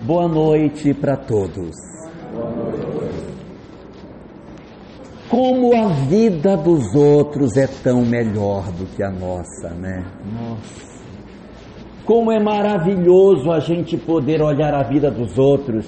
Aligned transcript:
Boa 0.00 0.28
noite 0.28 0.94
para 0.94 1.16
todos. 1.16 1.74
Como 5.28 5.74
a 5.74 5.88
vida 5.88 6.56
dos 6.56 6.94
outros 6.94 7.56
é 7.56 7.66
tão 7.66 8.02
melhor 8.02 8.70
do 8.70 8.86
que 8.86 9.02
a 9.02 9.10
nossa, 9.10 9.70
né? 9.70 10.04
Nossa. 10.32 10.88
Como 12.04 12.30
é 12.30 12.38
maravilhoso 12.38 13.50
a 13.50 13.58
gente 13.58 13.96
poder 13.96 14.40
olhar 14.40 14.72
a 14.72 14.84
vida 14.84 15.10
dos 15.10 15.36
outros 15.36 15.84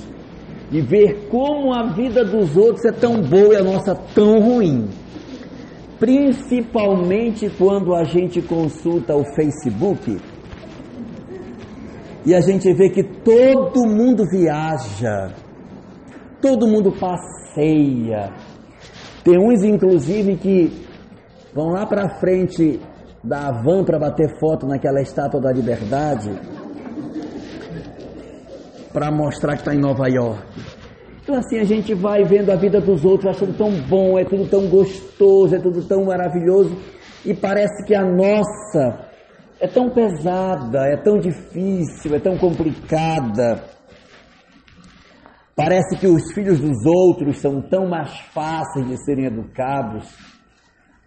e 0.73 0.81
ver 0.81 1.29
como 1.31 1.73
a 1.73 1.93
vida 1.93 2.25
dos 2.25 2.57
outros 2.57 2.85
é 2.85 2.93
tão 2.93 3.23
boa 3.23 3.55
e 3.55 3.57
a 3.57 3.63
nossa 3.63 3.95
tão 3.95 4.41
ruim. 4.41 4.89
Principalmente 6.01 7.49
quando 7.57 7.95
a 7.95 8.03
gente 8.03 8.43
consulta 8.43 9.15
o 9.15 9.25
Facebook 9.37 10.19
e 12.25 12.35
a 12.35 12.41
gente 12.41 12.73
vê 12.75 12.91
que 12.91 13.03
todo 13.03 13.87
mundo 13.87 14.25
viaja, 14.31 15.33
todo 16.41 16.67
mundo 16.67 16.93
passeia. 16.93 18.33
Tem 19.25 19.39
uns, 19.39 19.63
inclusive, 19.65 20.37
que 20.37 20.87
vão 21.55 21.69
lá 21.69 21.87
para 21.87 22.19
frente 22.19 22.81
da 23.23 23.51
van 23.51 23.85
para 23.85 23.99
bater 23.99 24.39
foto 24.39 24.67
naquela 24.67 25.01
estátua 25.01 25.41
da 25.41 25.53
liberdade, 25.53 26.31
para 28.93 29.11
mostrar 29.11 29.55
que 29.55 29.61
está 29.61 29.75
em 29.75 29.81
Nova 29.81 30.09
York. 30.09 30.43
Então, 31.23 31.37
assim, 31.37 31.59
a 31.59 31.65
gente 31.65 31.95
vai 31.95 32.25
vendo 32.25 32.51
a 32.51 32.57
vida 32.57 32.81
dos 32.81 33.05
outros, 33.05 33.37
achando 33.37 33.57
tão 33.57 33.71
bom, 33.89 34.19
é 34.19 34.25
tudo 34.25 34.49
tão 34.49 34.67
gostoso, 34.69 35.55
é 35.55 35.59
tudo 35.59 35.83
tão 35.83 36.05
maravilhoso, 36.07 36.77
e 37.25 37.35
parece 37.35 37.85
que 37.85 37.95
a 37.95 38.05
nossa 38.05 39.10
é 39.61 39.69
tão 39.69 39.91
pesada, 39.91 40.87
é 40.87 40.97
tão 40.97 41.19
difícil, 41.19 42.15
é 42.15 42.19
tão 42.19 42.39
complicada. 42.39 43.63
Parece 45.55 45.99
que 45.99 46.07
os 46.07 46.33
filhos 46.33 46.59
dos 46.59 46.87
outros 46.87 47.39
são 47.39 47.61
tão 47.61 47.87
mais 47.87 48.19
fáceis 48.33 48.89
de 48.89 48.97
serem 49.05 49.27
educados. 49.27 50.09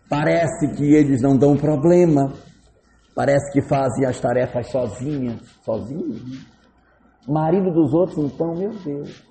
Parece 0.08 0.76
que 0.76 0.94
eles 0.94 1.22
não 1.24 1.36
dão 1.36 1.58
problema. 1.58 2.32
Parece 3.16 3.52
que 3.52 3.68
fazem 3.68 4.06
as 4.06 4.20
tarefas 4.20 4.68
sozinhas, 4.68 5.42
sozinhos. 5.64 6.46
Marido 7.28 7.72
dos 7.72 7.92
outros, 7.94 8.18
então, 8.20 8.54
meu 8.54 8.70
Deus, 8.70 9.24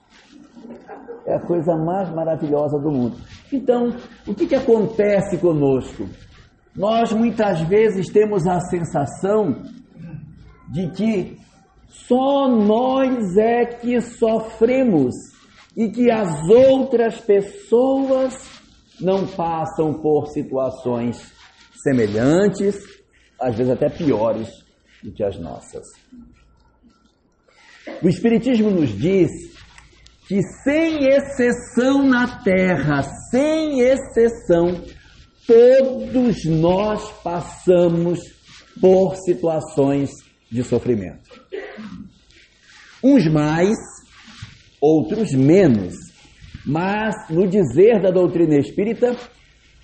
é 1.26 1.36
a 1.36 1.40
coisa 1.40 1.76
mais 1.76 2.10
maravilhosa 2.12 2.78
do 2.78 2.90
mundo. 2.90 3.16
Então, 3.52 3.94
o 4.26 4.34
que, 4.34 4.46
que 4.46 4.54
acontece 4.56 5.38
conosco? 5.38 6.08
Nós 6.74 7.12
muitas 7.12 7.60
vezes 7.62 8.08
temos 8.08 8.46
a 8.46 8.60
sensação 8.60 9.62
de 10.70 10.90
que 10.90 11.36
só 11.86 12.48
nós 12.48 13.36
é 13.36 13.66
que 13.66 14.00
sofremos 14.00 15.14
e 15.76 15.90
que 15.90 16.10
as 16.10 16.48
outras 16.48 17.20
pessoas 17.20 18.34
não 19.00 19.26
passam 19.26 19.92
por 19.94 20.28
situações 20.28 21.32
semelhantes, 21.82 22.76
às 23.40 23.56
vezes 23.56 23.72
até 23.72 23.88
piores 23.90 24.48
do 25.02 25.12
que 25.12 25.22
as 25.22 25.38
nossas. 25.38 25.84
O 28.02 28.08
Espiritismo 28.08 28.70
nos 28.70 28.90
diz 28.90 29.30
que, 30.28 30.40
sem 30.64 31.08
exceção 31.08 32.02
na 32.04 32.42
Terra, 32.42 33.02
sem 33.30 33.80
exceção, 33.80 34.82
todos 35.46 36.44
nós 36.46 37.10
passamos 37.22 38.20
por 38.80 39.16
situações 39.16 40.10
de 40.50 40.62
sofrimento. 40.62 41.30
Uns 43.02 43.26
mais, 43.26 43.76
outros 44.80 45.32
menos. 45.32 45.94
Mas, 46.64 47.14
no 47.28 47.48
dizer 47.48 48.00
da 48.00 48.10
doutrina 48.10 48.56
espírita, 48.56 49.16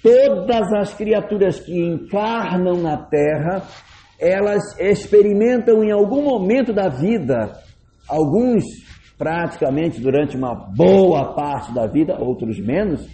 todas 0.03 0.73
as 0.75 0.95
criaturas 0.95 1.59
que 1.59 1.77
encarnam 1.77 2.81
na 2.81 2.97
Terra, 2.97 3.67
elas 4.19 4.79
experimentam 4.79 5.83
em 5.83 5.91
algum 5.91 6.23
momento 6.23 6.73
da 6.73 6.89
vida, 6.89 7.61
alguns 8.09 8.65
praticamente 9.17 10.01
durante 10.01 10.37
uma 10.37 10.55
boa 10.55 11.35
parte 11.35 11.75
da 11.75 11.87
vida, 11.87 12.17
outros 12.21 12.59
menos, 12.61 13.09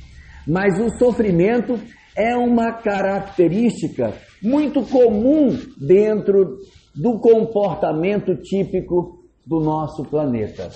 mas 0.47 0.79
o 0.79 0.91
sofrimento 0.99 1.81
é 2.17 2.37
uma 2.37 2.73
característica 2.73 4.15
muito 4.43 4.83
comum 4.83 5.59
dentro 5.77 6.59
do 6.95 7.19
comportamento 7.19 8.37
típico 8.37 9.25
do 9.47 9.61
nosso 9.61 10.05
planeta. 10.05 10.71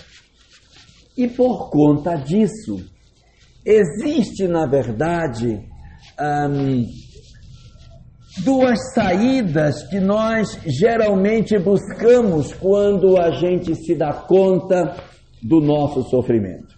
E 1.16 1.28
por 1.28 1.70
conta 1.70 2.14
disso, 2.16 2.84
existe, 3.64 4.46
na 4.46 4.66
verdade, 4.66 5.60
hum, 6.20 6.84
duas 8.44 8.92
saídas 8.94 9.82
que 9.88 10.00
nós 10.00 10.58
geralmente 10.64 11.58
buscamos 11.58 12.52
quando 12.54 13.16
a 13.16 13.30
gente 13.32 13.74
se 13.74 13.94
dá 13.94 14.12
conta 14.12 14.96
do 15.42 15.60
nosso 15.60 16.02
sofrimento. 16.04 16.77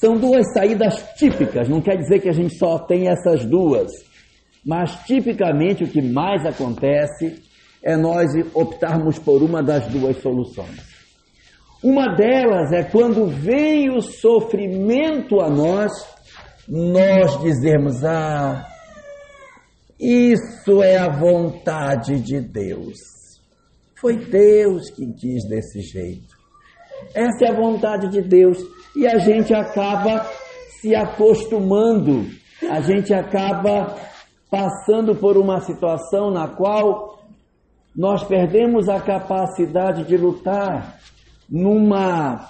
São 0.00 0.16
duas 0.16 0.52
saídas 0.52 1.02
típicas, 1.16 1.68
não 1.68 1.80
quer 1.80 1.96
dizer 1.96 2.20
que 2.20 2.28
a 2.28 2.32
gente 2.32 2.56
só 2.56 2.78
tem 2.78 3.08
essas 3.08 3.44
duas, 3.44 3.90
mas 4.64 4.94
tipicamente 5.04 5.82
o 5.82 5.88
que 5.88 6.00
mais 6.00 6.46
acontece 6.46 7.42
é 7.82 7.96
nós 7.96 8.30
optarmos 8.54 9.18
por 9.18 9.42
uma 9.42 9.60
das 9.60 9.88
duas 9.88 10.16
soluções. 10.18 10.86
Uma 11.82 12.14
delas 12.14 12.72
é 12.72 12.84
quando 12.84 13.26
vem 13.26 13.90
o 13.90 14.00
sofrimento 14.00 15.40
a 15.40 15.50
nós, 15.50 15.90
nós 16.68 17.40
dizemos: 17.40 18.04
Ah, 18.04 18.68
isso 19.98 20.80
é 20.80 20.96
a 20.96 21.08
vontade 21.08 22.20
de 22.20 22.40
Deus. 22.40 22.98
Foi 23.96 24.16
Deus 24.16 24.90
que 24.90 25.12
quis 25.12 25.44
desse 25.48 25.80
jeito. 25.80 26.37
Essa 27.14 27.46
é 27.46 27.50
a 27.50 27.54
vontade 27.54 28.08
de 28.08 28.22
Deus 28.22 28.58
e 28.94 29.06
a 29.06 29.18
gente 29.18 29.54
acaba 29.54 30.26
se 30.80 30.94
acostumando, 30.94 32.26
a 32.70 32.80
gente 32.80 33.12
acaba 33.12 33.96
passando 34.50 35.14
por 35.14 35.36
uma 35.36 35.60
situação 35.60 36.30
na 36.30 36.48
qual 36.48 37.18
nós 37.94 38.24
perdemos 38.24 38.88
a 38.88 39.00
capacidade 39.00 40.04
de 40.04 40.16
lutar 40.16 40.98
numa 41.48 42.48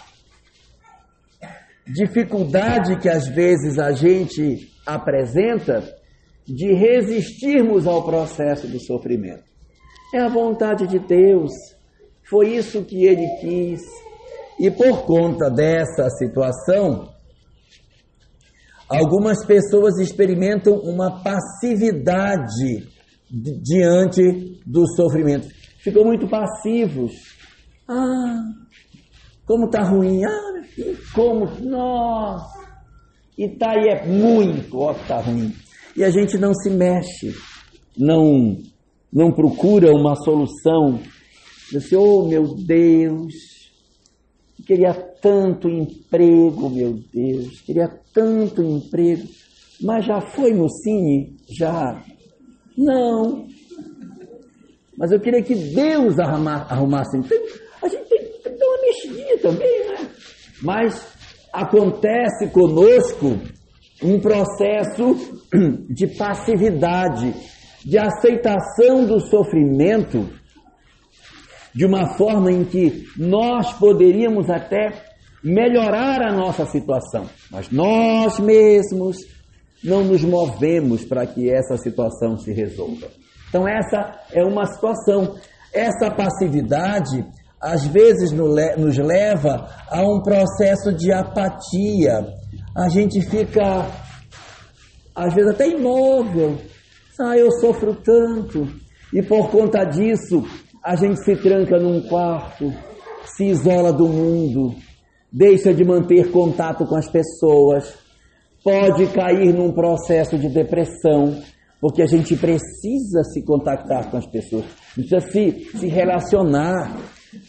dificuldade 1.86 2.98
que 2.98 3.08
às 3.08 3.26
vezes 3.28 3.78
a 3.78 3.92
gente 3.92 4.70
apresenta 4.86 5.82
de 6.46 6.72
resistirmos 6.72 7.86
ao 7.86 8.04
processo 8.04 8.66
do 8.66 8.78
sofrimento. 8.80 9.44
É 10.14 10.20
a 10.20 10.28
vontade 10.28 10.86
de 10.86 10.98
Deus, 10.98 11.52
foi 12.28 12.56
isso 12.56 12.84
que 12.84 13.04
Ele 13.04 13.26
quis. 13.40 13.80
E 14.58 14.70
por 14.70 15.04
conta 15.04 15.48
dessa 15.50 16.08
situação, 16.10 17.08
algumas 18.88 19.44
pessoas 19.46 19.98
experimentam 19.98 20.74
uma 20.74 21.22
passividade 21.22 22.88
diante 23.30 24.60
do 24.66 24.86
sofrimento. 24.94 25.48
Ficam 25.80 26.04
muito 26.04 26.28
passivos. 26.28 27.12
Ah, 27.88 28.42
como 29.46 29.70
tá 29.70 29.82
ruim. 29.82 30.24
Ah, 30.24 30.62
como, 31.14 31.46
nossa. 31.60 32.58
E 33.36 33.48
tá 33.48 33.70
aí 33.70 33.88
é 33.88 34.06
muito, 34.06 34.78
ó, 34.78 34.92
tá 34.92 35.20
ruim. 35.20 35.54
E 35.96 36.02
a 36.02 36.10
gente 36.10 36.36
não 36.36 36.52
se 36.52 36.68
mexe, 36.70 37.32
não 37.96 38.56
não 39.12 39.32
procura 39.32 39.92
uma 39.92 40.14
solução. 40.16 41.00
Diz 41.70 41.84
assim, 41.84 41.96
oh 41.96 42.26
meu 42.28 42.54
Deus, 42.54 43.32
queria 44.66 44.92
tanto 45.22 45.68
emprego, 45.68 46.68
meu 46.68 46.98
Deus, 47.12 47.60
queria 47.60 47.88
tanto 48.12 48.62
emprego, 48.62 49.26
mas 49.80 50.04
já 50.04 50.20
foi 50.20 50.52
no 50.52 50.68
Cine? 50.68 51.36
Já. 51.48 52.02
Não. 52.76 53.46
Mas 54.96 55.12
eu 55.12 55.20
queria 55.20 55.42
que 55.42 55.54
Deus 55.54 56.18
arrumasse 56.18 57.16
emprego. 57.16 57.44
A 57.82 57.88
gente 57.88 58.08
tem, 58.08 58.18
tem 58.18 58.52
que 58.52 58.58
dar 58.58 58.66
uma 58.66 58.82
mexidinha 58.82 59.38
também, 59.38 59.88
né? 59.88 60.10
Mas 60.62 61.06
acontece 61.52 62.48
conosco 62.48 63.38
um 64.02 64.20
processo 64.20 65.16
de 65.88 66.06
passividade, 66.16 67.34
de 67.84 67.98
aceitação 67.98 69.06
do 69.06 69.20
sofrimento 69.20 70.28
de 71.78 71.86
uma 71.86 72.16
forma 72.16 72.50
em 72.50 72.64
que 72.64 73.04
nós 73.16 73.72
poderíamos 73.74 74.50
até 74.50 74.90
melhorar 75.44 76.20
a 76.20 76.32
nossa 76.32 76.66
situação, 76.66 77.26
mas 77.52 77.70
nós 77.70 78.40
mesmos 78.40 79.16
não 79.84 80.02
nos 80.02 80.24
movemos 80.24 81.04
para 81.04 81.24
que 81.24 81.48
essa 81.48 81.76
situação 81.76 82.36
se 82.36 82.52
resolva. 82.52 83.06
Então, 83.48 83.62
essa 83.68 84.12
é 84.32 84.42
uma 84.42 84.66
situação. 84.66 85.36
Essa 85.72 86.10
passividade 86.10 87.24
às 87.60 87.86
vezes 87.86 88.32
nos 88.32 88.98
leva 88.98 89.68
a 89.88 90.02
um 90.02 90.20
processo 90.20 90.92
de 90.92 91.12
apatia. 91.12 92.26
A 92.76 92.88
gente 92.88 93.22
fica, 93.30 93.86
às 95.14 95.32
vezes, 95.32 95.54
até 95.54 95.68
imóvel. 95.68 96.58
Ah, 97.20 97.38
eu 97.38 97.52
sofro 97.52 97.94
tanto. 97.94 98.66
E 99.14 99.22
por 99.22 99.48
conta 99.50 99.84
disso, 99.84 100.44
a 100.84 100.96
gente 100.96 101.22
se 101.24 101.36
tranca 101.36 101.78
num 101.78 102.00
quarto, 102.08 102.72
se 103.36 103.46
isola 103.46 103.92
do 103.92 104.08
mundo, 104.08 104.74
deixa 105.32 105.72
de 105.72 105.84
manter 105.84 106.30
contato 106.30 106.86
com 106.86 106.96
as 106.96 107.08
pessoas, 107.08 107.94
pode 108.64 109.06
cair 109.08 109.52
num 109.52 109.72
processo 109.72 110.38
de 110.38 110.48
depressão, 110.48 111.40
porque 111.80 112.02
a 112.02 112.06
gente 112.06 112.36
precisa 112.36 113.22
se 113.32 113.44
contactar 113.44 114.10
com 114.10 114.16
as 114.16 114.26
pessoas, 114.26 114.64
precisa 114.94 115.20
se, 115.20 115.70
se 115.78 115.88
relacionar. 115.88 116.96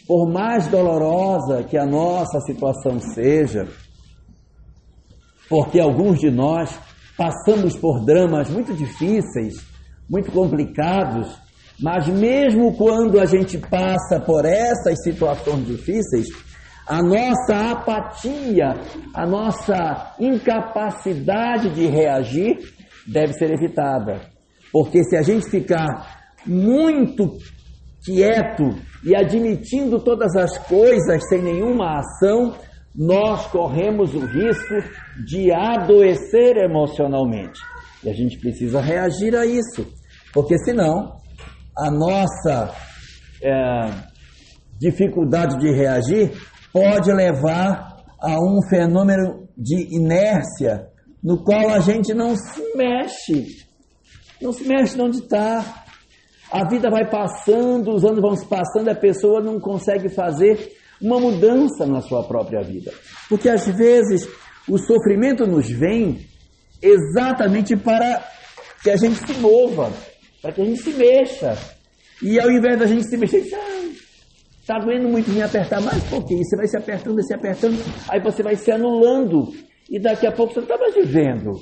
Por 0.06 0.30
mais 0.30 0.68
dolorosa 0.68 1.64
que 1.64 1.76
a 1.78 1.86
nossa 1.86 2.38
situação 2.40 3.00
seja, 3.00 3.66
porque 5.48 5.80
alguns 5.80 6.20
de 6.20 6.30
nós 6.30 6.78
passamos 7.16 7.76
por 7.76 8.04
dramas 8.04 8.50
muito 8.50 8.74
difíceis, 8.74 9.64
muito 10.08 10.30
complicados, 10.30 11.34
mas 11.82 12.06
mesmo 12.08 12.76
quando 12.76 13.18
a 13.18 13.24
gente 13.24 13.56
passa 13.58 14.20
por 14.20 14.44
essas 14.44 15.02
situações 15.02 15.66
difíceis, 15.66 16.26
a 16.86 17.02
nossa 17.02 17.70
apatia, 17.70 18.74
a 19.14 19.26
nossa 19.26 20.14
incapacidade 20.18 21.70
de 21.70 21.86
reagir 21.86 22.58
deve 23.06 23.32
ser 23.34 23.52
evitada. 23.52 24.20
Porque 24.72 25.02
se 25.04 25.16
a 25.16 25.22
gente 25.22 25.48
ficar 25.48 26.20
muito 26.44 27.38
quieto 28.04 28.74
e 29.04 29.14
admitindo 29.14 30.00
todas 30.00 30.34
as 30.36 30.58
coisas 30.66 31.28
sem 31.28 31.42
nenhuma 31.42 31.98
ação, 31.98 32.54
nós 32.94 33.46
corremos 33.46 34.14
o 34.14 34.26
risco 34.26 34.74
de 35.24 35.52
adoecer 35.52 36.56
emocionalmente. 36.56 37.60
E 38.02 38.10
a 38.10 38.12
gente 38.12 38.38
precisa 38.38 38.80
reagir 38.80 39.36
a 39.36 39.46
isso, 39.46 39.86
porque 40.32 40.58
senão 40.58 41.20
a 41.76 41.90
nossa 41.90 42.74
é, 43.42 43.90
dificuldade 44.78 45.58
de 45.58 45.70
reagir 45.70 46.32
pode 46.72 47.12
levar 47.12 47.96
a 48.20 48.36
um 48.38 48.60
fenômeno 48.68 49.48
de 49.56 49.94
inércia 49.94 50.88
no 51.22 51.42
qual 51.42 51.68
a 51.70 51.80
gente 51.80 52.14
não 52.14 52.34
se 52.34 52.62
mexe, 52.74 53.46
não 54.40 54.52
se 54.52 54.64
mexe 54.66 54.94
de 54.94 55.02
onde 55.02 55.18
está. 55.18 55.84
A 56.50 56.68
vida 56.68 56.90
vai 56.90 57.08
passando, 57.08 57.94
os 57.94 58.04
anos 58.04 58.20
vão 58.20 58.34
se 58.34 58.46
passando, 58.46 58.88
a 58.88 58.94
pessoa 58.94 59.40
não 59.40 59.60
consegue 59.60 60.08
fazer 60.08 60.72
uma 61.00 61.20
mudança 61.20 61.86
na 61.86 62.00
sua 62.00 62.24
própria 62.24 62.62
vida. 62.62 62.92
Porque 63.28 63.48
às 63.48 63.66
vezes 63.66 64.28
o 64.68 64.78
sofrimento 64.78 65.46
nos 65.46 65.70
vem 65.70 66.26
exatamente 66.82 67.76
para 67.76 68.22
que 68.82 68.90
a 68.90 68.96
gente 68.96 69.16
se 69.16 69.38
mova, 69.38 69.92
para 70.40 70.52
que 70.52 70.62
a 70.62 70.64
gente 70.64 70.82
se 70.82 70.92
mexa. 70.92 71.56
E 72.22 72.38
ao 72.38 72.50
invés 72.50 72.78
da 72.78 72.86
gente 72.86 73.04
se 73.04 73.16
mexer, 73.16 73.42
está 74.60 74.78
doendo 74.78 75.08
muito 75.08 75.30
me 75.30 75.42
apertar 75.42 75.80
mais 75.80 76.02
pouquinho. 76.04 76.44
Você 76.44 76.56
vai 76.56 76.66
se 76.66 76.76
apertando, 76.76 77.22
se 77.22 77.34
apertando, 77.34 77.78
aí 78.08 78.20
você 78.20 78.42
vai 78.42 78.56
se 78.56 78.70
anulando. 78.70 79.52
E 79.88 79.98
daqui 79.98 80.26
a 80.26 80.32
pouco 80.32 80.52
você 80.52 80.60
não 80.60 80.66
está 80.66 80.78
mais 80.78 80.94
vivendo. 80.94 81.52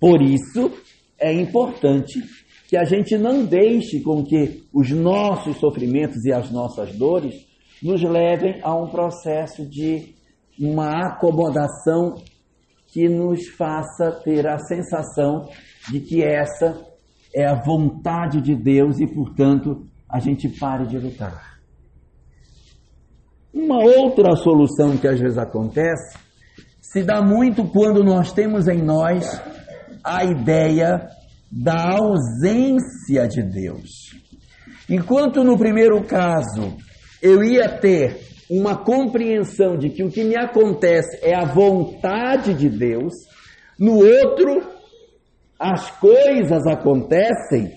Por 0.00 0.20
isso, 0.20 0.72
é 1.18 1.32
importante 1.32 2.20
que 2.68 2.76
a 2.76 2.84
gente 2.84 3.16
não 3.16 3.44
deixe 3.44 4.00
com 4.00 4.24
que 4.24 4.64
os 4.72 4.90
nossos 4.90 5.58
sofrimentos 5.58 6.24
e 6.24 6.32
as 6.32 6.50
nossas 6.50 6.94
dores 6.96 7.34
nos 7.82 8.02
levem 8.02 8.60
a 8.62 8.74
um 8.74 8.88
processo 8.88 9.64
de 9.68 10.14
uma 10.58 11.08
acomodação 11.08 12.16
que 12.88 13.08
nos 13.08 13.48
faça 13.48 14.10
ter 14.24 14.46
a 14.46 14.58
sensação 14.58 15.48
de 15.90 16.00
que 16.00 16.22
essa 16.22 16.93
é 17.34 17.46
a 17.46 17.54
vontade 17.54 18.40
de 18.40 18.54
Deus 18.54 19.00
e, 19.00 19.06
portanto, 19.06 19.86
a 20.08 20.20
gente 20.20 20.48
pare 20.48 20.86
de 20.86 20.98
lutar. 20.98 21.58
Uma 23.52 23.78
outra 23.78 24.36
solução 24.36 24.96
que 24.96 25.08
às 25.08 25.18
vezes 25.18 25.38
acontece 25.38 26.16
se 26.80 27.02
dá 27.02 27.20
muito 27.20 27.64
quando 27.64 28.04
nós 28.04 28.32
temos 28.32 28.68
em 28.68 28.80
nós 28.80 29.40
a 30.04 30.24
ideia 30.24 31.08
da 31.50 31.96
ausência 31.96 33.26
de 33.26 33.42
Deus. 33.42 34.14
Enquanto 34.88 35.42
no 35.42 35.56
primeiro 35.56 36.04
caso 36.04 36.76
eu 37.22 37.42
ia 37.42 37.68
ter 37.68 38.20
uma 38.50 38.76
compreensão 38.76 39.76
de 39.76 39.88
que 39.88 40.04
o 40.04 40.10
que 40.10 40.22
me 40.22 40.36
acontece 40.36 41.18
é 41.22 41.34
a 41.34 41.46
vontade 41.46 42.54
de 42.54 42.68
Deus, 42.68 43.12
no 43.78 43.96
outro 43.96 44.73
as 45.64 45.90
coisas 45.98 46.66
acontecem 46.66 47.72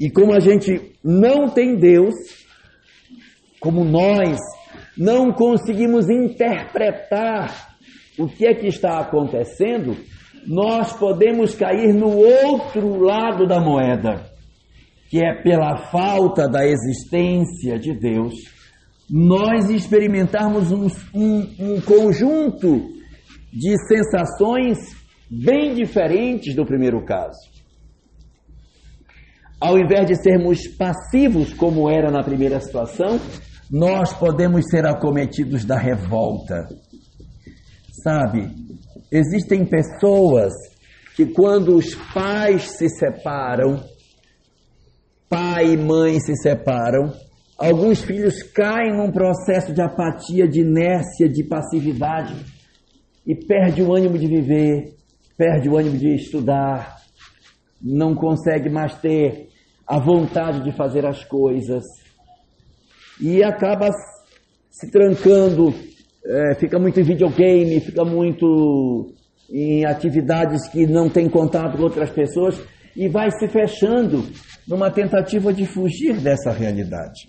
e 0.00 0.10
como 0.10 0.32
a 0.32 0.40
gente 0.40 0.96
não 1.04 1.50
tem 1.50 1.76
Deus, 1.76 2.14
como 3.60 3.84
nós 3.84 4.38
não 4.96 5.30
conseguimos 5.30 6.08
interpretar 6.08 7.76
o 8.18 8.26
que 8.26 8.46
é 8.46 8.54
que 8.54 8.66
está 8.66 8.98
acontecendo, 8.98 9.94
nós 10.46 10.94
podemos 10.94 11.54
cair 11.54 11.92
no 11.92 12.16
outro 12.16 12.98
lado 12.98 13.46
da 13.46 13.60
moeda, 13.60 14.24
que 15.10 15.22
é 15.22 15.42
pela 15.42 15.90
falta 15.90 16.48
da 16.48 16.66
existência 16.66 17.78
de 17.78 17.92
Deus, 17.92 18.32
nós 19.10 19.68
experimentarmos 19.68 20.72
um, 20.72 20.86
um, 21.14 21.54
um 21.58 21.80
conjunto 21.82 22.88
de 23.52 23.76
sensações 23.86 25.03
bem 25.42 25.74
diferentes 25.74 26.54
do 26.54 26.64
primeiro 26.64 27.04
caso. 27.04 27.38
Ao 29.60 29.78
invés 29.78 30.06
de 30.06 30.22
sermos 30.22 30.66
passivos, 30.66 31.52
como 31.54 31.90
era 31.90 32.10
na 32.10 32.22
primeira 32.22 32.60
situação, 32.60 33.18
nós 33.70 34.12
podemos 34.12 34.68
ser 34.68 34.86
acometidos 34.86 35.64
da 35.64 35.78
revolta. 35.78 36.68
Sabe, 38.02 38.50
existem 39.10 39.64
pessoas 39.64 40.52
que, 41.16 41.26
quando 41.26 41.76
os 41.76 41.94
pais 42.12 42.70
se 42.72 42.88
separam, 42.88 43.82
pai 45.28 45.72
e 45.72 45.76
mãe 45.76 46.20
se 46.20 46.36
separam, 46.36 47.12
alguns 47.56 48.02
filhos 48.02 48.42
caem 48.42 48.96
num 48.96 49.10
processo 49.10 49.72
de 49.72 49.80
apatia, 49.80 50.46
de 50.46 50.60
inércia, 50.60 51.28
de 51.28 51.42
passividade 51.44 52.34
e 53.26 53.34
perde 53.34 53.82
o 53.82 53.94
ânimo 53.94 54.18
de 54.18 54.26
viver, 54.26 54.93
perde 55.36 55.68
o 55.68 55.76
ânimo 55.76 55.96
de 55.96 56.14
estudar, 56.14 56.96
não 57.80 58.14
consegue 58.14 58.70
mais 58.70 58.94
ter 58.96 59.48
a 59.86 59.98
vontade 59.98 60.62
de 60.64 60.72
fazer 60.72 61.04
as 61.04 61.24
coisas 61.24 61.82
e 63.20 63.42
acaba 63.42 63.90
se 64.70 64.90
trancando, 64.90 65.74
é, 66.24 66.54
fica 66.54 66.78
muito 66.78 66.98
em 66.98 67.04
videogame, 67.04 67.80
fica 67.80 68.04
muito 68.04 69.12
em 69.50 69.84
atividades 69.84 70.68
que 70.68 70.86
não 70.86 71.08
tem 71.08 71.28
contato 71.28 71.76
com 71.76 71.82
outras 71.82 72.10
pessoas 72.10 72.58
e 72.96 73.08
vai 73.08 73.30
se 73.30 73.46
fechando 73.48 74.24
numa 74.66 74.90
tentativa 74.90 75.52
de 75.52 75.66
fugir 75.66 76.18
dessa 76.20 76.50
realidade. 76.50 77.28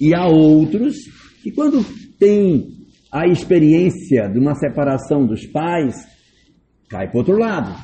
E 0.00 0.14
há 0.14 0.26
outros 0.26 0.96
que, 1.42 1.50
quando 1.50 1.84
têm 2.18 2.76
a 3.10 3.26
experiência 3.26 4.28
de 4.28 4.38
uma 4.38 4.54
separação 4.54 5.26
dos 5.26 5.46
pais, 5.46 6.15
cai 6.88 7.08
para 7.08 7.18
outro 7.18 7.38
lado 7.38 7.74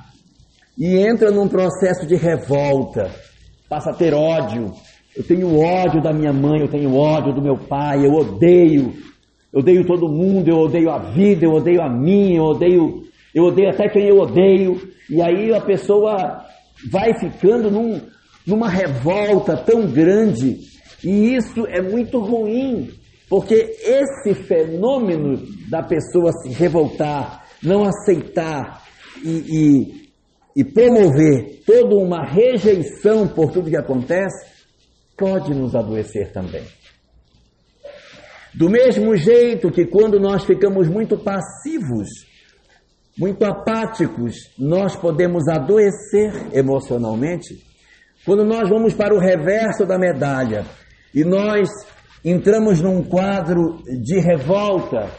e 0.78 0.96
entra 0.98 1.30
num 1.30 1.48
processo 1.48 2.06
de 2.06 2.16
revolta, 2.16 3.10
passa 3.68 3.90
a 3.90 3.94
ter 3.94 4.14
ódio. 4.14 4.72
Eu 5.16 5.22
tenho 5.22 5.60
ódio 5.60 6.02
da 6.02 6.12
minha 6.12 6.32
mãe, 6.32 6.60
eu 6.60 6.68
tenho 6.68 6.96
ódio 6.96 7.34
do 7.34 7.42
meu 7.42 7.56
pai, 7.56 8.06
eu 8.06 8.12
odeio, 8.12 8.94
eu 9.52 9.60
odeio 9.60 9.86
todo 9.86 10.08
mundo, 10.08 10.48
eu 10.48 10.58
odeio 10.58 10.90
a 10.90 10.98
vida, 10.98 11.44
eu 11.44 11.52
odeio 11.52 11.82
a 11.82 11.88
mim, 11.88 12.36
eu 12.36 12.44
odeio, 12.44 13.02
eu 13.34 13.44
odeio 13.44 13.68
até 13.68 13.88
quem 13.88 14.08
eu 14.08 14.18
odeio. 14.18 14.80
E 15.10 15.20
aí 15.20 15.54
a 15.54 15.60
pessoa 15.60 16.46
vai 16.90 17.12
ficando 17.18 17.70
num, 17.70 18.00
numa 18.46 18.68
revolta 18.68 19.56
tão 19.56 19.86
grande, 19.86 20.58
e 21.04 21.34
isso 21.34 21.66
é 21.66 21.82
muito 21.82 22.18
ruim, 22.18 22.88
porque 23.28 23.54
esse 23.54 24.34
fenômeno 24.34 25.42
da 25.68 25.82
pessoa 25.82 26.32
se 26.32 26.48
revoltar, 26.48 27.44
não 27.62 27.84
aceitar 27.84 28.82
e, 29.22 29.30
e 29.30 30.02
e 30.54 30.62
promover 30.64 31.62
toda 31.64 31.96
uma 31.96 32.24
rejeição 32.24 33.26
por 33.26 33.50
tudo 33.50 33.70
que 33.70 33.76
acontece, 33.76 34.52
pode 35.16 35.54
nos 35.54 35.74
adoecer 35.74 36.30
também. 36.32 36.64
Do 38.54 38.68
mesmo 38.68 39.16
jeito 39.16 39.70
que 39.70 39.86
quando 39.86 40.20
nós 40.20 40.44
ficamos 40.44 40.88
muito 40.88 41.16
passivos, 41.16 42.08
muito 43.18 43.42
apáticos, 43.44 44.50
nós 44.58 44.94
podemos 44.94 45.48
adoecer 45.48 46.32
emocionalmente, 46.52 47.62
quando 48.24 48.44
nós 48.44 48.68
vamos 48.68 48.94
para 48.94 49.14
o 49.14 49.18
reverso 49.18 49.84
da 49.84 49.98
medalha 49.98 50.64
E 51.12 51.24
nós 51.24 51.68
entramos 52.24 52.80
num 52.80 53.02
quadro 53.02 53.82
de 54.00 54.20
revolta, 54.20 55.10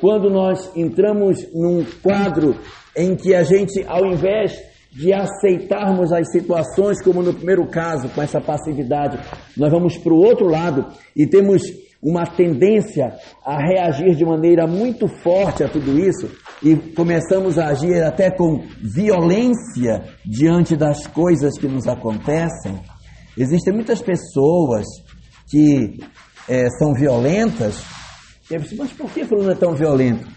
quando 0.00 0.30
nós 0.30 0.74
entramos 0.74 1.46
num 1.52 1.84
quadro 2.02 2.56
em 2.96 3.14
que 3.14 3.34
a 3.34 3.42
gente, 3.42 3.84
ao 3.86 4.06
invés 4.06 4.60
de 4.92 5.12
aceitarmos 5.12 6.10
as 6.12 6.30
situações, 6.30 7.02
como 7.02 7.22
no 7.22 7.34
primeiro 7.34 7.66
caso, 7.66 8.08
com 8.08 8.22
essa 8.22 8.40
passividade, 8.40 9.18
nós 9.56 9.70
vamos 9.70 9.98
para 9.98 10.12
o 10.12 10.16
outro 10.16 10.46
lado 10.46 10.86
e 11.14 11.26
temos 11.26 11.62
uma 12.02 12.24
tendência 12.24 13.12
a 13.44 13.58
reagir 13.58 14.14
de 14.14 14.24
maneira 14.24 14.66
muito 14.66 15.08
forte 15.08 15.64
a 15.64 15.68
tudo 15.68 15.98
isso 15.98 16.30
e 16.62 16.76
começamos 16.76 17.58
a 17.58 17.68
agir 17.68 18.02
até 18.02 18.30
com 18.30 18.64
violência 18.80 20.04
diante 20.24 20.76
das 20.76 21.06
coisas 21.06 21.58
que 21.58 21.66
nos 21.66 21.86
acontecem. 21.86 22.78
Existem 23.36 23.74
muitas 23.74 24.00
pessoas 24.00 24.84
que 25.50 25.98
é, 26.48 26.68
são 26.78 26.94
violentas. 26.94 27.82
E 28.50 28.54
eu 28.54 28.62
mas 28.78 28.92
por 28.92 29.10
que 29.10 29.24
fulano 29.24 29.50
é 29.50 29.54
tão 29.54 29.74
violento? 29.74 30.35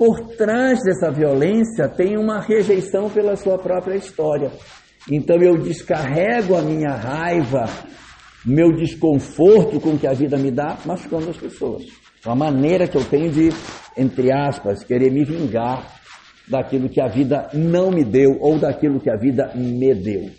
Por 0.00 0.18
trás 0.34 0.78
dessa 0.82 1.10
violência 1.10 1.86
tem 1.86 2.16
uma 2.16 2.40
rejeição 2.40 3.10
pela 3.10 3.36
sua 3.36 3.58
própria 3.58 3.96
história. 3.96 4.50
Então 5.10 5.36
eu 5.36 5.58
descarrego 5.58 6.56
a 6.56 6.62
minha 6.62 6.94
raiva, 6.94 7.66
meu 8.42 8.72
desconforto 8.72 9.78
com 9.78 9.98
que 9.98 10.06
a 10.06 10.14
vida 10.14 10.38
me 10.38 10.50
dá, 10.50 10.78
machucando 10.86 11.28
as 11.28 11.36
pessoas. 11.36 11.82
Uma 12.24 12.34
maneira 12.34 12.88
que 12.88 12.96
eu 12.96 13.04
tenho 13.04 13.30
de, 13.30 13.50
entre 13.94 14.32
aspas, 14.32 14.82
querer 14.82 15.12
me 15.12 15.22
vingar 15.22 16.00
daquilo 16.48 16.88
que 16.88 17.02
a 17.02 17.06
vida 17.06 17.50
não 17.52 17.90
me 17.90 18.02
deu 18.02 18.38
ou 18.40 18.58
daquilo 18.58 19.00
que 19.00 19.10
a 19.10 19.18
vida 19.18 19.52
me 19.54 19.94
deu. 19.94 20.30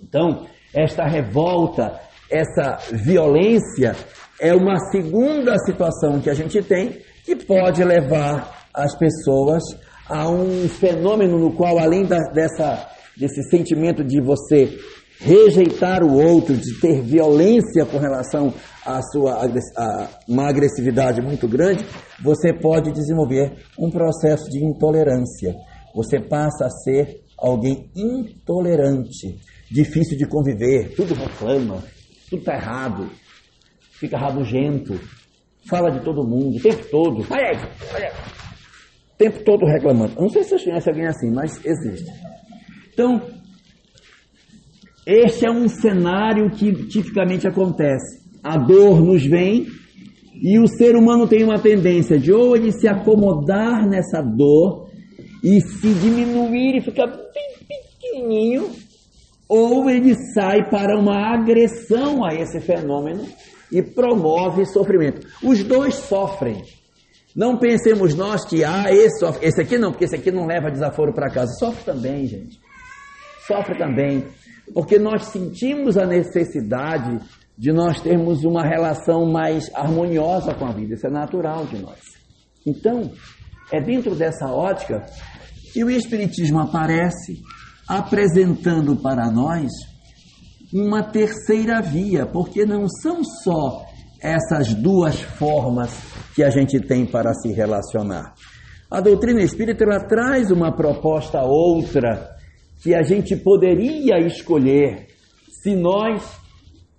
Então, 0.00 0.46
esta 0.72 1.04
revolta, 1.04 2.00
essa 2.30 2.78
violência 2.92 3.96
é 4.40 4.54
uma 4.54 4.78
segunda 4.92 5.58
situação 5.58 6.20
que 6.20 6.30
a 6.30 6.34
gente 6.34 6.62
tem 6.62 7.02
que 7.24 7.36
pode 7.36 7.82
levar 7.84 8.66
as 8.74 8.96
pessoas 8.96 9.62
a 10.08 10.28
um 10.28 10.68
fenômeno 10.68 11.38
no 11.38 11.52
qual, 11.52 11.78
além 11.78 12.04
da, 12.04 12.18
dessa, 12.32 12.88
desse 13.16 13.42
sentimento 13.50 14.04
de 14.04 14.20
você 14.20 14.78
rejeitar 15.20 16.02
o 16.02 16.14
outro, 16.14 16.56
de 16.56 16.80
ter 16.80 17.00
violência 17.00 17.86
com 17.86 17.98
relação 17.98 18.52
à 18.84 19.00
sua 19.02 19.44
a 19.76 20.08
uma 20.28 20.48
agressividade 20.48 21.20
muito 21.22 21.46
grande, 21.46 21.84
você 22.22 22.52
pode 22.52 22.90
desenvolver 22.90 23.52
um 23.78 23.90
processo 23.90 24.50
de 24.50 24.64
intolerância. 24.64 25.54
Você 25.94 26.18
passa 26.18 26.66
a 26.66 26.70
ser 26.70 27.22
alguém 27.38 27.90
intolerante 27.94 29.38
difícil 29.70 30.18
de 30.18 30.26
conviver, 30.26 30.94
tudo 30.94 31.14
reclama, 31.14 31.82
tudo 32.28 32.40
está 32.40 32.54
errado, 32.54 33.08
fica 33.92 34.18
rabugento, 34.18 35.00
fala 35.68 35.90
de 35.90 36.04
todo 36.04 36.26
mundo, 36.26 36.56
o 36.56 36.60
tempo 36.60 36.84
todo, 36.90 37.26
olha 37.30 37.58
olha 37.94 38.12
o 39.14 39.16
tempo 39.16 39.44
todo 39.44 39.66
reclamando. 39.66 40.14
Eu 40.16 40.22
não 40.22 40.28
sei 40.28 40.42
se 40.42 40.50
vocês 40.50 40.64
conhecem 40.64 40.92
alguém 40.92 41.06
assim, 41.06 41.30
mas 41.30 41.64
existe. 41.64 42.10
Então, 42.92 43.22
este 45.06 45.46
é 45.46 45.50
um 45.50 45.68
cenário 45.68 46.50
que 46.50 46.72
tipicamente 46.86 47.46
acontece. 47.46 48.22
A 48.42 48.56
dor 48.56 49.00
nos 49.00 49.24
vem 49.24 49.66
e 50.42 50.58
o 50.58 50.66
ser 50.66 50.96
humano 50.96 51.28
tem 51.28 51.44
uma 51.44 51.58
tendência 51.58 52.18
de 52.18 52.32
ou 52.32 52.56
ele 52.56 52.72
se 52.72 52.88
acomodar 52.88 53.88
nessa 53.88 54.20
dor 54.20 54.88
e 55.42 55.60
se 55.60 55.92
diminuir 55.94 56.76
e 56.76 56.80
ficar 56.80 57.06
bem 57.06 57.52
pequenininho, 58.00 58.70
ou 59.48 59.90
ele 59.90 60.14
sai 60.34 60.68
para 60.70 60.98
uma 60.98 61.34
agressão 61.34 62.24
a 62.24 62.34
esse 62.34 62.60
fenômeno 62.60 63.24
e 63.72 63.82
promove 63.82 64.66
sofrimento. 64.66 65.26
Os 65.42 65.64
dois 65.64 65.94
sofrem. 65.94 66.62
Não 67.34 67.56
pensemos 67.56 68.14
nós 68.14 68.44
que, 68.44 68.62
ah, 68.62 68.84
esse 68.90 69.18
sofre, 69.18 69.46
esse 69.46 69.60
aqui 69.60 69.78
não, 69.78 69.90
porque 69.90 70.04
esse 70.04 70.14
aqui 70.14 70.30
não 70.30 70.46
leva 70.46 70.70
desaforo 70.70 71.14
para 71.14 71.30
casa. 71.30 71.52
Sofre 71.58 71.82
também, 71.84 72.26
gente. 72.26 72.60
Sofre 73.46 73.76
também. 73.78 74.26
Porque 74.74 74.98
nós 74.98 75.24
sentimos 75.24 75.96
a 75.96 76.06
necessidade 76.06 77.18
de 77.56 77.72
nós 77.72 78.00
termos 78.00 78.44
uma 78.44 78.62
relação 78.62 79.24
mais 79.30 79.70
harmoniosa 79.74 80.54
com 80.54 80.66
a 80.66 80.72
vida. 80.72 80.94
Isso 80.94 81.06
é 81.06 81.10
natural 81.10 81.64
de 81.64 81.78
nós. 81.78 82.00
Então, 82.66 83.10
é 83.72 83.80
dentro 83.80 84.14
dessa 84.14 84.46
ótica 84.46 85.06
que 85.72 85.82
o 85.82 85.90
Espiritismo 85.90 86.60
aparece 86.60 87.40
apresentando 87.88 88.94
para 88.96 89.30
nós 89.30 89.70
uma 90.72 91.02
terceira 91.02 91.80
via, 91.82 92.26
porque 92.26 92.64
não 92.64 92.88
são 92.88 93.22
só 93.22 93.84
essas 94.22 94.72
duas 94.74 95.20
formas 95.20 95.90
que 96.34 96.42
a 96.42 96.50
gente 96.50 96.80
tem 96.80 97.04
para 97.04 97.34
se 97.34 97.52
relacionar. 97.52 98.34
A 98.90 99.00
doutrina 99.00 99.42
espírita 99.42 99.84
ela 99.84 100.00
traz 100.00 100.50
uma 100.50 100.74
proposta 100.74 101.42
outra 101.42 102.36
que 102.82 102.94
a 102.94 103.02
gente 103.02 103.36
poderia 103.36 104.18
escolher 104.18 105.08
se 105.62 105.74
nós, 105.74 106.22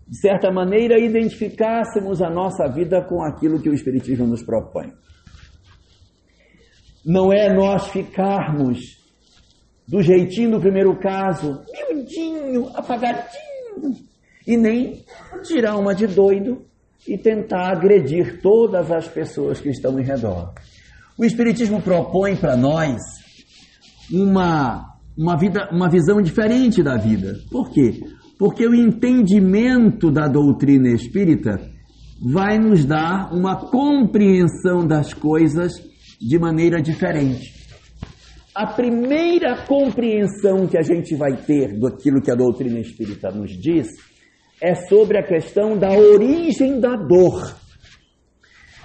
de 0.08 0.18
certa 0.20 0.52
maneira, 0.52 0.98
identificássemos 0.98 2.22
a 2.22 2.30
nossa 2.30 2.68
vida 2.68 3.02
com 3.04 3.22
aquilo 3.24 3.62
que 3.62 3.70
o 3.70 3.74
Espiritismo 3.74 4.26
nos 4.26 4.42
propõe. 4.42 4.94
Não 7.06 7.34
é 7.34 7.54
nós 7.54 7.88
ficarmos 7.90 8.80
do 9.86 10.02
jeitinho 10.02 10.52
do 10.52 10.62
primeiro 10.62 10.98
caso, 10.98 11.62
miudinho, 11.90 12.70
apagadinho, 12.74 13.53
e 14.46 14.58
nem 14.58 15.04
tirar 15.44 15.78
uma 15.78 15.94
de 15.94 16.08
doido 16.08 16.62
e 17.08 17.18
tentar 17.18 17.72
agredir 17.72 18.42
todas 18.42 18.92
as 18.92 19.08
pessoas 19.08 19.60
que 19.60 19.70
estão 19.70 20.00
em 20.00 20.04
redor. 20.04 20.54
O 21.18 21.26
Espiritismo 21.26 21.82
propõe 21.82 22.36
para 22.36 22.56
nós 22.56 23.00
uma, 24.12 24.98
uma, 25.18 25.38
vida, 25.38 25.70
uma 25.72 25.90
visão 25.90 26.22
diferente 26.22 26.82
da 26.82 26.98
vida. 26.98 27.40
Por 27.52 27.70
quê? 27.72 28.00
Porque 28.38 28.68
o 28.68 28.74
entendimento 28.74 30.12
da 30.12 30.28
doutrina 30.28 30.90
espírita 30.90 31.62
vai 32.22 32.58
nos 32.58 32.86
dar 32.86 33.34
uma 33.34 33.56
compreensão 33.56 34.86
das 34.86 35.14
coisas 35.14 35.74
de 36.20 36.40
maneira 36.40 36.82
diferente 36.82 37.63
a 38.56 38.68
primeira 38.68 39.66
compreensão 39.66 40.68
que 40.68 40.78
a 40.78 40.82
gente 40.82 41.16
vai 41.16 41.36
ter 41.38 41.80
daquilo 41.80 42.22
que 42.22 42.32
a 42.32 42.36
doutrina 42.36 42.80
espírita 42.80 43.32
nos 43.32 43.52
diz 43.52 43.88
é 44.62 44.76
sobre 44.76 45.18
a 45.18 45.24
questão 45.24 45.78
da 45.78 45.92
origem 45.92 46.80
da 46.80 46.96
dor. 46.96 47.56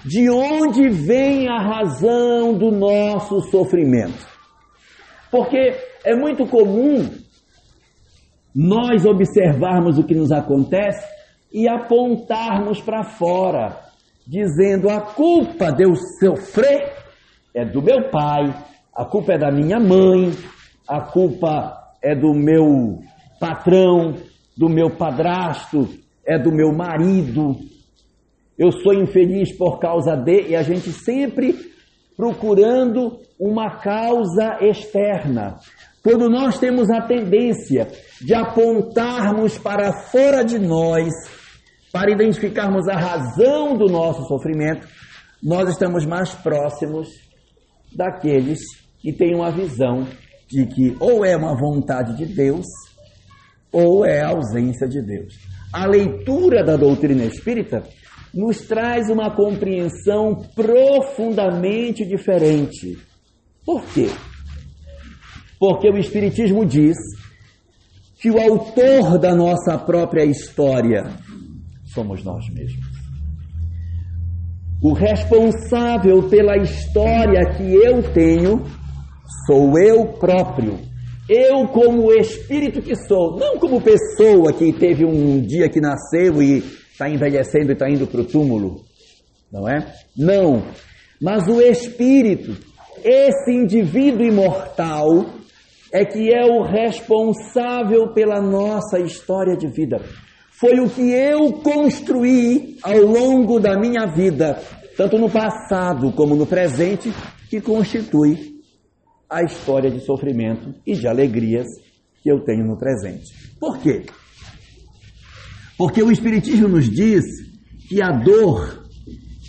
De 0.03 0.29
onde 0.29 0.89
vem 0.89 1.47
a 1.49 1.61
razão 1.61 2.57
do 2.57 2.71
nosso 2.71 3.41
sofrimento? 3.41 4.27
Porque 5.29 5.75
é 6.03 6.15
muito 6.15 6.47
comum 6.47 7.07
nós 8.55 9.05
observarmos 9.05 9.97
o 9.97 10.03
que 10.03 10.15
nos 10.15 10.31
acontece 10.31 11.05
e 11.53 11.67
apontarmos 11.69 12.81
para 12.81 13.03
fora, 13.03 13.79
dizendo 14.25 14.89
a 14.89 15.01
culpa 15.01 15.71
de 15.71 15.83
eu 15.83 15.95
sofrer 16.19 16.99
é 17.53 17.65
do 17.65 17.81
meu 17.81 18.09
pai, 18.09 18.53
a 18.95 19.05
culpa 19.05 19.33
é 19.33 19.37
da 19.37 19.51
minha 19.51 19.79
mãe, 19.79 20.31
a 20.87 21.01
culpa 21.01 21.77
é 22.01 22.15
do 22.15 22.33
meu 22.33 22.99
patrão, 23.39 24.15
do 24.57 24.67
meu 24.67 24.89
padrasto, 24.89 25.87
é 26.25 26.37
do 26.37 26.51
meu 26.51 26.73
marido. 26.73 27.55
Eu 28.57 28.71
sou 28.71 28.93
infeliz 28.93 29.55
por 29.57 29.79
causa 29.79 30.15
de, 30.15 30.49
e 30.49 30.55
a 30.55 30.63
gente 30.63 30.91
sempre 30.91 31.55
procurando 32.17 33.19
uma 33.39 33.79
causa 33.79 34.57
externa. 34.61 35.57
Quando 36.03 36.29
nós 36.29 36.59
temos 36.59 36.89
a 36.89 37.01
tendência 37.01 37.87
de 38.21 38.33
apontarmos 38.33 39.57
para 39.57 39.93
fora 40.09 40.43
de 40.43 40.59
nós, 40.59 41.09
para 41.91 42.11
identificarmos 42.11 42.87
a 42.87 42.97
razão 42.97 43.77
do 43.77 43.85
nosso 43.85 44.23
sofrimento, 44.27 44.87
nós 45.41 45.69
estamos 45.69 46.05
mais 46.05 46.33
próximos 46.33 47.28
daqueles 47.95 48.59
que 48.99 49.13
tem 49.13 49.35
uma 49.35 49.51
visão 49.51 50.07
de 50.47 50.65
que 50.65 50.95
ou 50.99 51.23
é 51.23 51.35
uma 51.35 51.55
vontade 51.55 52.17
de 52.17 52.25
Deus 52.25 52.65
ou 53.71 54.05
é 54.05 54.21
a 54.21 54.29
ausência 54.29 54.87
de 54.87 55.01
Deus. 55.01 55.35
A 55.71 55.85
leitura 55.85 56.63
da 56.63 56.75
doutrina 56.75 57.23
espírita 57.23 57.83
nos 58.33 58.61
traz 58.61 59.09
uma 59.09 59.35
compreensão 59.35 60.35
profundamente 60.55 62.05
diferente. 62.05 62.97
Por 63.65 63.83
quê? 63.93 64.07
Porque 65.59 65.89
o 65.89 65.97
Espiritismo 65.97 66.65
diz 66.65 66.97
que 68.19 68.31
o 68.31 68.39
autor 68.39 69.17
da 69.19 69.35
nossa 69.35 69.77
própria 69.77 70.25
história 70.25 71.03
somos 71.85 72.23
nós 72.23 72.47
mesmos. 72.49 72.98
O 74.81 74.93
responsável 74.93 76.29
pela 76.29 76.57
história 76.57 77.41
que 77.57 77.73
eu 77.73 78.01
tenho 78.13 78.63
Sou 79.45 79.77
eu 79.79 80.07
próprio. 80.13 80.79
Eu, 81.27 81.67
como 81.67 82.11
espírito 82.11 82.81
que 82.81 82.95
sou, 82.95 83.37
não 83.37 83.59
como 83.59 83.79
pessoa 83.81 84.51
que 84.51 84.73
teve 84.73 85.05
um 85.05 85.39
dia 85.39 85.69
que 85.69 85.79
nasceu 85.79 86.41
e 86.41 86.57
está 86.91 87.07
envelhecendo 87.07 87.69
e 87.69 87.73
está 87.73 87.87
indo 87.87 88.07
para 88.07 88.21
o 88.21 88.25
túmulo, 88.25 88.83
não 89.51 89.69
é? 89.69 89.93
Não. 90.17 90.63
Mas 91.21 91.47
o 91.47 91.61
espírito, 91.61 92.57
esse 93.03 93.51
indivíduo 93.51 94.25
imortal, 94.25 95.25
é 95.91 96.03
que 96.03 96.33
é 96.33 96.45
o 96.45 96.63
responsável 96.63 98.11
pela 98.13 98.41
nossa 98.41 98.99
história 98.99 99.55
de 99.55 99.67
vida. 99.67 100.01
Foi 100.59 100.77
o 100.79 100.89
que 100.89 101.09
eu 101.09 101.53
construí 101.53 102.77
ao 102.83 102.97
longo 102.97 103.61
da 103.61 103.79
minha 103.79 104.05
vida, 104.07 104.61
tanto 104.97 105.17
no 105.17 105.29
passado 105.29 106.11
como 106.11 106.35
no 106.35 106.45
presente, 106.45 107.13
que 107.49 107.61
constitui 107.61 108.59
a 109.29 109.41
história 109.41 109.89
de 109.89 110.03
sofrimento 110.03 110.75
e 110.85 110.95
de 110.95 111.07
alegrias 111.07 111.65
que 112.21 112.29
eu 112.29 112.41
tenho 112.41 112.65
no 112.65 112.77
presente. 112.77 113.31
Por 113.57 113.77
quê? 113.79 114.05
Porque 115.77 116.03
o 116.03 116.11
Espiritismo 116.11 116.67
nos 116.67 116.89
diz 116.89 117.23
que 117.87 118.01
a 118.01 118.09
dor 118.09 118.83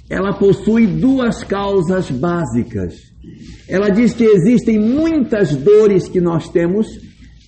ela 0.08 0.32
possui 0.38 0.86
duas 0.86 1.42
causas 1.42 2.08
básicas. 2.08 2.94
Ela 3.68 3.88
diz 3.90 4.12
que 4.12 4.24
existem 4.24 4.78
muitas 4.78 5.56
dores 5.56 6.08
que 6.08 6.20
nós 6.20 6.48
temos 6.48 6.86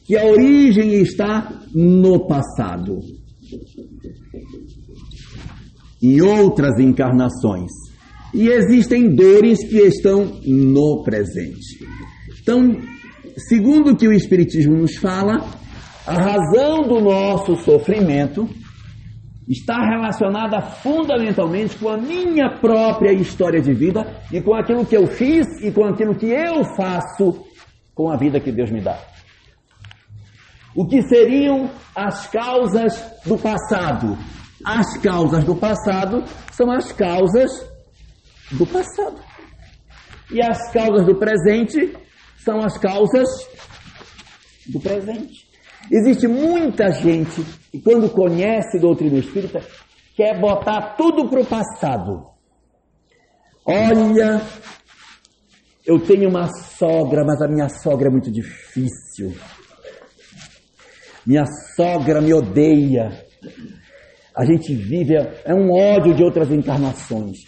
que 0.04 0.16
a 0.16 0.26
origem 0.26 0.95
está 0.95 1.62
no 1.73 2.26
passado. 2.26 3.22
Em 6.02 6.21
outras 6.21 6.78
encarnações. 6.78 7.71
E 8.35 8.49
existem 8.49 9.14
dores 9.14 9.59
que 9.68 9.78
estão 9.78 10.40
no 10.44 11.02
presente. 11.04 11.87
Então, 12.40 12.76
segundo 13.49 13.90
o 13.90 13.97
que 13.97 14.09
o 14.09 14.12
Espiritismo 14.12 14.76
nos 14.76 14.97
fala, 14.97 15.44
a 16.06 16.14
razão 16.14 16.82
do 16.82 17.00
nosso 17.00 17.54
sofrimento 17.56 18.49
está 19.49 19.76
relacionada 19.85 20.61
fundamentalmente 20.61 21.76
com 21.76 21.88
a 21.88 21.97
minha 21.97 22.59
própria 22.61 23.12
história 23.12 23.61
de 23.61 23.73
vida 23.73 24.23
e 24.32 24.40
com 24.40 24.54
aquilo 24.54 24.87
que 24.87 24.97
eu 24.97 25.06
fiz 25.06 25.47
e 25.62 25.71
com 25.71 25.85
aquilo 25.85 26.14
que 26.14 26.26
eu 26.26 26.64
faço 26.76 27.44
com 27.94 28.11
a 28.11 28.16
vida 28.16 28.40
que 28.40 28.50
Deus 28.50 28.71
me 28.71 28.80
dá. 28.80 28.99
O 30.75 30.87
que 30.87 31.02
seriam 31.02 31.71
as 31.94 32.26
causas 32.28 33.04
do 33.26 33.37
passado? 33.37 34.16
As 34.64 34.97
causas 34.99 35.45
do 35.45 35.57
passado 35.57 36.25
são 36.52 36.71
as 36.71 36.92
causas 36.92 37.50
do 38.52 38.66
passado. 38.66 39.21
E 40.31 40.40
as 40.40 40.71
causas 40.73 41.04
do 41.04 41.16
presente 41.16 41.97
são 42.45 42.61
as 42.61 42.78
causas 42.78 43.28
do 44.66 44.81
presente. 44.81 45.47
Existe 45.90 46.28
muita 46.28 46.90
gente 46.92 47.42
que, 47.71 47.81
quando 47.81 48.09
conhece 48.09 48.78
doutrina 48.78 49.19
espírita, 49.19 49.61
quer 50.16 50.40
botar 50.40 50.95
tudo 50.97 51.28
para 51.28 51.40
o 51.40 51.47
passado. 51.47 52.26
Olha, 53.64 54.40
eu 55.85 55.99
tenho 56.00 56.28
uma 56.28 56.49
sogra, 56.49 57.25
mas 57.25 57.40
a 57.42 57.49
minha 57.49 57.69
sogra 57.69 58.09
é 58.09 58.11
muito 58.11 58.31
difícil. 58.31 59.37
Minha 61.26 61.45
sogra 61.76 62.21
me 62.21 62.33
odeia. 62.33 63.25
A 64.35 64.45
gente 64.45 64.75
vive, 64.75 65.15
é 65.45 65.55
um 65.55 65.71
ódio 65.71 66.15
de 66.15 66.23
outras 66.23 66.51
encarnações. 66.51 67.39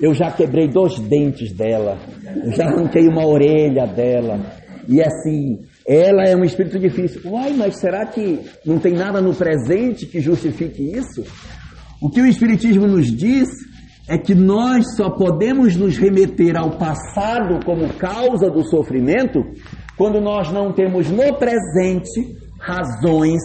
Eu 0.00 0.14
já 0.14 0.30
quebrei 0.30 0.66
dois 0.68 0.98
dentes 0.98 1.52
dela, 1.52 1.98
eu 2.44 2.52
já 2.52 2.64
arranquei 2.64 3.06
uma 3.06 3.26
orelha 3.26 3.86
dela. 3.86 4.40
E 4.88 5.00
assim, 5.00 5.60
ela 5.86 6.24
é 6.24 6.34
um 6.34 6.44
espírito 6.44 6.78
difícil. 6.78 7.20
Uai, 7.24 7.52
mas 7.52 7.78
será 7.78 8.06
que 8.06 8.40
não 8.64 8.78
tem 8.78 8.94
nada 8.94 9.20
no 9.20 9.34
presente 9.34 10.06
que 10.06 10.20
justifique 10.20 10.82
isso? 10.82 11.24
O 12.00 12.08
que 12.08 12.20
o 12.20 12.26
Espiritismo 12.26 12.86
nos 12.86 13.06
diz 13.14 13.48
é 14.08 14.16
que 14.16 14.34
nós 14.34 14.96
só 14.96 15.10
podemos 15.10 15.76
nos 15.76 15.96
remeter 15.96 16.56
ao 16.56 16.78
passado 16.78 17.64
como 17.64 17.92
causa 17.94 18.50
do 18.50 18.64
sofrimento 18.64 19.38
quando 19.96 20.20
nós 20.20 20.50
não 20.50 20.72
temos 20.72 21.08
no 21.10 21.34
presente 21.34 22.36
razões 22.58 23.40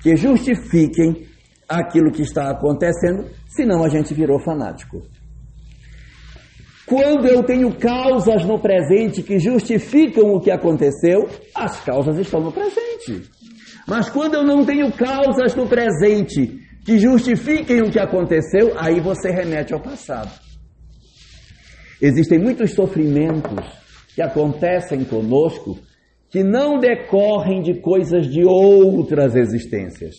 que 0.00 0.16
justifiquem 0.16 1.27
aquilo 1.68 2.10
que 2.10 2.22
está 2.22 2.50
acontecendo, 2.50 3.26
senão 3.48 3.84
a 3.84 3.88
gente 3.88 4.14
virou 4.14 4.40
fanático. 4.40 5.02
Quando 6.86 7.26
eu 7.26 7.42
tenho 7.42 7.74
causas 7.76 8.44
no 8.46 8.58
presente 8.58 9.22
que 9.22 9.38
justificam 9.38 10.32
o 10.32 10.40
que 10.40 10.50
aconteceu, 10.50 11.28
as 11.54 11.78
causas 11.84 12.16
estão 12.16 12.40
no 12.40 12.50
presente. 12.50 13.28
Mas 13.86 14.08
quando 14.08 14.34
eu 14.34 14.42
não 14.42 14.64
tenho 14.64 14.90
causas 14.92 15.54
no 15.54 15.68
presente 15.68 16.58
que 16.86 16.98
justifiquem 16.98 17.82
o 17.82 17.90
que 17.90 17.98
aconteceu, 17.98 18.72
aí 18.78 19.00
você 19.00 19.30
remete 19.30 19.74
ao 19.74 19.80
passado. 19.80 20.30
Existem 22.00 22.38
muitos 22.38 22.72
sofrimentos 22.72 23.66
que 24.14 24.22
acontecem 24.22 25.04
conosco 25.04 25.78
que 26.30 26.42
não 26.42 26.78
decorrem 26.78 27.62
de 27.62 27.80
coisas 27.80 28.26
de 28.26 28.44
outras 28.44 29.34
existências, 29.34 30.16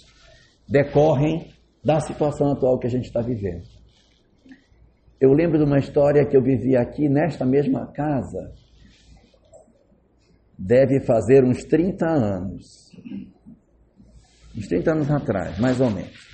decorrem 0.70 1.48
da 1.84 2.00
situação 2.00 2.52
atual 2.52 2.78
que 2.78 2.86
a 2.86 2.90
gente 2.90 3.06
está 3.06 3.22
vivendo. 3.22 3.64
Eu 5.20 5.34
lembro 5.34 5.58
de 5.58 5.64
uma 5.64 5.80
história 5.80 6.26
que 6.26 6.38
eu 6.38 6.42
vivi 6.42 6.78
aqui 6.78 7.10
nesta 7.10 7.46
mesma 7.46 7.88
casa. 7.88 8.54
Deve 10.58 11.02
fazer 11.02 11.44
uns 11.44 11.64
30 11.64 12.06
anos. 12.06 12.92
Uns 14.56 14.68
30 14.68 14.92
anos 14.92 15.12
atrás, 15.12 15.58
mais 15.58 15.82
ou 15.82 15.90
menos. 15.90 16.30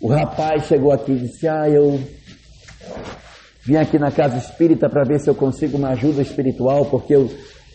O 0.00 0.08
rapaz 0.08 0.64
chegou 0.64 0.92
aqui 0.92 1.12
e 1.12 1.18
disse: 1.20 1.46
Ah, 1.48 1.68
eu 1.68 1.98
vim 3.64 3.76
aqui 3.76 3.98
na 3.98 4.10
casa 4.10 4.36
espírita 4.36 4.88
para 4.88 5.04
ver 5.04 5.20
se 5.20 5.28
eu 5.28 5.34
consigo 5.34 5.76
uma 5.76 5.90
ajuda 5.90 6.22
espiritual, 6.22 6.86
porque 6.86 7.14
eu, 7.14 7.28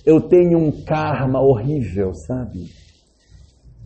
eu 0.06 0.22
tenho 0.22 0.58
um 0.58 0.84
karma 0.84 1.42
horrível, 1.42 2.14
sabe? 2.14 2.83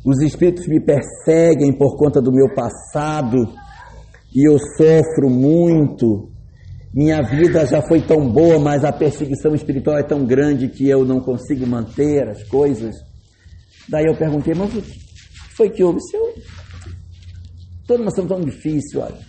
Os 0.05 0.21
espíritos 0.21 0.67
me 0.67 0.79
perseguem 0.79 1.73
por 1.73 1.97
conta 1.97 2.21
do 2.21 2.31
meu 2.31 2.53
passado 2.53 3.37
e 4.33 4.47
eu 4.47 4.57
sofro 4.77 5.29
muito. 5.29 6.29
Minha 6.93 7.21
vida 7.21 7.65
já 7.65 7.81
foi 7.81 8.01
tão 8.01 8.29
boa, 8.31 8.59
mas 8.59 8.83
a 8.83 8.91
perseguição 8.91 9.53
espiritual 9.53 9.97
é 9.97 10.03
tão 10.03 10.25
grande 10.25 10.69
que 10.69 10.87
eu 10.87 11.05
não 11.05 11.19
consigo 11.19 11.67
manter 11.67 12.27
as 12.29 12.43
coisas. 12.43 12.95
Daí 13.89 14.05
eu 14.05 14.17
perguntei, 14.17 14.53
mas 14.53 14.73
o 14.73 14.81
que 14.81 14.99
foi 15.55 15.69
que 15.69 15.83
houve? 15.83 15.99
Se 16.01 16.15
eu... 16.15 16.33
Toda 17.85 18.01
uma 18.01 18.11
situação 18.11 18.37
tão 18.37 18.45
difícil, 18.45 19.01
olha. 19.01 19.19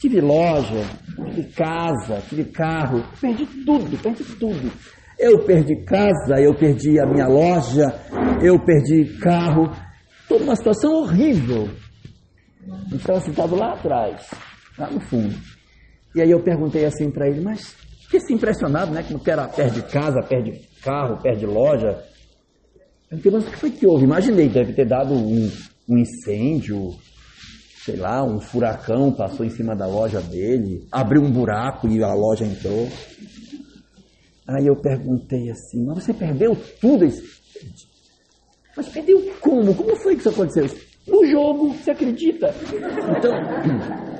Tive 0.00 0.20
loja, 0.20 0.84
tive 1.30 1.44
casa, 1.52 2.22
tive 2.28 2.44
carro, 2.44 3.04
perdi 3.20 3.46
tudo, 3.64 3.96
perdi 4.02 4.24
tudo. 4.36 4.72
Eu 5.22 5.38
perdi 5.44 5.76
casa, 5.84 6.40
eu 6.40 6.52
perdi 6.52 6.98
a 6.98 7.06
minha 7.06 7.28
loja, 7.28 7.94
eu 8.42 8.58
perdi 8.58 9.04
carro. 9.20 9.70
Toda 10.28 10.42
uma 10.42 10.56
situação 10.56 10.94
horrível. 10.94 11.68
A 12.68 13.18
gente 13.18 13.30
estava 13.30 13.54
lá 13.54 13.74
atrás, 13.74 14.28
lá 14.76 14.90
no 14.90 15.00
fundo. 15.00 15.32
E 16.12 16.20
aí 16.20 16.28
eu 16.28 16.42
perguntei 16.42 16.84
assim 16.84 17.08
para 17.08 17.28
ele, 17.28 17.40
mas 17.40 17.72
fiquei 18.02 18.18
assim 18.18 18.34
impressionado, 18.34 18.90
né? 18.90 19.04
Como 19.04 19.22
que 19.22 19.30
era, 19.30 19.46
perde 19.46 19.82
casa, 19.82 20.20
perde 20.28 20.60
carro, 20.82 21.22
perde 21.22 21.46
loja. 21.46 22.02
Eu 23.08 23.18
perguntei, 23.18 23.30
mas 23.30 23.46
o 23.46 23.50
que 23.52 23.58
foi 23.58 23.70
que 23.70 23.86
houve? 23.86 24.02
Imaginei, 24.02 24.48
deve 24.48 24.72
ter 24.72 24.88
dado 24.88 25.14
um, 25.14 25.48
um 25.88 25.98
incêndio, 25.98 26.96
sei 27.84 27.94
lá, 27.94 28.24
um 28.24 28.40
furacão 28.40 29.12
passou 29.12 29.46
em 29.46 29.50
cima 29.50 29.76
da 29.76 29.86
loja 29.86 30.20
dele, 30.20 30.84
abriu 30.90 31.22
um 31.22 31.30
buraco 31.30 31.86
e 31.86 32.02
a 32.02 32.12
loja 32.12 32.44
entrou. 32.44 32.88
Aí 34.46 34.66
eu 34.66 34.76
perguntei 34.76 35.50
assim, 35.50 35.84
mas 35.84 36.02
você 36.02 36.12
perdeu 36.12 36.56
tudo? 36.80 37.06
Mas 38.76 38.88
perdeu 38.88 39.32
como? 39.40 39.74
Como 39.74 39.96
foi 39.96 40.14
que 40.14 40.20
isso 40.20 40.30
aconteceu? 40.30 40.68
no 41.06 41.26
jogo, 41.26 41.74
você 41.74 41.90
acredita? 41.90 42.54
Então, 43.16 43.32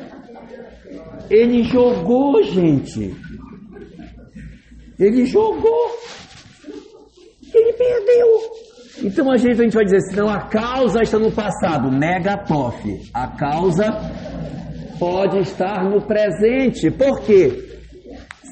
ele 1.30 1.62
jogou, 1.64 2.42
gente. 2.42 3.14
Ele 4.98 5.26
jogou. 5.26 5.90
Ele 7.54 7.72
perdeu. 7.72 8.26
Então 9.04 9.30
a 9.30 9.36
gente, 9.36 9.60
a 9.60 9.64
gente 9.64 9.74
vai 9.74 9.84
dizer 9.84 9.96
assim, 9.98 10.16
não, 10.16 10.28
a 10.28 10.42
causa 10.42 11.02
está 11.02 11.18
no 11.18 11.32
passado. 11.32 11.90
Negatof. 11.90 13.10
A 13.12 13.26
causa 13.28 13.90
pode 14.98 15.38
estar 15.40 15.84
no 15.88 16.02
presente. 16.02 16.90
Por 16.90 17.20
quê? 17.22 17.71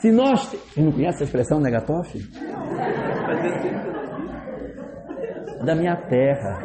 Se 0.00 0.10
nós. 0.10 0.46
Você 0.46 0.80
não 0.80 0.92
conhece 0.92 1.22
a 1.22 1.26
expressão 1.26 1.60
negatof? 1.60 2.18
Da 5.64 5.74
minha 5.74 5.96
terra. 6.08 6.58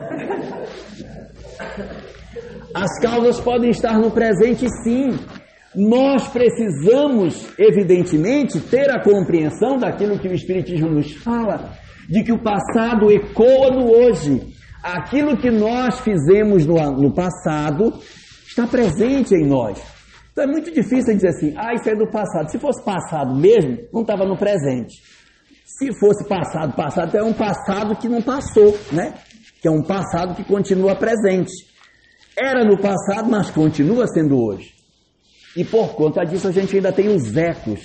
As 2.74 3.00
causas 3.02 3.40
podem 3.42 3.70
estar 3.70 3.98
no 4.00 4.10
presente, 4.10 4.68
sim. 4.84 5.18
Nós 5.76 6.30
precisamos, 6.30 7.54
evidentemente, 7.60 8.60
ter 8.62 8.90
a 8.90 9.04
compreensão 9.04 9.78
daquilo 9.78 10.18
que 10.18 10.30
o 10.30 10.34
Espiritismo 10.34 10.90
nos 10.90 11.12
fala, 11.12 11.74
de 12.10 12.24
que 12.24 12.32
o 12.32 12.42
passado 12.42 13.12
ecoa 13.12 13.72
no 13.72 13.92
hoje. 13.92 14.54
Aquilo 14.82 15.36
que 15.36 15.52
nós 15.52 16.00
fizemos 16.00 16.66
no, 16.66 16.76
no 16.92 17.14
passado 17.14 17.94
está 18.48 18.66
presente 18.66 19.36
em 19.36 19.46
nós. 19.46 19.95
Então 20.36 20.44
é 20.44 20.48
muito 20.48 20.70
difícil 20.70 21.16
dizer 21.16 21.30
assim, 21.30 21.54
ah, 21.56 21.74
isso 21.74 21.90
é 21.90 21.96
do 21.96 22.12
passado. 22.12 22.52
Se 22.52 22.60
fosse 22.60 22.84
passado 22.84 23.34
mesmo, 23.34 23.88
não 23.94 24.02
estava 24.02 24.26
no 24.26 24.38
presente. 24.38 25.02
Se 25.66 25.98
fosse 25.98 26.28
passado, 26.28 26.76
passado, 26.76 27.16
é 27.16 27.24
um 27.24 27.32
passado 27.32 27.96
que 27.96 28.10
não 28.10 28.22
passou, 28.22 28.78
né? 28.92 29.14
Que 29.62 29.70
é 29.70 29.72
um 29.72 29.82
passado 29.82 30.36
que 30.36 30.44
continua 30.44 30.94
presente. 30.94 31.54
Era 32.38 32.66
no 32.66 32.78
passado, 32.78 33.32
mas 33.32 33.50
continua 33.50 34.08
sendo 34.08 34.38
hoje. 34.38 34.74
E 35.56 35.64
por 35.64 35.96
conta 35.96 36.26
disso 36.26 36.50
a 36.50 36.52
gente 36.52 36.76
ainda 36.76 36.92
tem 36.92 37.08
os 37.08 37.34
ecos. 37.38 37.80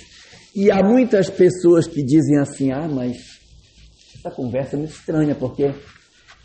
E 0.53 0.69
há 0.69 0.83
muitas 0.83 1.29
pessoas 1.29 1.87
que 1.87 2.03
dizem 2.03 2.37
assim: 2.37 2.69
ah, 2.69 2.85
mas 2.85 3.39
essa 4.13 4.29
conversa 4.29 4.75
é 4.75 4.79
muito 4.79 4.91
estranha, 4.91 5.35
porque 5.35 5.73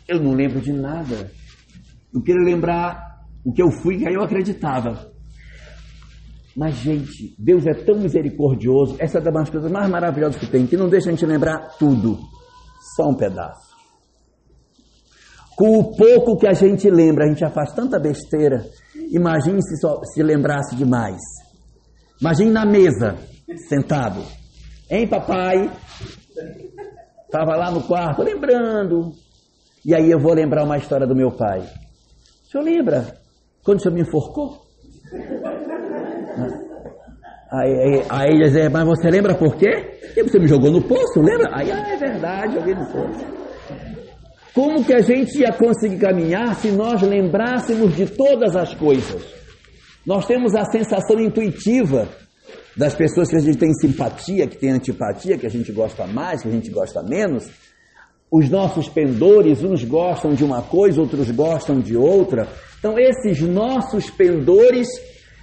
eu 0.07 0.23
não 0.23 0.31
lembro 0.33 0.61
de 0.61 0.71
nada. 0.71 1.29
Eu 2.13 2.21
queria 2.21 2.45
lembrar 2.45 3.25
o 3.43 3.51
que 3.51 3.61
eu 3.61 3.69
fui 3.69 3.97
que 3.97 4.07
aí 4.07 4.13
eu 4.13 4.23
acreditava. 4.23 5.16
Mas, 6.57 6.73
gente, 6.77 7.35
Deus 7.37 7.67
é 7.67 7.73
tão 7.85 7.99
misericordioso, 7.99 8.95
essa 8.97 9.19
é 9.19 9.21
uma 9.21 9.41
das 9.41 9.49
coisas 9.51 9.71
mais 9.71 9.87
maravilhosas 9.87 10.37
que 10.37 10.47
tem, 10.47 10.65
que 10.65 10.75
não 10.75 10.89
deixa 10.89 11.09
a 11.09 11.11
gente 11.11 11.23
lembrar 11.23 11.77
tudo, 11.77 12.17
só 12.95 13.07
um 13.07 13.13
pedaço. 13.13 13.67
Com 15.55 15.77
o 15.77 15.95
pouco 15.95 16.35
que 16.35 16.47
a 16.47 16.53
gente 16.53 16.89
lembra, 16.89 17.25
a 17.25 17.27
gente 17.27 17.41
já 17.41 17.51
faz 17.51 17.73
tanta 17.73 17.99
besteira. 17.99 18.65
Imagine 19.11 19.61
se 19.61 19.77
só 19.79 20.01
se 20.03 20.23
lembrasse 20.23 20.75
demais. 20.75 21.21
Imagine 22.19 22.49
na 22.49 22.65
mesa, 22.65 23.15
sentado. 23.69 24.23
Hein, 24.89 25.07
papai? 25.07 25.69
Estava 27.23 27.55
lá 27.55 27.69
no 27.69 27.83
quarto, 27.83 28.23
lembrando. 28.23 29.11
E 29.85 29.93
aí 29.93 30.09
eu 30.09 30.19
vou 30.19 30.33
lembrar 30.33 30.63
uma 30.63 30.77
história 30.77 31.05
do 31.05 31.15
meu 31.15 31.31
pai. 31.31 31.59
O 31.59 32.49
senhor 32.49 32.63
lembra 32.63 33.15
quando 33.63 33.77
o 33.77 33.81
senhor 33.81 33.93
me 33.93 34.01
enforcou? 34.01 34.65
Aí, 37.51 37.71
aí, 37.71 38.05
aí 38.09 38.29
ele 38.33 38.49
diz, 38.49 38.71
mas 38.71 38.85
você 38.85 39.09
lembra 39.09 39.33
por 39.33 39.55
quê? 39.55 39.99
E 40.15 40.23
você 40.23 40.37
me 40.37 40.47
jogou 40.47 40.69
no 40.69 40.81
poço, 40.81 41.21
lembra? 41.21 41.49
Aí, 41.53 41.71
ah, 41.71 41.93
é 41.93 41.97
verdade, 41.97 42.55
joguei 42.55 42.75
no 42.75 42.85
poço. 42.87 43.25
Como 44.53 44.83
que 44.83 44.93
a 44.93 45.01
gente 45.01 45.39
ia 45.39 45.53
conseguir 45.53 45.97
caminhar 45.97 46.55
se 46.55 46.71
nós 46.71 47.01
lembrássemos 47.01 47.95
de 47.95 48.05
todas 48.05 48.55
as 48.55 48.73
coisas? 48.73 49.23
Nós 50.05 50.25
temos 50.25 50.55
a 50.55 50.65
sensação 50.65 51.19
intuitiva 51.19 52.09
das 52.75 52.95
pessoas 52.95 53.29
que 53.29 53.35
a 53.35 53.39
gente 53.39 53.57
tem 53.57 53.73
simpatia, 53.73 54.47
que 54.47 54.57
tem 54.57 54.71
antipatia, 54.71 55.37
que 55.37 55.45
a 55.45 55.49
gente 55.49 55.71
gosta 55.71 56.05
mais, 56.05 56.41
que 56.41 56.47
a 56.47 56.51
gente 56.51 56.69
gosta 56.69 57.01
menos. 57.03 57.47
Os 58.31 58.49
nossos 58.49 58.89
pendores, 58.89 59.63
uns 59.63 59.83
gostam 59.83 60.33
de 60.33 60.43
uma 60.43 60.61
coisa, 60.61 60.99
outros 60.99 61.31
gostam 61.31 61.79
de 61.79 61.95
outra. 61.95 62.47
Então, 62.79 62.97
esses 62.97 63.41
nossos 63.41 64.09
pendores 64.09 64.87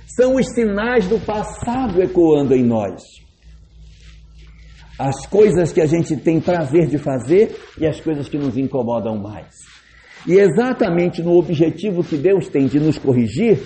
são 0.07 0.37
os 0.37 0.47
sinais 0.55 1.07
do 1.09 1.19
passado 1.19 2.03
ecoando 2.03 2.55
em 2.55 2.63
nós. 2.63 3.03
As 4.99 5.27
coisas 5.27 5.73
que 5.73 5.81
a 5.81 5.87
gente 5.87 6.17
tem 6.17 6.41
prazer 6.41 6.87
de 6.87 6.99
fazer 6.99 7.57
e 7.79 7.87
as 7.87 8.01
coisas 8.01 8.29
que 8.29 8.39
nos 8.39 8.57
incomodam 8.57 9.17
mais. 9.19 9.55
E 10.27 10.35
exatamente 10.35 11.23
no 11.23 11.37
objetivo 11.37 12.05
que 12.05 12.17
Deus 12.17 12.49
tem 12.49 12.67
de 12.67 12.79
nos 12.79 12.97
corrigir, 12.99 13.61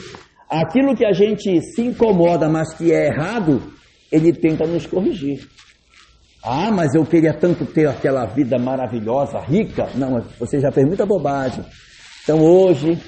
aquilo 0.49 0.97
que 0.97 1.05
a 1.05 1.13
gente 1.13 1.61
se 1.61 1.83
incomoda, 1.83 2.49
mas 2.49 2.75
que 2.75 2.93
é 2.93 3.07
errado, 3.09 3.63
Ele 4.11 4.33
tenta 4.33 4.67
nos 4.67 4.87
corrigir. 4.87 5.47
Ah, 6.43 6.71
mas 6.71 6.95
eu 6.95 7.05
queria 7.05 7.35
tanto 7.35 7.67
ter 7.67 7.87
aquela 7.87 8.25
vida 8.25 8.59
maravilhosa, 8.59 9.39
rica. 9.41 9.89
Não, 9.95 10.25
você 10.39 10.61
já 10.61 10.73
fez 10.73 10.87
muita 10.87 11.05
bobagem. 11.05 11.65
Então 12.23 12.41
hoje 12.41 12.99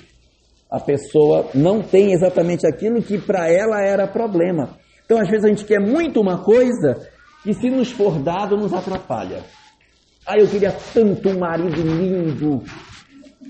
a 0.71 0.79
pessoa 0.79 1.51
não 1.55 1.83
tem 1.83 2.13
exatamente 2.13 2.67
aquilo 2.67 3.03
que 3.03 3.19
para 3.19 3.51
ela 3.51 3.83
era 3.83 4.07
problema. 4.07 4.79
Então, 5.05 5.19
às 5.19 5.29
vezes, 5.29 5.45
a 5.45 5.49
gente 5.49 5.65
quer 5.65 5.81
muito 5.81 6.21
uma 6.21 6.45
coisa 6.45 7.09
que, 7.43 7.53
se 7.53 7.69
nos 7.69 7.91
for 7.91 8.21
dado, 8.21 8.57
nos 8.57 8.73
atrapalha. 8.73 9.43
Ah, 10.25 10.39
eu 10.39 10.47
queria 10.47 10.71
tanto 10.95 11.29
um 11.29 11.39
marido 11.39 11.83
lindo, 11.83 12.63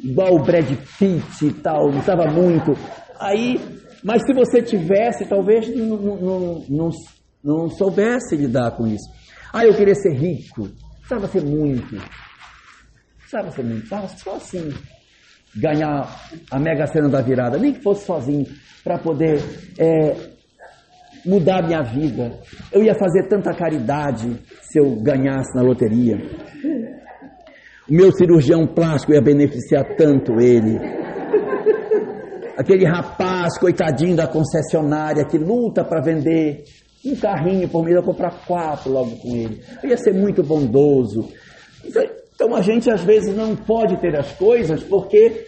igual 0.02 0.36
o 0.36 0.42
Brad 0.42 0.70
Pitt 0.98 1.46
e 1.46 1.52
tal, 1.52 1.90
estava 1.90 2.24
muito. 2.30 2.72
Aí, 3.18 3.60
mas 4.02 4.22
se 4.24 4.32
você 4.32 4.62
tivesse, 4.62 5.26
talvez 5.26 5.68
não, 5.76 5.96
não, 5.98 6.64
não, 6.68 6.90
não 7.44 7.68
soubesse 7.68 8.34
lidar 8.34 8.70
com 8.70 8.86
isso. 8.86 9.10
Ah, 9.52 9.66
eu 9.66 9.74
queria 9.74 9.94
ser 9.94 10.14
rico, 10.14 10.70
precisava 11.00 11.26
ser 11.26 11.44
muito. 11.44 12.00
Precisava 13.18 13.50
ser 13.50 13.64
muito, 13.64 13.80
precisava 13.80 14.08
só 14.08 14.36
assim 14.36 14.72
ganhar 15.54 16.08
a 16.50 16.58
mega 16.58 16.86
cena 16.86 17.08
da 17.08 17.20
virada, 17.20 17.58
nem 17.58 17.72
que 17.72 17.82
fosse 17.82 18.04
sozinho, 18.04 18.46
para 18.84 18.98
poder 18.98 19.40
é, 19.78 20.14
mudar 21.24 21.66
minha 21.66 21.82
vida. 21.82 22.32
Eu 22.72 22.82
ia 22.82 22.94
fazer 22.94 23.28
tanta 23.28 23.52
caridade 23.52 24.38
se 24.62 24.78
eu 24.78 24.96
ganhasse 25.02 25.54
na 25.54 25.62
loteria. 25.62 26.16
O 27.88 27.92
meu 27.92 28.12
cirurgião 28.12 28.66
plástico 28.66 29.12
ia 29.12 29.20
beneficiar 29.20 29.96
tanto 29.96 30.40
ele. 30.40 30.78
Aquele 32.56 32.84
rapaz, 32.84 33.58
coitadinho 33.58 34.14
da 34.14 34.26
concessionária, 34.26 35.24
que 35.24 35.38
luta 35.38 35.82
para 35.82 36.00
vender 36.00 36.62
um 37.04 37.16
carrinho 37.16 37.68
por 37.68 37.82
mês, 37.82 37.96
eu 37.96 38.02
comprar 38.02 38.44
quatro 38.46 38.92
logo 38.92 39.16
com 39.16 39.34
ele. 39.34 39.60
Eu 39.82 39.90
ia 39.90 39.96
ser 39.96 40.12
muito 40.12 40.42
bondoso. 40.42 41.28
Então, 42.40 42.56
a 42.56 42.62
gente 42.62 42.90
às 42.90 43.02
vezes 43.02 43.36
não 43.36 43.54
pode 43.54 44.00
ter 44.00 44.16
as 44.16 44.32
coisas 44.32 44.82
porque 44.82 45.44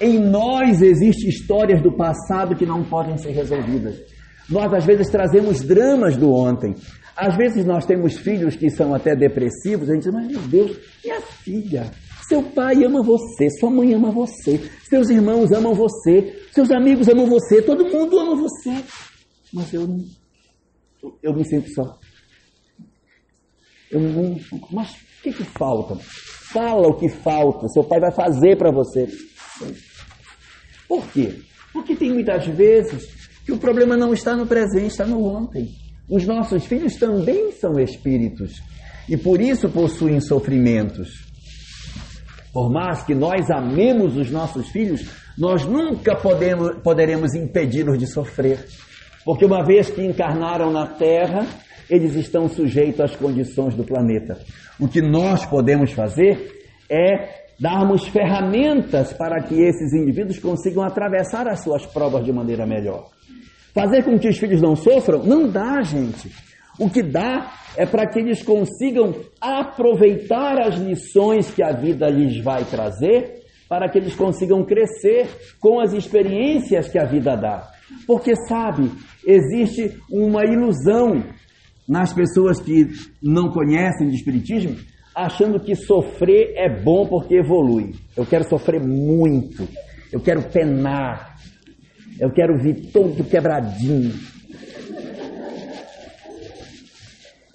em 0.00 0.16
nós 0.16 0.80
existem 0.80 1.28
histórias 1.28 1.82
do 1.82 1.90
passado 1.96 2.54
que 2.54 2.64
não 2.64 2.84
podem 2.84 3.18
ser 3.18 3.32
resolvidas. 3.32 4.00
Nós 4.48 4.72
às 4.72 4.84
vezes 4.84 5.10
trazemos 5.10 5.60
dramas 5.62 6.16
do 6.16 6.32
ontem. 6.32 6.72
Às 7.16 7.36
vezes 7.36 7.64
nós 7.64 7.84
temos 7.84 8.16
filhos 8.18 8.54
que 8.54 8.70
são 8.70 8.94
até 8.94 9.16
depressivos, 9.16 9.90
a 9.90 9.94
gente 9.94 10.04
diz, 10.04 10.12
mas 10.12 10.28
meu 10.28 10.40
Deus, 10.42 10.78
minha 11.02 11.20
filha, 11.20 11.90
seu 12.28 12.40
pai 12.40 12.84
ama 12.84 13.02
você, 13.02 13.50
sua 13.58 13.68
mãe 13.68 13.92
ama 13.92 14.12
você, 14.12 14.60
seus 14.88 15.10
irmãos 15.10 15.50
amam 15.50 15.74
você, 15.74 16.42
seus 16.52 16.70
amigos 16.70 17.08
amam 17.08 17.26
você, 17.26 17.60
todo 17.60 17.90
mundo 17.90 18.20
ama 18.20 18.36
você. 18.36 18.84
Mas 19.52 19.74
eu 19.74 19.84
não, 19.84 20.04
eu 21.24 21.34
me 21.34 21.44
sinto 21.44 21.68
só. 21.70 21.98
Eu 23.90 23.98
não, 23.98 24.36
mas 24.70 25.05
que, 25.32 25.32
que 25.32 25.44
falta? 25.44 25.96
Fala 26.52 26.88
o 26.88 26.94
que 26.94 27.08
falta, 27.08 27.68
seu 27.68 27.82
pai 27.82 27.98
vai 27.98 28.12
fazer 28.12 28.56
para 28.56 28.70
você. 28.70 29.08
Por 30.88 31.06
quê? 31.08 31.40
Porque 31.72 31.96
tem 31.96 32.12
muitas 32.12 32.46
vezes 32.46 33.08
que 33.44 33.52
o 33.52 33.58
problema 33.58 33.96
não 33.96 34.12
está 34.12 34.36
no 34.36 34.46
presente, 34.46 34.88
está 34.88 35.04
no 35.04 35.24
ontem. 35.24 35.74
Os 36.08 36.24
nossos 36.24 36.64
filhos 36.64 36.94
também 36.96 37.50
são 37.52 37.78
espíritos 37.80 38.62
e 39.08 39.16
por 39.16 39.40
isso 39.40 39.68
possuem 39.68 40.20
sofrimentos. 40.20 41.26
Por 42.52 42.70
mais 42.70 43.02
que 43.02 43.14
nós 43.14 43.50
amemos 43.50 44.16
os 44.16 44.30
nossos 44.30 44.68
filhos, 44.68 45.06
nós 45.36 45.64
nunca 45.64 46.16
podemos, 46.16 46.80
poderemos 46.82 47.34
impedi-los 47.34 47.98
de 47.98 48.06
sofrer. 48.06 48.64
Porque 49.24 49.44
uma 49.44 49.64
vez 49.64 49.90
que 49.90 50.02
encarnaram 50.02 50.72
na 50.72 50.86
Terra, 50.86 51.46
eles 51.88 52.14
estão 52.14 52.48
sujeitos 52.48 53.00
às 53.00 53.16
condições 53.16 53.74
do 53.74 53.84
planeta. 53.84 54.38
O 54.78 54.88
que 54.88 55.00
nós 55.00 55.44
podemos 55.46 55.92
fazer 55.92 56.66
é 56.90 57.46
darmos 57.58 58.06
ferramentas 58.08 59.12
para 59.12 59.42
que 59.42 59.54
esses 59.60 59.92
indivíduos 59.92 60.38
consigam 60.38 60.82
atravessar 60.82 61.48
as 61.48 61.60
suas 61.60 61.86
provas 61.86 62.24
de 62.24 62.32
maneira 62.32 62.66
melhor. 62.66 63.08
Fazer 63.72 64.02
com 64.04 64.18
que 64.18 64.28
os 64.28 64.38
filhos 64.38 64.60
não 64.60 64.74
sofram? 64.74 65.22
Não 65.22 65.48
dá, 65.48 65.82
gente. 65.82 66.30
O 66.78 66.90
que 66.90 67.02
dá 67.02 67.52
é 67.76 67.86
para 67.86 68.06
que 68.06 68.18
eles 68.18 68.42
consigam 68.42 69.14
aproveitar 69.40 70.60
as 70.60 70.76
lições 70.76 71.50
que 71.50 71.62
a 71.62 71.72
vida 71.72 72.08
lhes 72.08 72.42
vai 72.42 72.64
trazer, 72.64 73.42
para 73.68 73.88
que 73.88 73.98
eles 73.98 74.14
consigam 74.14 74.64
crescer 74.64 75.28
com 75.60 75.80
as 75.80 75.92
experiências 75.92 76.88
que 76.88 76.98
a 76.98 77.04
vida 77.04 77.36
dá. 77.36 77.70
Porque, 78.06 78.34
sabe, 78.48 78.90
existe 79.26 79.98
uma 80.10 80.44
ilusão 80.44 81.22
nas 81.88 82.12
pessoas 82.12 82.60
que 82.60 82.88
não 83.22 83.50
conhecem 83.50 84.08
de 84.08 84.16
Espiritismo, 84.16 84.76
achando 85.14 85.60
que 85.60 85.74
sofrer 85.74 86.52
é 86.56 86.68
bom 86.68 87.06
porque 87.06 87.36
evolui. 87.36 87.94
Eu 88.16 88.26
quero 88.26 88.48
sofrer 88.48 88.80
muito, 88.80 89.66
eu 90.12 90.20
quero 90.20 90.42
penar, 90.42 91.36
eu 92.20 92.30
quero 92.32 92.58
vir 92.58 92.90
todo 92.92 93.24
quebradinho. 93.24 94.12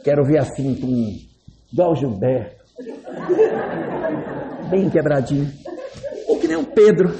Quero 0.03 0.25
ver 0.25 0.39
assim, 0.39 0.73
com, 0.75 1.15
igual 1.71 1.95
Gilberto, 1.95 2.55
bem 4.69 4.89
quebradinho. 4.89 5.51
Ou 6.27 6.39
que 6.39 6.47
nem 6.47 6.57
o 6.57 6.65
Pedro. 6.65 7.13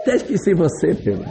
Até 0.00 0.16
esqueci 0.16 0.52
você, 0.54 0.94
Pedro. 0.94 1.24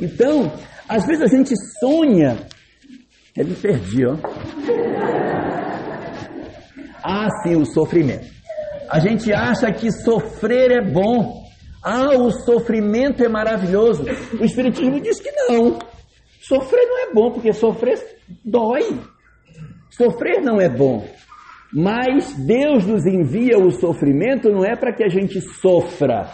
Então, 0.00 0.52
às 0.88 1.06
vezes 1.06 1.22
a 1.22 1.26
gente 1.26 1.54
sonha. 1.78 2.38
Eu 3.36 3.46
me 3.46 3.54
perdi, 3.54 4.06
ó. 4.06 4.16
Ah, 7.02 7.28
sim, 7.42 7.56
o 7.56 7.64
sofrimento. 7.64 8.26
A 8.88 8.98
gente 8.98 9.32
acha 9.32 9.70
que 9.72 9.90
sofrer 9.92 10.70
é 10.72 10.80
bom. 10.80 11.44
Ah, 11.82 12.16
o 12.16 12.30
sofrimento 12.30 13.24
é 13.24 13.28
maravilhoso. 13.28 14.04
O 14.38 14.44
Espiritismo 14.44 15.00
diz 15.00 15.20
que 15.20 15.30
não. 15.30 15.78
Sofrer 16.40 16.84
não 16.86 16.98
é 16.98 17.12
bom, 17.12 17.30
porque 17.30 17.52
sofrer 17.52 17.98
dói. 18.44 18.98
Sofrer 19.90 20.40
não 20.42 20.60
é 20.60 20.68
bom. 20.68 21.06
Mas 21.72 22.34
Deus 22.34 22.84
nos 22.84 23.06
envia 23.06 23.56
o 23.58 23.70
sofrimento 23.70 24.50
não 24.50 24.64
é 24.64 24.74
para 24.74 24.92
que 24.92 25.04
a 25.04 25.08
gente 25.08 25.40
sofra, 25.40 26.28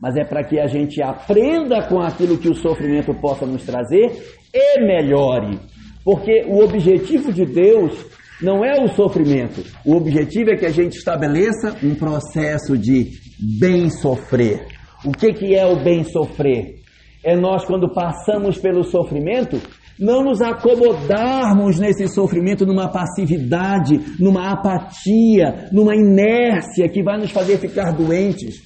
mas 0.00 0.16
é 0.16 0.24
para 0.24 0.42
que 0.42 0.58
a 0.58 0.66
gente 0.66 1.00
aprenda 1.02 1.86
com 1.88 2.00
aquilo 2.00 2.38
que 2.38 2.48
o 2.48 2.54
sofrimento 2.54 3.14
possa 3.14 3.46
nos 3.46 3.64
trazer 3.64 4.10
e 4.52 4.80
melhore. 4.80 5.60
Porque 6.04 6.44
o 6.48 6.64
objetivo 6.64 7.32
de 7.32 7.44
Deus 7.44 8.04
não 8.42 8.64
é 8.64 8.82
o 8.82 8.88
sofrimento. 8.88 9.62
O 9.84 9.94
objetivo 9.94 10.50
é 10.50 10.56
que 10.56 10.66
a 10.66 10.70
gente 10.70 10.96
estabeleça 10.96 11.76
um 11.84 11.94
processo 11.94 12.76
de 12.76 13.10
bem 13.38 13.90
sofrer. 13.90 14.66
O 15.04 15.12
que, 15.12 15.32
que 15.32 15.54
é 15.54 15.66
o 15.66 15.82
bem 15.82 16.02
sofrer? 16.04 16.80
É 17.22 17.36
nós, 17.36 17.64
quando 17.64 17.92
passamos 17.92 18.58
pelo 18.58 18.82
sofrimento, 18.82 19.60
não 20.00 20.24
nos 20.24 20.40
acomodarmos 20.40 21.78
nesse 21.78 22.08
sofrimento 22.08 22.64
numa 22.64 22.88
passividade, 22.88 24.00
numa 24.18 24.50
apatia, 24.50 25.68
numa 25.70 25.94
inércia 25.94 26.88
que 26.88 27.02
vai 27.02 27.18
nos 27.18 27.30
fazer 27.30 27.58
ficar 27.58 27.92
doentes. 27.92 28.62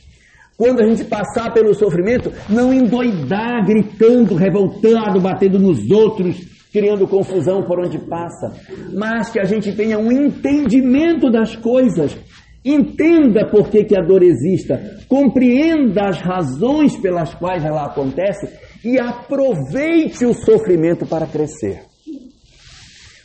Quando 0.56 0.80
a 0.80 0.86
gente 0.86 1.04
passar 1.04 1.52
pelo 1.52 1.74
sofrimento, 1.74 2.32
não 2.48 2.72
endoidar, 2.72 3.66
gritando, 3.66 4.36
revoltado, 4.36 5.20
batendo 5.20 5.58
nos 5.58 5.90
outros, 5.90 6.36
criando 6.72 7.08
confusão 7.08 7.62
por 7.64 7.80
onde 7.80 7.98
passa, 7.98 8.52
mas 8.92 9.30
que 9.30 9.40
a 9.40 9.44
gente 9.44 9.72
tenha 9.72 9.98
um 9.98 10.12
entendimento 10.12 11.28
das 11.30 11.56
coisas. 11.56 12.16
Entenda 12.64 13.46
por 13.50 13.68
que, 13.68 13.84
que 13.84 13.96
a 13.96 14.02
dor 14.02 14.22
exista, 14.22 14.98
compreenda 15.06 16.08
as 16.08 16.18
razões 16.18 16.96
pelas 16.96 17.34
quais 17.34 17.62
ela 17.62 17.84
acontece 17.84 18.48
e 18.82 18.98
aproveite 18.98 20.24
o 20.24 20.32
sofrimento 20.32 21.04
para 21.04 21.26
crescer. 21.26 21.82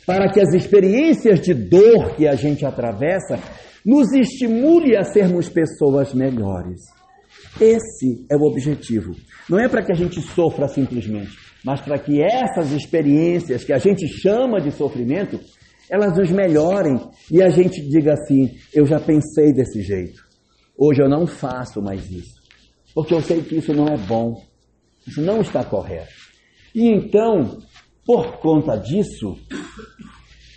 Para 0.06 0.30
que 0.30 0.40
as 0.40 0.52
experiências 0.52 1.40
de 1.40 1.54
dor 1.54 2.16
que 2.16 2.28
a 2.28 2.34
gente 2.34 2.66
atravessa 2.66 3.38
nos 3.84 4.12
estimule 4.12 4.96
a 4.96 5.04
sermos 5.04 5.48
pessoas 5.48 6.12
melhores. 6.12 6.80
Esse 7.58 8.26
é 8.30 8.36
o 8.36 8.42
objetivo. 8.42 9.14
Não 9.48 9.58
é 9.58 9.68
para 9.68 9.82
que 9.82 9.92
a 9.92 9.96
gente 9.96 10.20
sofra 10.20 10.68
simplesmente, 10.68 11.30
mas 11.64 11.80
para 11.80 11.98
que 11.98 12.20
essas 12.22 12.72
experiências 12.72 13.64
que 13.64 13.72
a 13.72 13.78
gente 13.78 14.06
chama 14.06 14.60
de 14.60 14.70
sofrimento, 14.70 15.40
elas 15.90 16.16
nos 16.16 16.30
melhorem 16.30 17.00
e 17.30 17.42
a 17.42 17.50
gente 17.50 17.80
diga 17.88 18.14
assim: 18.14 18.56
eu 18.72 18.86
já 18.86 19.00
pensei 19.00 19.52
desse 19.52 19.82
jeito. 19.82 20.22
Hoje 20.78 21.02
eu 21.02 21.08
não 21.08 21.26
faço 21.26 21.82
mais 21.82 22.10
isso, 22.10 22.40
porque 22.94 23.12
eu 23.12 23.20
sei 23.20 23.42
que 23.42 23.56
isso 23.56 23.74
não 23.74 23.86
é 23.86 23.98
bom. 23.98 24.42
Isso 25.06 25.20
não 25.20 25.40
está 25.40 25.64
correto. 25.64 26.12
E 26.74 26.88
então, 26.88 27.58
por 28.06 28.38
conta 28.38 28.76
disso, 28.76 29.36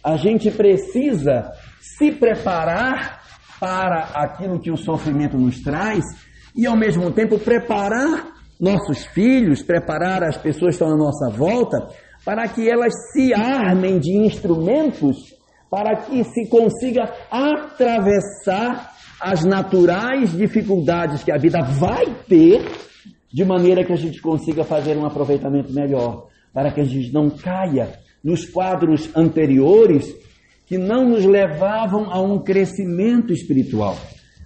a 0.03 0.15
gente 0.17 0.51
precisa 0.51 1.51
se 1.79 2.11
preparar 2.11 3.23
para 3.59 4.09
aquilo 4.13 4.59
que 4.59 4.71
o 4.71 4.77
sofrimento 4.77 5.37
nos 5.37 5.61
traz 5.61 6.03
e, 6.55 6.67
ao 6.67 6.75
mesmo 6.75 7.11
tempo, 7.11 7.39
preparar 7.39 8.33
nossos 8.59 9.05
filhos, 9.07 9.63
preparar 9.63 10.23
as 10.23 10.37
pessoas 10.37 10.77
que 10.77 10.83
estão 10.83 10.93
à 10.93 10.97
nossa 10.97 11.29
volta, 11.29 11.87
para 12.25 12.47
que 12.47 12.69
elas 12.69 12.93
se 13.11 13.33
armem 13.33 13.99
de 13.99 14.15
instrumentos 14.17 15.33
para 15.73 16.01
que 16.01 16.23
se 16.23 16.47
consiga 16.49 17.11
atravessar 17.31 18.93
as 19.19 19.43
naturais 19.43 20.31
dificuldades 20.31 21.23
que 21.23 21.31
a 21.31 21.37
vida 21.39 21.63
vai 21.63 22.05
ter 22.29 22.63
de 23.33 23.43
maneira 23.43 23.83
que 23.83 23.91
a 23.91 23.95
gente 23.95 24.21
consiga 24.21 24.63
fazer 24.63 24.95
um 24.95 25.03
aproveitamento 25.03 25.73
melhor, 25.73 26.27
para 26.53 26.71
que 26.71 26.79
a 26.79 26.83
gente 26.83 27.11
não 27.11 27.27
caia 27.31 27.89
nos 28.23 28.45
quadros 28.45 29.09
anteriores 29.15 30.13
que 30.67 30.77
não 30.77 31.09
nos 31.09 31.25
levavam 31.25 32.13
a 32.13 32.21
um 32.21 32.37
crescimento 32.37 33.33
espiritual, 33.33 33.97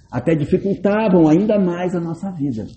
até 0.10 0.34
dificultavam 0.34 1.28
ainda 1.28 1.60
mais 1.60 1.94
a 1.94 2.00
nossa 2.00 2.32
vida. 2.32 2.68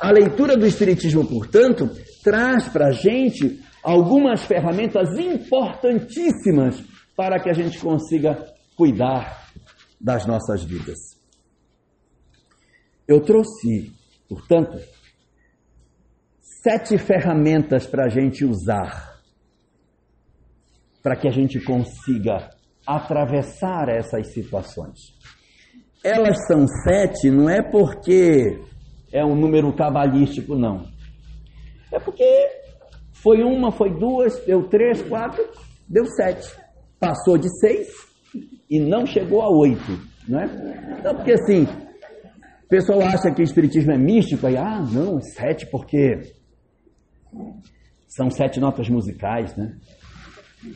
A 0.00 0.10
leitura 0.10 0.56
do 0.56 0.66
Espiritismo, 0.66 1.26
portanto, 1.26 1.90
traz 2.24 2.66
para 2.70 2.86
a 2.86 2.92
gente 2.92 3.60
algumas 3.82 4.44
ferramentas 4.44 5.10
importantíssimas 5.18 6.82
para 7.16 7.38
que 7.38 7.50
a 7.50 7.52
gente 7.52 7.78
consiga 7.78 8.46
cuidar 8.76 9.46
das 10.00 10.26
nossas 10.26 10.64
vidas. 10.64 10.98
Eu 13.06 13.20
trouxe, 13.20 13.92
portanto, 14.28 14.78
sete 16.62 16.96
ferramentas 16.96 17.86
para 17.86 18.06
a 18.06 18.08
gente 18.08 18.44
usar 18.44 19.10
para 21.02 21.16
que 21.16 21.26
a 21.26 21.30
gente 21.30 21.58
consiga 21.60 22.50
atravessar 22.86 23.88
essas 23.88 24.32
situações. 24.32 24.98
Elas 26.04 26.36
são 26.46 26.66
sete, 26.66 27.30
não 27.30 27.48
é 27.48 27.62
porque 27.62 28.60
é 29.12 29.24
um 29.24 29.34
número 29.34 29.74
cabalístico, 29.74 30.54
não. 30.54 30.86
É 31.92 31.98
porque 31.98 32.24
foi 33.22 33.42
uma, 33.42 33.70
foi 33.70 33.90
duas, 33.90 34.38
deu 34.46 34.68
três, 34.68 35.02
quatro, 35.02 35.42
deu 35.88 36.04
sete. 36.06 36.54
Passou 36.98 37.36
de 37.36 37.48
seis 37.58 37.88
e 38.68 38.80
não 38.80 39.04
chegou 39.06 39.42
a 39.42 39.48
oito, 39.50 39.98
não 40.28 40.40
é? 40.40 40.96
Então, 40.98 41.14
porque 41.14 41.32
assim, 41.32 41.64
o 42.64 42.68
pessoal 42.68 43.02
acha 43.02 43.30
que 43.30 43.40
o 43.40 43.44
Espiritismo 43.44 43.92
é 43.92 43.98
místico, 43.98 44.46
aí, 44.46 44.56
ah, 44.56 44.80
não, 44.80 45.20
sete 45.20 45.66
porque 45.66 46.20
são 48.06 48.30
sete 48.30 48.58
notas 48.58 48.88
musicais, 48.88 49.56
né? 49.56 49.76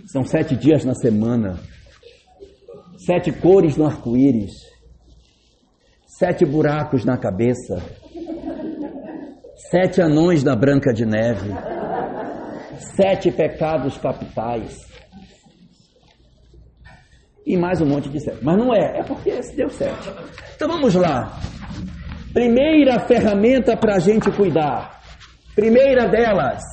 São 0.06 0.24
sete 0.24 0.56
dias 0.56 0.84
na 0.84 0.94
semana, 0.94 1.60
sete 2.98 3.30
cores 3.32 3.76
no 3.76 3.86
arco-íris, 3.86 4.52
sete 6.06 6.44
buracos 6.44 7.04
na 7.04 7.18
cabeça, 7.18 7.82
sete 9.70 10.00
anões 10.00 10.42
na 10.42 10.56
Branca 10.56 10.92
de 10.92 11.04
Neve, 11.04 11.50
sete 12.96 13.30
pecados 13.30 13.96
capitais 13.98 14.80
e 17.46 17.56
mais 17.56 17.80
um 17.80 17.86
monte 17.86 18.08
de 18.08 18.20
sete. 18.20 18.38
Mas 18.42 18.56
não 18.56 18.74
é, 18.74 19.00
é 19.00 19.02
porque 19.02 19.30
esse 19.30 19.54
deu 19.56 19.68
sete. 19.68 20.10
Então 20.54 20.68
vamos 20.68 20.94
lá. 20.94 21.38
Primeira 22.32 22.98
ferramenta 23.00 23.76
para 23.76 23.96
a 23.96 23.98
gente 23.98 24.30
cuidar 24.32 24.94
Primeira 25.54 26.08
delas, 26.08 26.64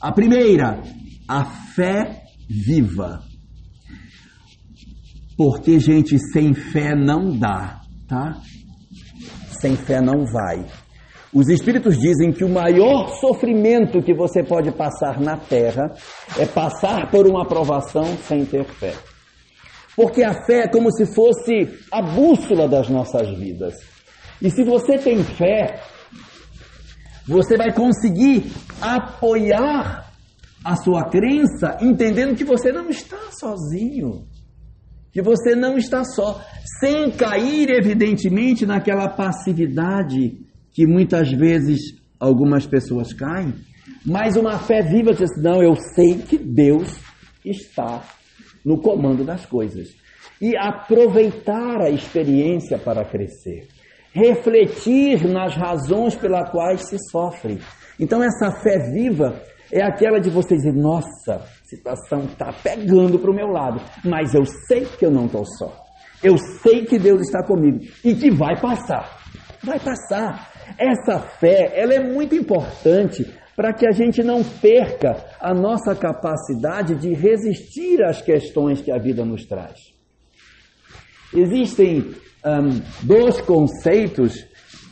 a 0.00 0.10
primeira, 0.10 0.80
a 1.28 1.44
fé 1.44 2.22
viva. 2.48 3.22
Porque, 5.36 5.78
gente, 5.78 6.18
sem 6.32 6.54
fé 6.54 6.94
não 6.94 7.38
dá, 7.38 7.82
tá? 8.08 8.40
Sem 9.60 9.76
fé 9.76 10.00
não 10.00 10.24
vai. 10.24 10.64
Os 11.32 11.48
Espíritos 11.48 11.98
dizem 11.98 12.32
que 12.32 12.44
o 12.44 12.48
maior 12.48 13.08
sofrimento 13.20 14.02
que 14.02 14.14
você 14.14 14.42
pode 14.42 14.70
passar 14.72 15.20
na 15.20 15.36
terra 15.36 15.92
é 16.38 16.46
passar 16.46 17.10
por 17.10 17.26
uma 17.26 17.42
aprovação 17.42 18.16
sem 18.26 18.44
ter 18.44 18.64
fé. 18.64 18.94
Porque 19.96 20.22
a 20.22 20.34
fé 20.44 20.64
é 20.64 20.68
como 20.68 20.90
se 20.92 21.06
fosse 21.06 21.68
a 21.90 22.02
bússola 22.02 22.68
das 22.68 22.88
nossas 22.88 23.28
vidas. 23.36 23.74
E 24.40 24.50
se 24.50 24.62
você 24.62 24.98
tem 24.98 25.22
fé, 25.24 25.80
você 27.26 27.56
vai 27.56 27.72
conseguir 27.72 28.52
apoiar 28.80 30.12
a 30.64 30.76
sua 30.76 31.08
crença, 31.08 31.78
entendendo 31.80 32.36
que 32.36 32.44
você 32.44 32.70
não 32.70 32.88
está 32.88 33.18
sozinho, 33.38 34.26
que 35.12 35.22
você 35.22 35.56
não 35.56 35.76
está 35.78 36.04
só, 36.04 36.40
sem 36.78 37.10
cair, 37.10 37.70
evidentemente, 37.70 38.66
naquela 38.66 39.08
passividade 39.08 40.45
que 40.76 40.86
muitas 40.86 41.32
vezes 41.32 41.80
algumas 42.20 42.66
pessoas 42.66 43.12
caem, 43.12 43.52
mas 44.04 44.36
uma 44.36 44.58
fé 44.58 44.82
viva 44.82 45.12
diz: 45.12 45.30
não, 45.42 45.60
eu 45.60 45.74
sei 45.96 46.18
que 46.18 46.38
Deus 46.38 47.00
está 47.44 48.04
no 48.64 48.80
comando 48.80 49.24
das 49.24 49.44
coisas. 49.44 49.88
E 50.40 50.54
aproveitar 50.56 51.80
a 51.80 51.88
experiência 51.88 52.78
para 52.78 53.04
crescer 53.04 53.66
refletir 54.16 55.28
nas 55.28 55.54
razões 55.54 56.16
pelas 56.16 56.50
quais 56.50 56.88
se 56.88 56.96
sofre. 57.10 57.58
Então, 58.00 58.22
essa 58.22 58.50
fé 58.62 58.78
viva 58.90 59.42
é 59.70 59.82
aquela 59.82 60.18
de 60.18 60.30
você 60.30 60.56
dizer: 60.56 60.72
nossa, 60.72 61.42
situação 61.64 62.20
está 62.20 62.50
pegando 62.62 63.18
para 63.18 63.30
o 63.30 63.34
meu 63.34 63.48
lado, 63.48 63.80
mas 64.02 64.34
eu 64.34 64.44
sei 64.66 64.86
que 64.86 65.04
eu 65.04 65.10
não 65.10 65.26
estou 65.26 65.44
só. 65.58 65.84
Eu 66.22 66.38
sei 66.38 66.86
que 66.86 66.98
Deus 66.98 67.20
está 67.20 67.44
comigo 67.44 67.78
e 68.02 68.14
que 68.14 68.30
vai 68.30 68.58
passar. 68.58 69.18
Vai 69.62 69.78
passar. 69.78 70.50
Essa 70.78 71.18
fé, 71.18 71.72
ela 71.74 71.94
é 71.94 72.00
muito 72.00 72.34
importante 72.34 73.26
para 73.56 73.72
que 73.72 73.86
a 73.86 73.92
gente 73.92 74.22
não 74.22 74.44
perca 74.44 75.24
a 75.40 75.54
nossa 75.54 75.94
capacidade 75.94 76.94
de 76.94 77.14
resistir 77.14 78.02
às 78.02 78.20
questões 78.20 78.82
que 78.82 78.92
a 78.92 78.98
vida 78.98 79.24
nos 79.24 79.46
traz. 79.46 79.78
Existem 81.34 82.14
um, 82.44 82.80
dois 83.02 83.40
conceitos 83.40 84.46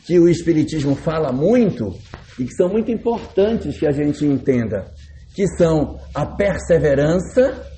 que 0.05 0.19
o 0.19 0.27
Espiritismo 0.27 0.95
fala 0.95 1.31
muito 1.31 1.95
e 2.39 2.45
que 2.45 2.53
são 2.53 2.67
muito 2.67 2.91
importantes 2.91 3.77
que 3.77 3.87
a 3.87 3.91
gente 3.91 4.25
entenda, 4.25 4.91
que 5.35 5.47
são 5.57 5.99
a 6.13 6.25
perseverança 6.25 7.71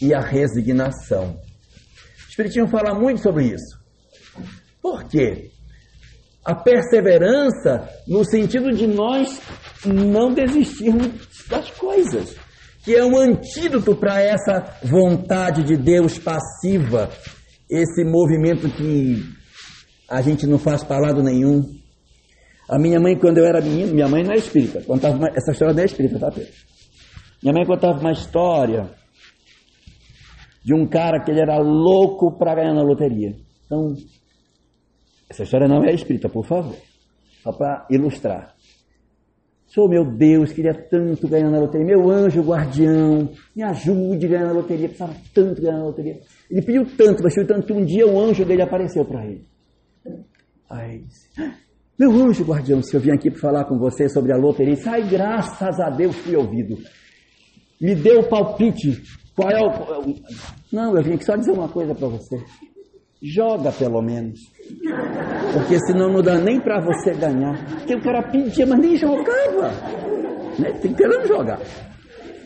e 0.00 0.14
a 0.14 0.20
resignação. 0.20 1.40
O 2.26 2.30
Espiritismo 2.30 2.68
fala 2.68 2.94
muito 2.94 3.20
sobre 3.20 3.46
isso. 3.46 3.78
Por 4.80 5.04
quê? 5.04 5.50
A 6.44 6.54
perseverança 6.54 7.88
no 8.08 8.24
sentido 8.24 8.70
de 8.70 8.86
nós 8.86 9.40
não 9.84 10.32
desistirmos 10.32 11.08
das 11.48 11.70
coisas, 11.70 12.34
que 12.82 12.94
é 12.94 13.04
um 13.04 13.16
antídoto 13.16 13.94
para 13.94 14.20
essa 14.22 14.78
vontade 14.82 15.62
de 15.62 15.76
Deus 15.76 16.18
passiva, 16.18 17.10
esse 17.68 18.04
movimento 18.04 18.68
que 18.70 19.22
a 20.08 20.22
gente 20.22 20.46
não 20.46 20.58
faz 20.58 20.82
parado 20.82 21.22
nenhum. 21.22 21.62
A 22.68 22.78
minha 22.78 22.98
mãe, 22.98 23.18
quando 23.18 23.38
eu 23.38 23.44
era 23.44 23.60
menino, 23.60 23.92
minha 23.92 24.08
mãe 24.08 24.22
não 24.22 24.32
é 24.32 24.36
espírita, 24.36 24.82
contava 24.82 25.16
uma, 25.16 25.28
essa 25.28 25.52
história 25.52 25.74
não 25.74 25.82
é 25.82 25.86
espírita, 25.86 26.18
tá, 26.18 26.30
Pedro? 26.30 26.52
Minha 27.42 27.54
mãe 27.54 27.66
contava 27.66 27.98
uma 27.98 28.12
história 28.12 28.90
de 30.64 30.74
um 30.74 30.86
cara 30.86 31.22
que 31.22 31.30
ele 31.30 31.40
era 31.40 31.58
louco 31.58 32.36
para 32.38 32.54
ganhar 32.54 32.74
na 32.74 32.82
loteria. 32.82 33.34
Então, 33.64 33.94
essa 35.30 35.44
história 35.44 35.66
não 35.66 35.82
é 35.84 35.94
escrita, 35.94 36.28
por 36.28 36.44
favor. 36.44 36.76
Só 37.42 37.52
para 37.52 37.86
ilustrar. 37.90 38.54
Senhor, 39.66 39.88
meu 39.88 40.04
Deus, 40.04 40.52
queria 40.52 40.74
tanto 40.74 41.26
ganhar 41.28 41.48
na 41.48 41.60
loteria. 41.60 41.86
Meu 41.86 42.10
anjo 42.10 42.42
guardião, 42.42 43.30
me 43.56 43.62
ajude 43.62 44.26
a 44.26 44.28
ganhar 44.28 44.46
na 44.46 44.52
loteria. 44.52 44.88
Precisava 44.88 45.14
tanto 45.32 45.62
ganhar 45.62 45.78
na 45.78 45.84
loteria. 45.84 46.20
Ele 46.50 46.60
pediu 46.60 46.84
tanto, 46.84 47.22
mas 47.22 47.34
pediu 47.34 47.46
tanto 47.46 47.66
que 47.66 47.72
um 47.72 47.84
dia 47.84 48.06
o 48.06 48.20
anjo 48.20 48.44
dele 48.44 48.62
apareceu 48.62 49.04
para 49.04 49.24
ele. 49.24 49.46
Aí 50.68 51.04
meu 52.00 52.12
anjo 52.12 52.42
guardião, 52.44 52.82
se 52.82 52.96
eu 52.96 53.00
vim 53.00 53.10
aqui 53.10 53.30
para 53.30 53.38
falar 53.38 53.64
com 53.66 53.78
você 53.78 54.08
sobre 54.08 54.32
a 54.32 54.36
loteria, 54.38 54.74
sai, 54.74 55.06
graças 55.06 55.78
a 55.78 55.90
Deus 55.90 56.16
fui 56.16 56.34
ouvido. 56.34 56.78
Me 57.78 57.94
deu 57.94 58.20
o 58.20 58.26
palpite. 58.26 59.02
Qual 59.36 59.50
é 59.50 59.60
o. 59.60 60.14
Não, 60.72 60.96
eu 60.96 61.02
vim 61.02 61.12
aqui 61.12 61.26
só 61.26 61.36
dizer 61.36 61.52
uma 61.52 61.68
coisa 61.68 61.94
para 61.94 62.08
você. 62.08 62.42
Joga 63.22 63.70
pelo 63.72 64.00
menos. 64.00 64.40
Porque 65.52 65.78
senão 65.86 66.10
não 66.10 66.22
dá 66.22 66.38
nem 66.38 66.58
para 66.60 66.80
você 66.80 67.12
ganhar. 67.12 67.54
Porque 67.66 67.94
o 67.94 68.02
cara 68.02 68.22
pedia, 68.22 68.66
mas 68.66 68.78
nem 68.78 68.96
jogava. 68.96 69.68
Né? 70.58 70.72
Tem 70.80 70.92
que 70.92 71.02
querendo 71.02 71.26
jogar. 71.26 71.60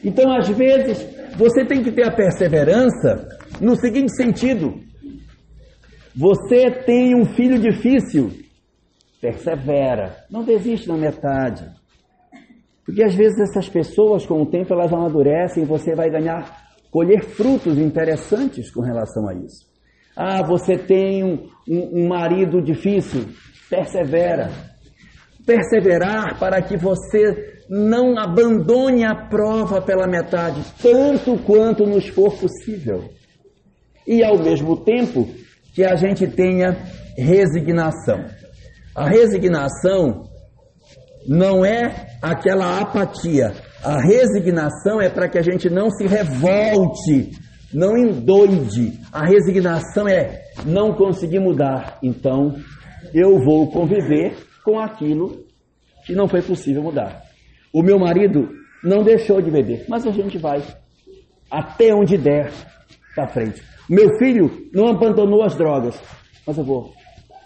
Então, 0.03 0.35
às 0.35 0.49
vezes, 0.49 1.07
você 1.37 1.65
tem 1.65 1.83
que 1.83 1.93
ter 1.93 2.07
a 2.07 2.15
perseverança 2.15 3.29
no 3.61 3.77
seguinte 3.77 4.15
sentido: 4.17 4.75
você 6.15 6.71
tem 6.71 7.15
um 7.15 7.25
filho 7.25 7.59
difícil, 7.59 8.31
persevera, 9.21 10.25
não 10.31 10.45
desiste 10.45 10.89
na 10.89 10.97
metade. 10.97 11.65
Porque 12.85 13.03
às 13.03 13.15
vezes 13.15 13.39
essas 13.41 13.69
pessoas, 13.69 14.27
com 14.27 14.43
o 14.43 14.47
tempo, 14.47 14.75
elas 14.75 14.93
amadurecem 14.93 15.63
e 15.63 15.67
você 15.67 15.95
vai 15.95 16.11
ganhar, 16.11 16.65
colher 16.91 17.25
frutos 17.25 17.79
interessantes 17.79 18.71
com 18.71 18.83
relação 18.83 19.27
a 19.27 19.35
isso. 19.35 19.74
Ah, 20.17 20.43
você 20.43 20.77
tem 20.77 21.25
um, 21.25 21.49
um, 21.69 22.03
um 22.03 22.09
marido 22.09 22.63
difícil, 22.63 23.27
persevera. 23.69 24.51
Perseverar 25.45 26.39
para 26.39 26.63
que 26.63 26.77
você 26.77 27.55
não 27.69 28.19
abandone 28.19 29.05
a 29.05 29.15
prova 29.15 29.81
pela 29.81 30.07
metade, 30.07 30.63
tanto 30.83 31.37
quanto 31.39 31.87
nos 31.87 32.09
for 32.09 32.37
possível. 32.37 33.11
E 34.07 34.23
ao 34.23 34.39
mesmo 34.39 34.77
tempo 34.77 35.29
que 35.75 35.85
a 35.85 35.97
gente 35.97 36.27
tenha 36.27 36.77
resignação. 37.17 38.25
A 38.95 39.09
resignação 39.09 40.25
não 41.27 41.65
é 41.65 42.09
aquela 42.23 42.81
apatia. 42.81 43.53
A 43.83 44.01
resignação 44.01 45.01
é 45.01 45.09
para 45.09 45.29
que 45.29 45.39
a 45.39 45.43
gente 45.43 45.69
não 45.69 45.91
se 45.91 46.07
revolte 46.07 47.33
não 47.75 47.97
endoide. 47.99 49.01
A 49.13 49.27
resignação 49.27 50.09
é 50.09 50.45
não 50.65 50.95
conseguir 50.95 51.41
mudar. 51.41 51.99
Então, 52.03 52.55
eu 53.13 53.39
vou 53.45 53.71
conviver 53.71 54.37
com 54.65 54.79
aquilo 54.79 55.45
que 56.07 56.15
não 56.15 56.29
foi 56.29 56.41
possível 56.41 56.83
mudar. 56.83 57.23
O 57.73 57.83
meu 57.83 57.99
marido 57.99 58.49
não 58.83 59.03
deixou 59.03 59.43
de 59.43 59.51
beber, 59.51 59.85
mas 59.89 60.07
a 60.07 60.13
gente 60.13 60.39
vai 60.39 60.63
até 61.51 61.93
onde 61.95 62.17
der 62.17 62.53
para 63.15 63.29
frente. 63.29 63.63
Meu 63.89 64.17
filho 64.19 64.69
não 64.73 64.89
abandonou 64.89 65.43
as 65.43 65.57
drogas, 65.57 66.01
mas 66.47 66.57
eu 66.57 66.65
vou. 66.65 66.93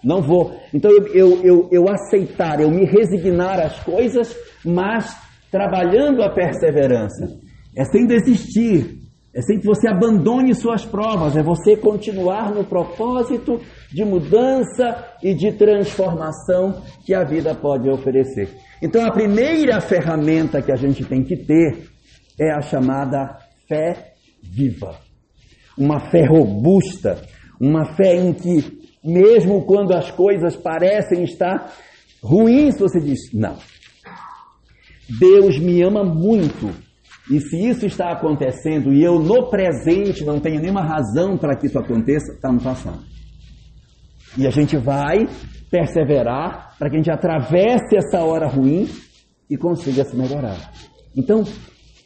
Não 0.04 0.22
vou. 0.22 0.54
Então 0.72 0.90
eu, 0.90 1.06
eu, 1.08 1.42
eu, 1.42 1.68
eu 1.72 1.88
aceitar, 1.88 2.60
eu 2.60 2.70
me 2.70 2.84
resignar 2.84 3.58
às 3.58 3.80
coisas, 3.80 4.36
mas 4.64 5.16
trabalhando 5.50 6.22
a 6.22 6.30
perseverança. 6.30 7.38
É 7.76 7.84
sem 7.84 8.06
desistir, 8.06 8.98
é 9.34 9.42
sem 9.42 9.60
que 9.60 9.66
você 9.66 9.88
abandone 9.88 10.54
suas 10.54 10.84
provas, 10.84 11.36
é 11.36 11.42
você 11.42 11.76
continuar 11.76 12.50
no 12.52 12.64
propósito 12.64 13.60
de 13.92 14.04
mudança 14.04 15.04
e 15.22 15.34
de 15.34 15.52
transformação 15.52 16.82
que 17.04 17.14
a 17.14 17.24
vida 17.24 17.54
pode 17.54 17.90
oferecer. 17.90 18.48
Então, 18.82 19.04
a 19.04 19.12
primeira 19.12 19.80
ferramenta 19.80 20.62
que 20.62 20.72
a 20.72 20.76
gente 20.76 21.04
tem 21.04 21.22
que 21.22 21.36
ter 21.36 21.88
é 22.40 22.52
a 22.52 22.60
chamada 22.60 23.38
fé 23.68 24.14
viva. 24.42 24.96
Uma 25.76 26.10
fé 26.10 26.24
robusta, 26.24 27.20
uma 27.60 27.84
fé 27.96 28.16
em 28.16 28.32
que, 28.32 28.80
mesmo 29.04 29.64
quando 29.66 29.92
as 29.92 30.10
coisas 30.10 30.56
parecem 30.56 31.22
estar 31.24 31.72
ruins, 32.22 32.78
você 32.78 32.98
diz: 32.98 33.32
não. 33.32 33.56
Deus 35.20 35.58
me 35.58 35.82
ama 35.82 36.02
muito 36.02 36.87
e 37.30 37.40
se 37.40 37.56
isso 37.56 37.84
está 37.84 38.10
acontecendo 38.10 38.92
e 38.92 39.04
eu 39.04 39.18
no 39.18 39.50
presente 39.50 40.24
não 40.24 40.40
tenho 40.40 40.60
nenhuma 40.60 40.82
razão 40.82 41.36
para 41.36 41.54
que 41.54 41.66
isso 41.66 41.78
aconteça, 41.78 42.32
está 42.32 42.50
no 42.50 42.60
passado. 42.60 43.02
E 44.36 44.46
a 44.46 44.50
gente 44.50 44.76
vai 44.76 45.28
perseverar 45.70 46.74
para 46.78 46.88
que 46.88 46.96
a 46.96 46.98
gente 46.98 47.10
atravesse 47.10 47.96
essa 47.96 48.24
hora 48.24 48.46
ruim 48.46 48.88
e 49.50 49.56
consiga 49.56 50.04
se 50.04 50.16
melhorar. 50.16 50.72
Então, 51.14 51.44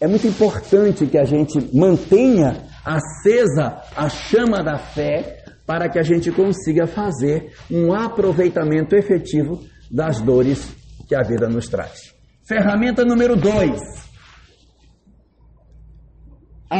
é 0.00 0.08
muito 0.08 0.26
importante 0.26 1.06
que 1.06 1.18
a 1.18 1.24
gente 1.24 1.58
mantenha 1.72 2.64
acesa 2.84 3.80
a 3.94 4.08
chama 4.08 4.62
da 4.62 4.76
fé 4.76 5.44
para 5.64 5.88
que 5.88 5.98
a 5.98 6.02
gente 6.02 6.32
consiga 6.32 6.88
fazer 6.88 7.52
um 7.70 7.92
aproveitamento 7.92 8.96
efetivo 8.96 9.60
das 9.88 10.20
dores 10.20 10.74
que 11.08 11.14
a 11.14 11.22
vida 11.22 11.48
nos 11.48 11.68
traz. 11.68 12.12
Ferramenta 12.44 13.04
número 13.04 13.36
2 13.36 14.11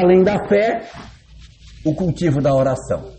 além 0.01 0.23
da 0.23 0.49
fé, 0.49 0.89
o 1.85 1.95
cultivo 1.95 2.41
da 2.41 2.55
oração. 2.55 3.13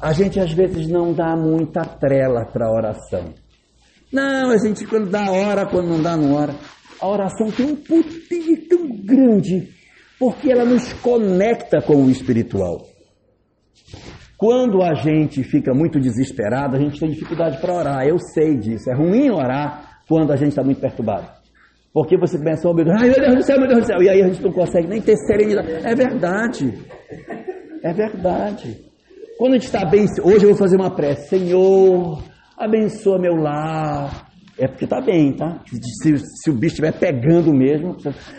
A 0.00 0.12
gente 0.12 0.38
às 0.38 0.52
vezes 0.52 0.86
não 0.86 1.14
dá 1.14 1.34
muita 1.34 1.82
trela 1.84 2.44
para 2.44 2.66
a 2.66 2.72
oração. 2.72 3.32
Não, 4.12 4.50
a 4.50 4.58
gente 4.58 4.86
quando 4.86 5.08
dá 5.08 5.30
hora, 5.30 5.66
quando 5.66 5.88
não 5.88 6.02
dá, 6.02 6.16
não 6.16 6.34
hora. 6.34 6.54
A 7.00 7.08
oração 7.08 7.50
tem 7.50 7.66
um 7.66 7.76
poder 7.76 8.68
tão 8.68 8.88
grande, 9.02 9.68
porque 10.18 10.50
ela 10.50 10.64
nos 10.64 10.92
conecta 10.94 11.80
com 11.80 11.96
o 11.96 12.10
espiritual. 12.10 12.86
Quando 14.36 14.82
a 14.82 14.94
gente 14.94 15.42
fica 15.42 15.72
muito 15.72 15.98
desesperado, 15.98 16.76
a 16.76 16.80
gente 16.80 16.98
tem 16.98 17.10
dificuldade 17.10 17.58
para 17.60 17.74
orar. 17.74 18.06
Eu 18.06 18.18
sei 18.18 18.56
disso. 18.56 18.90
É 18.90 18.94
ruim 18.94 19.30
orar 19.30 20.02
quando 20.08 20.32
a 20.32 20.36
gente 20.36 20.48
está 20.48 20.62
muito 20.62 20.80
perturbado. 20.80 21.39
Porque 21.92 22.16
você 22.16 22.38
começa 22.38 22.66
a 22.66 22.70
ouvir, 22.70 22.88
ai 22.88 23.08
meu 23.08 23.20
Deus 23.20 23.34
do 23.36 23.42
céu, 23.42 23.58
meu 23.58 23.68
Deus 23.68 23.80
do 23.80 23.86
céu, 23.86 24.02
e 24.02 24.08
aí 24.08 24.22
a 24.22 24.28
gente 24.28 24.42
não 24.42 24.52
consegue 24.52 24.86
nem 24.86 25.00
ter 25.00 25.16
serenidade. 25.16 25.68
É 25.84 25.94
verdade. 25.94 26.74
É 27.82 27.92
verdade. 27.92 28.90
Quando 29.36 29.52
a 29.52 29.56
gente 29.56 29.66
está 29.66 29.84
bem, 29.84 30.06
hoje 30.22 30.44
eu 30.44 30.50
vou 30.50 30.56
fazer 30.56 30.76
uma 30.76 30.94
prece, 30.94 31.28
Senhor, 31.28 32.22
abençoa 32.56 33.18
meu 33.18 33.34
lar. 33.34 34.28
É 34.58 34.68
porque 34.68 34.84
está 34.84 35.00
bem, 35.00 35.32
tá? 35.32 35.62
Se, 36.02 36.18
se, 36.18 36.50
o 36.50 36.52
bicho 36.52 36.74
estiver 36.74 36.92
pegando 36.92 37.52
mesmo, 37.52 37.96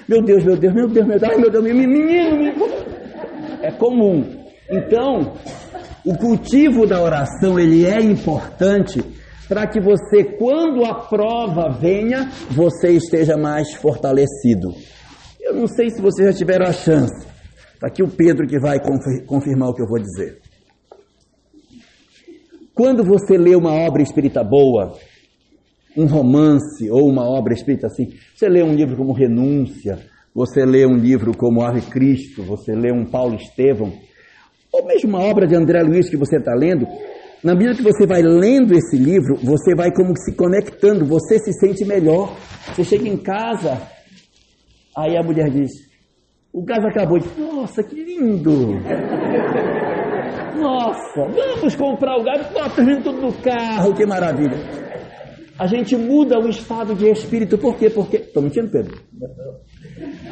meu 0.08 0.22
Deus, 0.24 0.46
meu 0.46 0.56
Deus, 0.56 0.74
meu 0.74 0.88
Deus, 0.88 1.08
meu 1.08 1.20
Deus, 1.20 1.38
meu 1.38 1.52
Deus, 1.52 1.64
menino, 1.64 2.38
menino. 2.38 2.66
É 3.64 3.72
comum. 3.72 4.24
Então, 4.70 5.34
o 6.06 6.16
cultivo 6.16 6.86
da 6.86 7.02
oração 7.02 7.60
ele 7.60 7.86
é 7.86 8.00
importante 8.00 9.02
para 9.52 9.68
que 9.68 9.82
você, 9.82 10.24
quando 10.24 10.86
a 10.86 10.94
prova 10.94 11.68
venha, 11.68 12.32
você 12.52 12.92
esteja 12.92 13.36
mais 13.36 13.74
fortalecido. 13.74 14.74
Eu 15.42 15.54
não 15.54 15.68
sei 15.68 15.90
se 15.90 16.02
vocês 16.02 16.30
já 16.30 16.34
tiveram 16.34 16.68
a 16.68 16.72
chance. 16.72 17.28
Está 17.74 17.88
aqui 17.88 18.02
o 18.02 18.08
Pedro 18.08 18.48
que 18.48 18.58
vai 18.58 18.80
confirmar 19.28 19.68
o 19.68 19.74
que 19.74 19.82
eu 19.82 19.88
vou 19.90 20.00
dizer. 20.00 20.40
Quando 22.74 23.04
você 23.04 23.38
lê 23.38 23.54
uma 23.54 23.74
obra 23.74 24.02
espírita 24.02 24.42
boa, 24.42 24.98
um 25.98 26.06
romance 26.06 26.90
ou 26.90 27.10
uma 27.10 27.30
obra 27.30 27.54
espírita 27.54 27.88
assim, 27.88 28.08
você 28.34 28.48
lê 28.48 28.64
um 28.64 28.74
livro 28.74 28.96
como 28.96 29.12
Renúncia, 29.12 30.00
você 30.34 30.64
lê 30.64 30.86
um 30.86 30.96
livro 30.96 31.36
como 31.36 31.62
Ave 31.62 31.82
Cristo, 31.82 32.42
você 32.42 32.74
lê 32.74 32.90
um 32.90 33.04
Paulo 33.04 33.36
Estevão, 33.36 33.92
ou 34.72 34.86
mesmo 34.86 35.10
uma 35.10 35.20
obra 35.20 35.46
de 35.46 35.56
André 35.56 35.84
Luiz 35.84 36.10
que 36.10 36.16
você 36.16 36.38
está 36.38 36.54
lendo, 36.56 36.88
na 37.44 37.56
medida 37.56 37.76
que 37.76 37.82
você 37.82 38.06
vai 38.06 38.22
lendo 38.22 38.74
esse 38.74 38.96
livro, 38.96 39.36
você 39.44 39.74
vai 39.74 39.92
como 39.92 40.16
se 40.16 40.36
conectando, 40.36 41.06
você 41.06 41.40
se 41.40 41.52
sente 41.54 41.84
melhor. 41.84 42.36
Você 42.68 42.84
chega 42.84 43.10
em 43.10 43.18
casa, 43.18 43.82
aí 44.96 45.18
a 45.18 45.24
mulher 45.24 45.50
diz: 45.50 45.72
O 46.54 46.64
gás 46.64 46.86
acabou. 46.86 47.18
Diz, 47.18 47.36
Nossa, 47.38 47.82
que 47.82 47.96
lindo! 47.96 48.80
Nossa, 50.56 51.22
vamos 51.34 51.76
comprar 51.76 52.18
o 52.18 52.24
gás, 52.24 52.48
bota 52.52 52.86
tudo 53.02 53.12
no 53.14 53.34
carro, 53.34 53.96
que 53.96 54.06
maravilha! 54.06 54.82
A 55.58 55.66
gente 55.66 55.96
muda 55.96 56.40
o 56.40 56.48
estado 56.48 56.94
de 56.96 57.10
espírito, 57.10 57.58
por 57.58 57.76
quê? 57.78 57.90
Porque. 57.90 58.18
Estou 58.18 58.44
mentindo, 58.44 58.70
Pedro? 58.70 59.00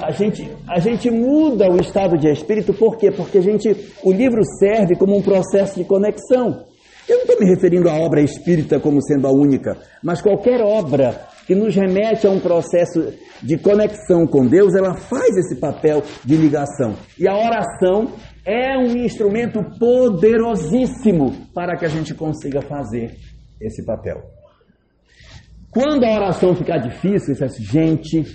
A 0.01 0.11
gente, 0.11 0.47
a 0.67 0.79
gente 0.79 1.09
muda 1.09 1.69
o 1.69 1.77
estado 1.77 2.17
de 2.17 2.29
espírito, 2.29 2.73
por 2.73 2.97
quê? 2.97 3.11
Porque 3.11 3.39
a 3.39 3.41
gente, 3.41 3.75
o 4.03 4.11
livro 4.11 4.41
serve 4.59 4.95
como 4.95 5.17
um 5.17 5.21
processo 5.21 5.75
de 5.75 5.85
conexão. 5.85 6.68
Eu 7.09 7.17
não 7.17 7.23
estou 7.23 7.39
me 7.39 7.49
referindo 7.49 7.89
à 7.89 7.95
obra 7.95 8.21
espírita 8.21 8.79
como 8.79 9.01
sendo 9.01 9.27
a 9.27 9.31
única, 9.31 9.75
mas 10.03 10.21
qualquer 10.21 10.61
obra 10.61 11.27
que 11.47 11.55
nos 11.55 11.75
remete 11.75 12.27
a 12.27 12.29
um 12.29 12.39
processo 12.39 13.11
de 13.41 13.57
conexão 13.57 14.27
com 14.27 14.45
Deus, 14.45 14.75
ela 14.75 14.93
faz 14.93 15.35
esse 15.35 15.55
papel 15.59 16.03
de 16.23 16.37
ligação. 16.37 16.95
E 17.17 17.27
a 17.27 17.35
oração 17.35 18.13
é 18.45 18.77
um 18.77 18.95
instrumento 18.97 19.59
poderosíssimo 19.79 21.47
para 21.51 21.75
que 21.75 21.85
a 21.85 21.89
gente 21.89 22.13
consiga 22.13 22.61
fazer 22.61 23.15
esse 23.59 23.83
papel. 23.83 24.21
Quando 25.71 26.03
a 26.03 26.15
oração 26.15 26.55
ficar 26.55 26.77
difícil, 26.77 27.33
você 27.33 27.33
diz, 27.33 27.41
assim, 27.41 27.63
gente, 27.63 28.25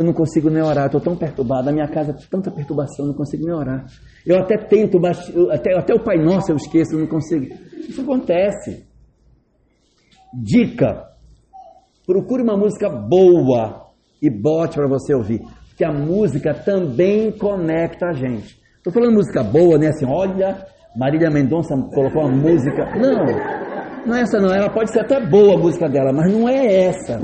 eu 0.00 0.06
não 0.06 0.14
consigo 0.14 0.48
nem 0.48 0.62
orar, 0.62 0.86
estou 0.86 0.98
tão 0.98 1.14
perturbado, 1.14 1.68
a 1.68 1.72
minha 1.72 1.86
casa 1.86 2.16
tanta 2.30 2.50
perturbação, 2.50 3.04
eu 3.04 3.08
não 3.08 3.14
consigo 3.14 3.44
nem 3.44 3.54
orar. 3.54 3.84
Eu 4.24 4.38
até 4.38 4.56
tento, 4.56 4.98
até, 5.50 5.76
até 5.76 5.92
o 5.92 6.02
Pai 6.02 6.16
Nosso 6.16 6.50
eu 6.50 6.56
esqueço, 6.56 6.94
eu 6.94 7.00
não 7.00 7.06
consigo. 7.06 7.44
Isso 7.86 8.00
acontece. 8.00 8.86
Dica: 10.32 11.04
procure 12.06 12.42
uma 12.42 12.56
música 12.56 12.88
boa 12.88 13.88
e 14.22 14.30
bote 14.30 14.76
para 14.76 14.88
você 14.88 15.14
ouvir, 15.14 15.42
que 15.76 15.84
a 15.84 15.92
música 15.92 16.54
também 16.54 17.30
conecta 17.32 18.06
a 18.06 18.12
gente. 18.14 18.58
Estou 18.78 18.94
falando 18.94 19.16
música 19.16 19.42
boa, 19.42 19.76
né? 19.76 19.88
Assim, 19.88 20.06
olha, 20.06 20.64
Marília 20.96 21.30
Mendonça 21.30 21.74
colocou 21.94 22.22
uma 22.22 22.34
música. 22.34 22.86
Não, 22.96 24.06
não 24.06 24.14
é 24.16 24.22
essa 24.22 24.40
não. 24.40 24.48
Ela 24.48 24.70
pode 24.70 24.92
ser 24.92 25.00
até 25.00 25.20
boa 25.20 25.56
a 25.56 25.58
música 25.58 25.90
dela, 25.90 26.10
mas 26.10 26.32
não 26.32 26.48
é 26.48 26.86
essa. 26.86 27.20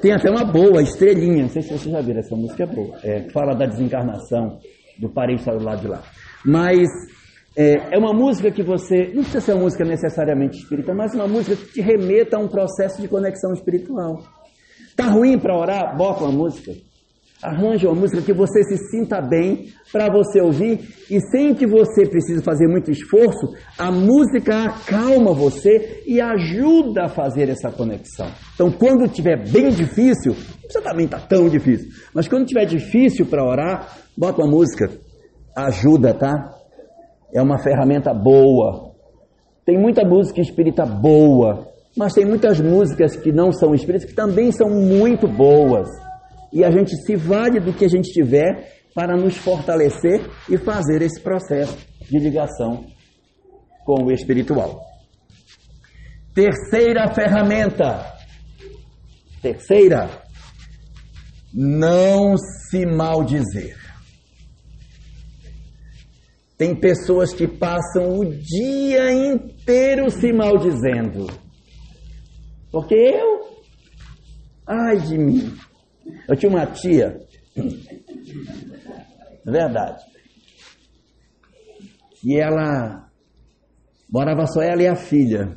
Tem 0.00 0.12
até 0.12 0.30
uma 0.30 0.44
boa, 0.44 0.82
Estrelinha. 0.82 1.42
Não 1.42 1.50
sei 1.50 1.62
se 1.62 1.68
vocês 1.68 1.92
já 1.92 2.00
viram, 2.00 2.20
essa 2.20 2.34
música 2.34 2.62
é 2.62 2.66
boa. 2.66 2.96
É, 3.02 3.28
fala 3.30 3.54
da 3.54 3.66
desencarnação 3.66 4.58
do 4.98 5.08
parente 5.10 5.44
do 5.44 5.62
lado 5.62 5.82
de 5.82 5.88
lá. 5.88 6.02
Mas 6.44 6.88
é, 7.56 7.94
é, 7.94 7.98
uma 7.98 8.12
música 8.12 8.50
que 8.50 8.62
você. 8.62 9.08
Não 9.14 9.22
precisa 9.22 9.40
ser 9.40 9.52
uma 9.52 9.64
música 9.64 9.84
necessariamente 9.84 10.58
espírita, 10.58 10.94
mas 10.94 11.14
uma 11.14 11.26
música 11.26 11.56
que 11.56 11.72
te 11.72 11.80
remeta 11.80 12.36
a 12.36 12.40
um 12.40 12.48
processo 12.48 13.02
de 13.02 13.08
conexão 13.08 13.52
espiritual. 13.52 14.22
Tá 14.96 15.06
ruim 15.06 15.38
para 15.38 15.56
orar? 15.56 15.96
Bota 15.96 16.24
uma 16.24 16.32
música. 16.32 16.72
Arranje 17.42 17.86
uma 17.86 17.94
música 17.94 18.20
que 18.20 18.34
você 18.34 18.62
se 18.64 18.76
sinta 18.90 19.18
bem 19.22 19.68
para 19.90 20.12
você 20.12 20.42
ouvir 20.42 20.80
e 21.10 21.18
sem 21.30 21.54
que 21.54 21.66
você 21.66 22.06
precise 22.06 22.42
fazer 22.42 22.68
muito 22.68 22.90
esforço, 22.90 23.54
a 23.78 23.90
música 23.90 24.64
acalma 24.64 25.32
você 25.32 26.02
e 26.06 26.20
ajuda 26.20 27.04
a 27.04 27.08
fazer 27.08 27.48
essa 27.48 27.70
conexão. 27.70 28.30
Então, 28.54 28.70
quando 28.70 29.06
estiver 29.06 29.42
bem 29.50 29.70
difícil, 29.70 30.36
você 30.68 30.82
também 30.82 31.06
está 31.06 31.18
tão 31.18 31.48
difícil, 31.48 31.88
mas 32.12 32.28
quando 32.28 32.42
estiver 32.42 32.66
difícil 32.66 33.24
para 33.24 33.42
orar, 33.42 33.96
bota 34.14 34.42
uma 34.42 34.50
música, 34.50 34.90
ajuda, 35.56 36.12
tá? 36.12 36.54
É 37.32 37.40
uma 37.40 37.58
ferramenta 37.58 38.12
boa. 38.12 38.90
Tem 39.64 39.78
muita 39.78 40.04
música 40.04 40.42
espírita 40.42 40.84
boa, 40.84 41.68
mas 41.96 42.12
tem 42.12 42.26
muitas 42.26 42.60
músicas 42.60 43.16
que 43.16 43.32
não 43.32 43.50
são 43.50 43.74
espíritas 43.74 44.10
que 44.10 44.14
também 44.14 44.52
são 44.52 44.68
muito 44.68 45.26
boas 45.26 45.88
e 46.52 46.64
a 46.64 46.70
gente 46.70 46.96
se 47.04 47.16
vale 47.16 47.60
do 47.60 47.72
que 47.72 47.84
a 47.84 47.88
gente 47.88 48.12
tiver 48.12 48.80
para 48.94 49.16
nos 49.16 49.36
fortalecer 49.36 50.20
e 50.48 50.58
fazer 50.58 51.02
esse 51.02 51.20
processo 51.20 51.78
de 52.10 52.18
ligação 52.18 52.86
com 53.84 54.04
o 54.04 54.12
espiritual. 54.12 54.80
Terceira 56.34 57.12
ferramenta. 57.14 58.04
Terceira, 59.40 60.22
não 61.52 62.36
se 62.36 62.84
maldizer. 62.84 63.78
Tem 66.58 66.74
pessoas 66.74 67.32
que 67.32 67.48
passam 67.48 68.18
o 68.18 68.24
dia 68.24 69.10
inteiro 69.12 70.10
se 70.10 70.30
maldizendo. 70.32 71.26
Porque 72.70 72.94
eu, 72.94 73.62
ai 74.66 74.98
de 74.98 75.16
mim, 75.16 75.56
eu 76.28 76.36
tinha 76.36 76.50
uma 76.50 76.66
tia, 76.66 77.20
é 79.46 79.50
verdade, 79.50 80.02
e 82.24 82.38
ela 82.38 83.08
morava 84.10 84.46
só 84.46 84.62
ela 84.62 84.82
e 84.82 84.86
a 84.86 84.96
filha. 84.96 85.56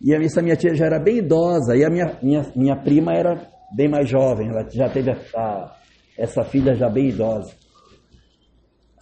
E 0.00 0.14
essa 0.14 0.42
minha 0.42 0.56
tia 0.56 0.74
já 0.74 0.86
era 0.86 0.98
bem 0.98 1.18
idosa, 1.18 1.74
e 1.74 1.84
a 1.84 1.88
minha, 1.88 2.18
minha, 2.22 2.42
minha 2.54 2.76
prima 2.76 3.14
era 3.14 3.50
bem 3.74 3.88
mais 3.88 4.08
jovem, 4.08 4.48
ela 4.48 4.68
já 4.70 4.88
teve 4.90 5.10
a, 5.10 5.76
essa 6.18 6.44
filha 6.44 6.74
já 6.74 6.88
bem 6.88 7.08
idosa. 7.08 7.54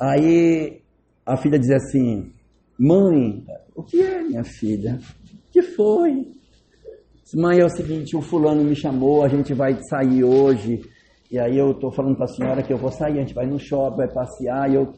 Aí 0.00 0.80
a 1.26 1.36
filha 1.36 1.58
dizia 1.58 1.76
assim: 1.76 2.32
Mãe, 2.78 3.44
o 3.74 3.82
que 3.82 4.00
é, 4.00 4.22
minha 4.22 4.44
filha? 4.44 4.98
O 5.48 5.52
que 5.52 5.62
foi? 5.62 6.32
Mãe, 7.34 7.60
é 7.60 7.64
o 7.64 7.70
seguinte, 7.70 8.16
o 8.16 8.20
fulano 8.20 8.62
me 8.62 8.76
chamou, 8.76 9.24
a 9.24 9.28
gente 9.28 9.54
vai 9.54 9.78
sair 9.88 10.22
hoje. 10.22 10.82
E 11.30 11.38
aí 11.38 11.58
eu 11.58 11.70
estou 11.70 11.90
falando 11.90 12.16
para 12.16 12.26
a 12.26 12.28
senhora 12.28 12.62
que 12.62 12.72
eu 12.72 12.76
vou 12.76 12.90
sair, 12.92 13.18
a 13.18 13.20
gente 13.22 13.34
vai 13.34 13.46
no 13.46 13.58
shopping, 13.58 13.96
vai 13.96 14.12
passear, 14.12 14.70
e 14.70 14.74
eu 14.74 14.92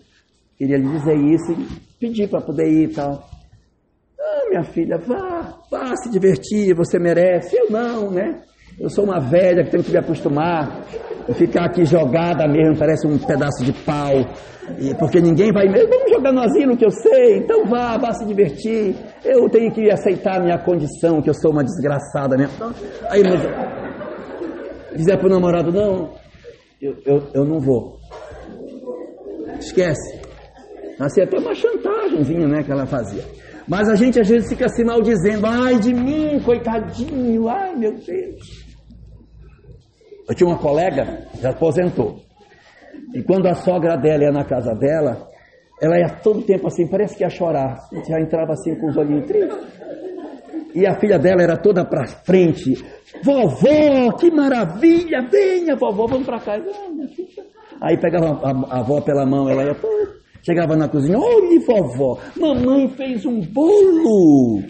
queria 0.58 0.76
lhe 0.76 0.88
dizer 0.88 1.16
isso 1.16 1.52
e 1.52 1.66
pedir 2.00 2.28
para 2.28 2.40
poder 2.40 2.68
ir 2.68 2.90
e 2.90 2.94
tal. 2.94 3.28
Ah, 4.20 4.48
minha 4.50 4.64
filha, 4.64 4.98
vá, 4.98 5.56
vá 5.70 5.96
se 5.96 6.10
divertir, 6.10 6.74
você 6.74 6.98
merece. 6.98 7.56
Eu 7.56 7.70
não, 7.70 8.10
né? 8.10 8.42
Eu 8.78 8.90
sou 8.90 9.04
uma 9.04 9.20
velha 9.20 9.64
que 9.64 9.70
tenho 9.70 9.84
que 9.84 9.92
me 9.92 9.98
acostumar 9.98 10.84
ficar 11.34 11.66
aqui 11.66 11.84
jogada 11.84 12.46
mesmo, 12.46 12.78
parece 12.78 13.06
um 13.06 13.18
pedaço 13.18 13.64
de 13.64 13.72
pau. 13.72 14.14
E 14.78 14.94
porque 14.96 15.20
ninguém 15.20 15.52
vai 15.52 15.68
mesmo, 15.68 15.88
vamos 15.88 16.10
jogar 16.10 16.32
no 16.32 16.40
asilo 16.40 16.76
que 16.76 16.84
eu 16.84 16.90
sei, 16.90 17.38
então 17.38 17.66
vá, 17.66 17.96
vá 17.96 18.12
se 18.12 18.24
divertir. 18.24 18.96
Eu 19.24 19.48
tenho 19.48 19.72
que 19.72 19.90
aceitar 19.90 20.40
a 20.40 20.42
minha 20.42 20.58
condição, 20.58 21.22
que 21.22 21.30
eu 21.30 21.34
sou 21.34 21.52
uma 21.52 21.62
desgraçada 21.62 22.36
mesmo. 22.36 22.52
Então, 22.56 22.74
aí, 23.08 23.22
mas, 23.22 23.40
dizer 24.96 25.18
para 25.18 25.26
o 25.26 25.30
namorado, 25.30 25.70
não, 25.70 26.10
eu, 26.80 26.96
eu, 27.04 27.22
eu 27.32 27.44
não 27.44 27.60
vou. 27.60 27.98
Esquece. 29.58 30.20
Assim, 30.98 31.20
até 31.20 31.38
uma 31.38 31.54
chantagemzinha 31.54 32.48
né, 32.48 32.62
que 32.62 32.72
ela 32.72 32.86
fazia. 32.86 33.22
Mas 33.68 33.88
a 33.88 33.94
gente 33.94 34.20
às 34.20 34.28
vezes 34.28 34.48
fica 34.48 34.68
se 34.68 34.84
maldizendo, 34.84 35.46
ai 35.46 35.78
de 35.78 35.92
mim, 35.92 36.40
coitadinho, 36.40 37.48
ai 37.48 37.74
meu 37.74 37.92
Deus. 37.92 38.65
Eu 40.28 40.34
tinha 40.34 40.48
uma 40.48 40.58
colega, 40.58 41.26
já 41.40 41.50
aposentou. 41.50 42.16
E 43.14 43.22
quando 43.22 43.46
a 43.46 43.54
sogra 43.54 43.96
dela 43.96 44.24
ia 44.24 44.32
na 44.32 44.44
casa 44.44 44.74
dela, 44.74 45.28
ela 45.80 45.98
ia 45.98 46.08
todo 46.22 46.42
tempo 46.42 46.66
assim, 46.66 46.88
parece 46.88 47.16
que 47.16 47.22
ia 47.22 47.30
chorar. 47.30 47.76
Já 48.08 48.20
entrava 48.20 48.52
assim 48.52 48.74
com 48.74 48.88
os 48.88 48.96
olhinhos 48.96 49.26
tristes. 49.26 49.86
E 50.74 50.86
a 50.86 50.98
filha 50.98 51.18
dela 51.18 51.42
era 51.42 51.56
toda 51.56 51.84
para 51.84 52.06
frente. 52.06 52.74
Vovó, 53.22 54.12
que 54.18 54.30
maravilha! 54.30 55.26
Venha, 55.30 55.76
vovó, 55.76 56.06
vamos 56.06 56.26
para 56.26 56.40
casa. 56.40 56.66
Ah, 57.80 57.88
Aí 57.88 57.98
pegava 57.98 58.40
a, 58.42 58.76
a, 58.76 58.80
avó 58.80 59.00
pela 59.00 59.24
mão, 59.24 59.48
ela 59.48 59.64
ia, 59.64 59.76
chegava 60.42 60.76
na 60.76 60.88
cozinha, 60.88 61.18
olhe, 61.18 61.58
vovó, 61.60 62.18
mamãe 62.38 62.88
fez 62.88 63.24
um 63.24 63.40
bolo. 63.40 64.62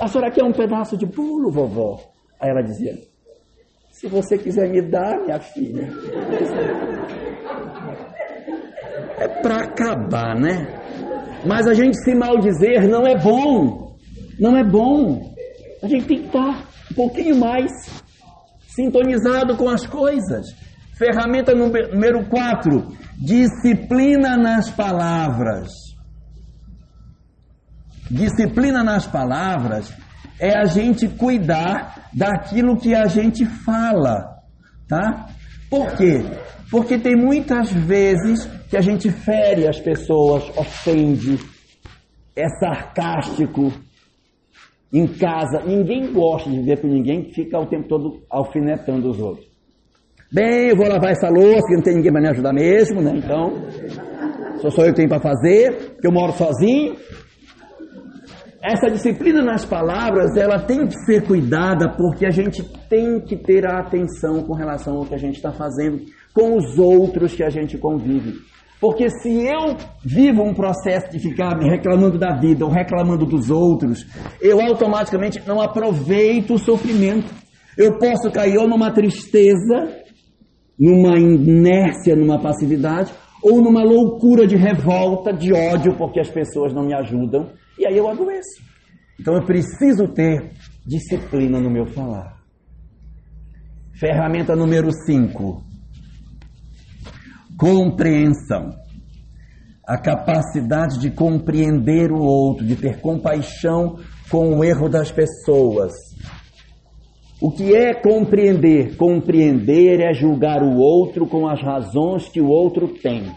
A 0.00 0.08
senhora 0.08 0.30
quer 0.30 0.44
um 0.44 0.52
pedaço 0.52 0.96
de 0.96 1.06
bolo, 1.06 1.50
vovó? 1.50 2.00
Aí 2.40 2.50
ela 2.50 2.62
dizia, 2.62 2.94
se 3.94 4.08
você 4.08 4.36
quiser 4.36 4.68
me 4.68 4.82
dar, 4.82 5.20
minha 5.20 5.38
filha. 5.38 5.88
É 9.18 9.28
para 9.40 9.64
acabar, 9.64 10.34
né? 10.34 10.66
Mas 11.46 11.68
a 11.68 11.74
gente 11.74 11.96
se 12.02 12.12
maldizer 12.12 12.88
não 12.88 13.06
é 13.06 13.16
bom. 13.16 13.96
Não 14.38 14.56
é 14.56 14.64
bom. 14.64 15.32
A 15.80 15.86
gente 15.86 16.06
tem 16.06 16.18
que 16.22 16.26
estar 16.26 16.68
um 16.90 16.94
pouquinho 16.94 17.36
mais 17.36 17.70
sintonizado 18.66 19.56
com 19.56 19.68
as 19.68 19.86
coisas. 19.86 20.44
Ferramenta 20.98 21.54
número 21.54 22.28
4: 22.28 22.88
disciplina 23.16 24.36
nas 24.36 24.70
palavras. 24.70 25.70
Disciplina 28.10 28.82
nas 28.82 29.06
palavras 29.06 29.94
é 30.38 30.56
a 30.56 30.64
gente 30.64 31.08
cuidar 31.08 32.08
daquilo 32.12 32.76
que 32.76 32.94
a 32.94 33.06
gente 33.06 33.44
fala, 33.44 34.40
tá? 34.88 35.26
Por 35.70 35.96
quê? 35.96 36.22
Porque 36.70 36.98
tem 36.98 37.16
muitas 37.16 37.72
vezes 37.72 38.46
que 38.68 38.76
a 38.76 38.80
gente 38.80 39.10
fere 39.10 39.68
as 39.68 39.78
pessoas, 39.78 40.48
ofende, 40.56 41.38
é 42.36 42.48
sarcástico. 42.58 43.72
Em 44.92 45.06
casa, 45.06 45.60
ninguém 45.66 46.12
gosta 46.12 46.48
de 46.48 46.58
viver 46.58 46.80
com 46.80 46.86
ninguém 46.86 47.24
que 47.24 47.34
fica 47.34 47.58
o 47.58 47.66
tempo 47.66 47.88
todo 47.88 48.22
alfinetando 48.30 49.10
os 49.10 49.20
outros. 49.20 49.46
Bem, 50.32 50.68
eu 50.70 50.76
vou 50.76 50.88
lavar 50.88 51.12
essa 51.12 51.28
louça, 51.28 51.66
que 51.66 51.74
não 51.74 51.82
tem 51.82 51.94
ninguém 51.94 52.12
para 52.12 52.22
me 52.22 52.28
ajudar 52.28 52.52
mesmo, 52.52 53.00
né? 53.00 53.12
Então, 53.14 53.52
só 54.58 54.70
sou 54.70 54.84
eu 54.84 54.90
que 54.90 54.96
tenho 54.96 55.08
para 55.08 55.20
fazer, 55.20 55.92
porque 55.92 56.06
eu 56.06 56.12
moro 56.12 56.32
sozinho. 56.32 56.96
Essa 58.64 58.88
disciplina 58.90 59.42
nas 59.42 59.62
palavras, 59.62 60.34
ela 60.38 60.58
tem 60.58 60.86
que 60.86 60.98
ser 61.04 61.26
cuidada 61.26 61.86
porque 61.98 62.24
a 62.24 62.30
gente 62.30 62.62
tem 62.88 63.20
que 63.20 63.36
ter 63.36 63.66
a 63.66 63.80
atenção 63.80 64.42
com 64.42 64.54
relação 64.54 64.96
ao 64.96 65.04
que 65.04 65.14
a 65.14 65.18
gente 65.18 65.34
está 65.34 65.52
fazendo 65.52 66.00
com 66.32 66.56
os 66.56 66.78
outros 66.78 67.34
que 67.34 67.44
a 67.44 67.50
gente 67.50 67.76
convive. 67.76 68.32
Porque 68.80 69.10
se 69.10 69.46
eu 69.46 69.76
vivo 70.02 70.42
um 70.42 70.54
processo 70.54 71.10
de 71.10 71.18
ficar 71.18 71.58
me 71.58 71.68
reclamando 71.68 72.18
da 72.18 72.38
vida 72.38 72.64
ou 72.64 72.70
reclamando 72.70 73.26
dos 73.26 73.50
outros, 73.50 74.06
eu 74.40 74.58
automaticamente 74.58 75.42
não 75.46 75.60
aproveito 75.60 76.54
o 76.54 76.58
sofrimento. 76.58 77.30
Eu 77.76 77.98
posso 77.98 78.30
cair 78.32 78.56
ou 78.56 78.66
numa 78.66 78.90
tristeza, 78.90 80.04
numa 80.80 81.18
inércia, 81.18 82.16
numa 82.16 82.40
passividade, 82.40 83.12
ou 83.42 83.60
numa 83.60 83.84
loucura 83.84 84.46
de 84.46 84.56
revolta, 84.56 85.34
de 85.34 85.52
ódio, 85.52 85.98
porque 85.98 86.18
as 86.18 86.30
pessoas 86.30 86.72
não 86.72 86.82
me 86.82 86.94
ajudam, 86.94 87.50
e 87.78 87.86
aí 87.86 87.96
eu 87.96 88.08
adoeço. 88.08 88.62
Então 89.18 89.34
eu 89.34 89.44
preciso 89.44 90.08
ter 90.08 90.52
disciplina 90.86 91.60
no 91.60 91.70
meu 91.70 91.86
falar. 91.86 92.34
Ferramenta 93.98 94.56
número 94.56 94.90
5. 94.92 95.64
Compreensão. 97.56 98.70
A 99.86 99.98
capacidade 99.98 100.98
de 100.98 101.10
compreender 101.10 102.10
o 102.10 102.18
outro, 102.18 102.66
de 102.66 102.74
ter 102.74 103.00
compaixão 103.00 103.98
com 104.30 104.58
o 104.58 104.64
erro 104.64 104.88
das 104.88 105.12
pessoas. 105.12 105.92
O 107.40 107.50
que 107.50 107.74
é 107.74 107.94
compreender? 107.94 108.96
Compreender 108.96 110.00
é 110.00 110.14
julgar 110.14 110.62
o 110.62 110.78
outro 110.78 111.26
com 111.26 111.46
as 111.46 111.60
razões 111.62 112.28
que 112.28 112.40
o 112.40 112.48
outro 112.48 112.88
tem. 112.88 113.30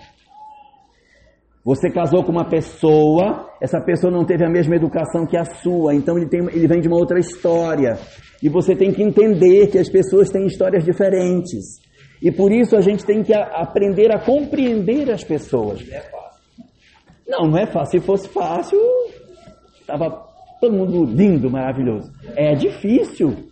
Você 1.67 1.89
casou 1.89 2.23
com 2.23 2.31
uma 2.31 2.45
pessoa, 2.45 3.49
essa 3.59 3.81
pessoa 3.81 4.09
não 4.09 4.23
teve 4.23 4.45
a 4.45 4.49
mesma 4.49 4.77
educação 4.77 5.25
que 5.25 5.35
a 5.35 5.43
sua, 5.43 5.93
então 5.93 6.17
ele, 6.17 6.29
tem, 6.29 6.39
ele 6.39 6.65
vem 6.65 6.79
de 6.79 6.87
uma 6.87 6.95
outra 6.95 7.19
história. 7.19 7.99
E 8.41 8.47
você 8.47 8.73
tem 8.73 8.93
que 8.93 9.03
entender 9.03 9.67
que 9.67 9.77
as 9.77 9.89
pessoas 9.89 10.29
têm 10.29 10.45
histórias 10.45 10.85
diferentes. 10.85 11.81
E 12.21 12.31
por 12.31 12.53
isso 12.53 12.77
a 12.77 12.79
gente 12.79 13.03
tem 13.03 13.21
que 13.21 13.33
aprender 13.33 14.15
a 14.15 14.17
compreender 14.17 15.11
as 15.11 15.25
pessoas. 15.25 15.85
Não 15.85 15.97
é 15.97 15.99
fácil. 15.99 16.41
Não, 17.27 17.47
não 17.49 17.57
é 17.57 17.65
fácil. 17.65 17.99
Se 17.99 18.05
fosse 18.05 18.29
fácil, 18.29 18.79
estava 19.81 20.25
todo 20.61 20.73
mundo 20.73 21.03
lindo, 21.03 21.51
maravilhoso. 21.51 22.09
É 22.37 22.55
difícil. 22.55 23.49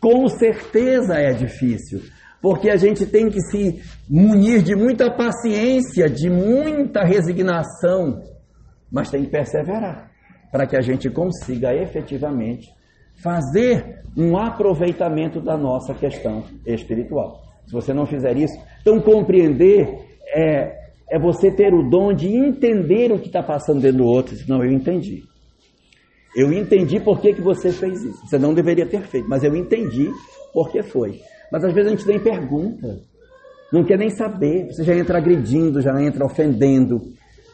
Com 0.00 0.28
certeza 0.28 1.14
é 1.16 1.32
difícil 1.32 2.02
porque 2.42 2.68
a 2.68 2.76
gente 2.76 3.06
tem 3.06 3.30
que 3.30 3.40
se 3.40 3.80
munir 4.10 4.62
de 4.62 4.74
muita 4.74 5.08
paciência, 5.08 6.10
de 6.10 6.28
muita 6.28 7.04
resignação, 7.04 8.20
mas 8.90 9.08
tem 9.08 9.24
que 9.24 9.30
perseverar 9.30 10.10
para 10.50 10.66
que 10.66 10.76
a 10.76 10.80
gente 10.82 11.08
consiga 11.08 11.72
efetivamente 11.72 12.68
fazer 13.22 14.02
um 14.16 14.36
aproveitamento 14.36 15.40
da 15.40 15.56
nossa 15.56 15.94
questão 15.94 16.44
espiritual. 16.66 17.40
Se 17.64 17.72
você 17.72 17.94
não 17.94 18.04
fizer 18.04 18.36
isso, 18.36 18.60
então 18.80 19.00
compreender 19.00 19.88
é, 20.34 20.76
é 21.10 21.18
você 21.20 21.48
ter 21.48 21.72
o 21.72 21.88
dom 21.88 22.12
de 22.12 22.26
entender 22.26 23.12
o 23.12 23.20
que 23.20 23.28
está 23.28 23.42
passando 23.42 23.80
dentro 23.80 23.98
do 23.98 24.04
outro. 24.04 24.36
Não, 24.48 24.64
eu 24.64 24.72
entendi. 24.72 25.22
Eu 26.34 26.52
entendi 26.52 26.98
por 26.98 27.20
que, 27.20 27.34
que 27.34 27.40
você 27.40 27.70
fez 27.70 28.02
isso. 28.02 28.26
Você 28.26 28.38
não 28.38 28.52
deveria 28.52 28.86
ter 28.86 29.02
feito, 29.02 29.28
mas 29.28 29.44
eu 29.44 29.54
entendi 29.54 30.10
por 30.52 30.70
que 30.70 30.82
foi. 30.82 31.20
Mas 31.52 31.62
às 31.64 31.74
vezes 31.74 31.92
a 31.92 31.94
gente 31.94 32.08
nem 32.08 32.18
pergunta, 32.18 32.98
não 33.70 33.84
quer 33.84 33.98
nem 33.98 34.08
saber, 34.08 34.68
você 34.68 34.82
já 34.82 34.96
entra 34.96 35.18
agredindo, 35.18 35.82
já 35.82 35.92
entra 36.02 36.24
ofendendo, 36.24 36.98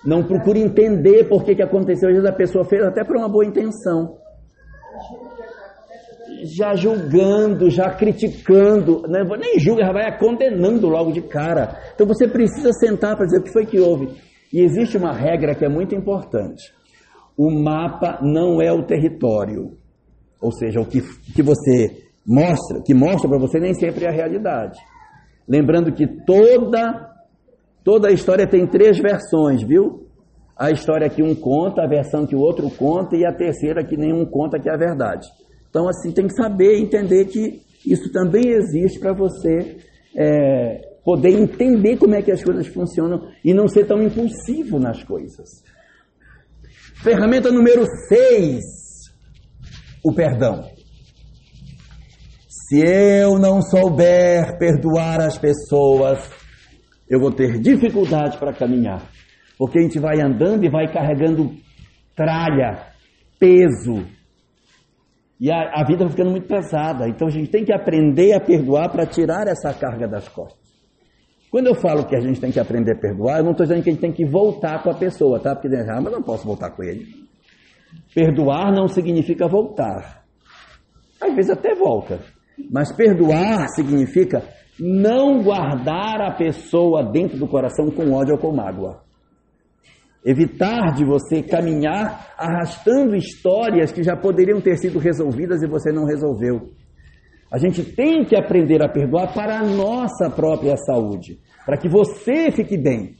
não 0.06 0.22
procura 0.22 0.56
entender 0.56 1.28
por 1.28 1.42
que, 1.44 1.56
que 1.56 1.62
aconteceu. 1.62 2.08
Às 2.08 2.14
vezes 2.14 2.30
a 2.30 2.32
pessoa 2.32 2.64
fez 2.64 2.80
até 2.84 3.02
por 3.02 3.16
uma 3.16 3.28
boa 3.28 3.44
intenção. 3.44 4.16
Já 6.44 6.76
julgando, 6.76 7.68
já 7.68 7.90
criticando, 7.90 9.02
né? 9.08 9.24
nem 9.40 9.58
julga, 9.58 9.84
já 9.84 9.92
vai 9.92 10.16
condenando 10.16 10.88
logo 10.88 11.10
de 11.10 11.20
cara. 11.20 11.76
Então 11.92 12.06
você 12.06 12.28
precisa 12.28 12.72
sentar 12.72 13.16
para 13.16 13.26
dizer 13.26 13.40
o 13.40 13.42
que 13.42 13.52
foi 13.52 13.66
que 13.66 13.80
houve. 13.80 14.10
E 14.52 14.60
existe 14.60 14.96
uma 14.96 15.12
regra 15.12 15.56
que 15.56 15.64
é 15.64 15.68
muito 15.68 15.96
importante. 15.96 16.72
O 17.36 17.50
mapa 17.50 18.20
não 18.22 18.62
é 18.62 18.72
o 18.72 18.84
território. 18.84 19.72
Ou 20.40 20.52
seja, 20.52 20.80
o 20.80 20.86
que, 20.86 21.02
que 21.34 21.42
você 21.42 22.07
mostra, 22.28 22.82
que 22.82 22.92
mostra 22.92 23.26
para 23.26 23.38
você 23.38 23.58
nem 23.58 23.72
sempre 23.72 24.04
é 24.04 24.08
a 24.08 24.12
realidade. 24.12 24.78
Lembrando 25.48 25.90
que 25.90 26.06
toda 26.06 27.08
toda 27.82 28.08
a 28.08 28.12
história 28.12 28.46
tem 28.46 28.66
três 28.66 28.98
versões, 28.98 29.62
viu? 29.62 30.06
A 30.54 30.70
história 30.70 31.08
que 31.08 31.22
um 31.22 31.34
conta, 31.34 31.82
a 31.82 31.88
versão 31.88 32.26
que 32.26 32.36
o 32.36 32.40
outro 32.40 32.68
conta 32.70 33.16
e 33.16 33.24
a 33.24 33.32
terceira 33.32 33.82
que 33.82 33.96
nenhum 33.96 34.26
conta 34.26 34.60
que 34.60 34.68
é 34.68 34.74
a 34.74 34.76
verdade. 34.76 35.26
Então 35.70 35.88
assim 35.88 36.12
tem 36.12 36.26
que 36.26 36.34
saber 36.34 36.78
entender 36.78 37.24
que 37.24 37.62
isso 37.86 38.12
também 38.12 38.50
existe 38.50 39.00
para 39.00 39.14
você 39.14 39.78
é, 40.14 40.80
poder 41.02 41.30
entender 41.30 41.96
como 41.96 42.14
é 42.14 42.20
que 42.20 42.30
as 42.30 42.44
coisas 42.44 42.66
funcionam 42.66 43.30
e 43.42 43.54
não 43.54 43.68
ser 43.68 43.86
tão 43.86 44.02
impulsivo 44.02 44.78
nas 44.78 45.02
coisas. 45.02 45.48
Ferramenta 47.02 47.50
número 47.50 47.86
6, 48.08 48.62
o 50.04 50.12
perdão. 50.12 50.77
Se 52.68 52.78
eu 52.78 53.38
não 53.38 53.62
souber 53.62 54.58
perdoar 54.58 55.22
as 55.22 55.38
pessoas, 55.38 56.30
eu 57.08 57.18
vou 57.18 57.32
ter 57.32 57.58
dificuldade 57.58 58.36
para 58.36 58.52
caminhar. 58.52 59.10
Porque 59.56 59.78
a 59.78 59.82
gente 59.82 59.98
vai 59.98 60.20
andando 60.20 60.62
e 60.62 60.68
vai 60.68 60.92
carregando 60.92 61.50
tralha, 62.14 62.92
peso. 63.38 64.06
E 65.40 65.50
a, 65.50 65.80
a 65.80 65.84
vida 65.86 66.04
vai 66.04 66.10
ficando 66.10 66.30
muito 66.30 66.46
pesada. 66.46 67.08
Então 67.08 67.26
a 67.26 67.30
gente 67.30 67.50
tem 67.50 67.64
que 67.64 67.72
aprender 67.72 68.34
a 68.34 68.40
perdoar 68.40 68.90
para 68.90 69.06
tirar 69.06 69.48
essa 69.48 69.72
carga 69.72 70.06
das 70.06 70.28
costas. 70.28 70.68
Quando 71.50 71.68
eu 71.68 71.74
falo 71.74 72.04
que 72.04 72.14
a 72.14 72.20
gente 72.20 72.38
tem 72.38 72.52
que 72.52 72.60
aprender 72.60 72.92
a 72.92 73.00
perdoar, 73.00 73.38
eu 73.38 73.44
não 73.44 73.52
estou 73.52 73.64
dizendo 73.64 73.82
que 73.82 73.88
a 73.88 73.92
gente 73.94 74.02
tem 74.02 74.12
que 74.12 74.26
voltar 74.26 74.82
com 74.82 74.90
a 74.90 74.94
pessoa, 74.94 75.40
tá? 75.40 75.56
Porque 75.56 75.74
ah, 75.74 76.00
mas 76.02 76.12
não 76.12 76.22
posso 76.22 76.46
voltar 76.46 76.70
com 76.72 76.84
ele. 76.84 77.06
Perdoar 78.14 78.70
não 78.74 78.86
significa 78.88 79.48
voltar. 79.48 80.22
Às 81.18 81.34
vezes 81.34 81.50
até 81.50 81.74
volta, 81.74 82.20
mas 82.70 82.94
perdoar 82.94 83.68
significa 83.68 84.42
não 84.78 85.42
guardar 85.42 86.20
a 86.20 86.30
pessoa 86.32 87.02
dentro 87.02 87.38
do 87.38 87.48
coração 87.48 87.90
com 87.90 88.12
ódio 88.12 88.34
ou 88.34 88.40
com 88.40 88.54
mágoa. 88.54 89.00
Evitar 90.24 90.94
de 90.94 91.04
você 91.04 91.42
caminhar 91.42 92.34
arrastando 92.36 93.16
histórias 93.16 93.92
que 93.92 94.02
já 94.02 94.16
poderiam 94.16 94.60
ter 94.60 94.76
sido 94.76 94.98
resolvidas 94.98 95.62
e 95.62 95.66
você 95.66 95.92
não 95.92 96.04
resolveu. 96.04 96.70
A 97.50 97.58
gente 97.58 97.82
tem 97.82 98.24
que 98.24 98.36
aprender 98.36 98.82
a 98.82 98.88
perdoar 98.88 99.32
para 99.32 99.58
a 99.58 99.64
nossa 99.64 100.28
própria 100.28 100.76
saúde, 100.76 101.38
para 101.64 101.78
que 101.78 101.88
você 101.88 102.50
fique 102.50 102.76
bem. 102.76 103.16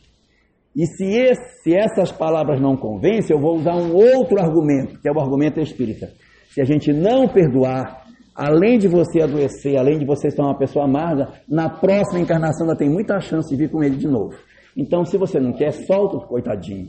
E 0.77 0.87
se, 0.87 1.05
esse, 1.05 1.63
se 1.63 1.75
essas 1.75 2.13
palavras 2.13 2.61
não 2.61 2.77
convencem, 2.77 3.35
eu 3.35 3.41
vou 3.41 3.57
usar 3.57 3.75
um 3.75 3.95
outro 3.95 4.39
argumento, 4.39 5.01
que 5.01 5.09
é 5.09 5.13
o 5.13 5.21
argumento 5.21 5.61
espírita. 5.61 6.09
Se 6.51 6.61
a 6.61 6.65
gente 6.65 6.93
não 6.93 7.27
perdoar, 7.27 8.05
além 8.39 8.79
de 8.79 8.87
você 8.87 9.21
adoecer, 9.21 9.77
além 9.77 9.99
de 9.99 10.07
você 10.07 10.31
ser 10.31 10.41
uma 10.41 10.57
pessoa 10.57 10.85
amarga, 10.85 11.29
na 11.49 11.69
próxima 11.69 12.21
encarnação 12.21 12.69
ainda 12.69 12.79
tem 12.79 12.89
muita 12.89 13.19
chance 13.19 13.51
de 13.51 13.57
vir 13.57 13.69
com 13.69 13.83
ele 13.83 13.97
de 13.97 14.07
novo. 14.07 14.37
Então, 14.77 15.05
se 15.05 15.19
você 15.19 15.41
não 15.41 15.53
quer, 15.53 15.73
solta 15.73 16.19
o 16.19 16.21
coitadinho. 16.21 16.89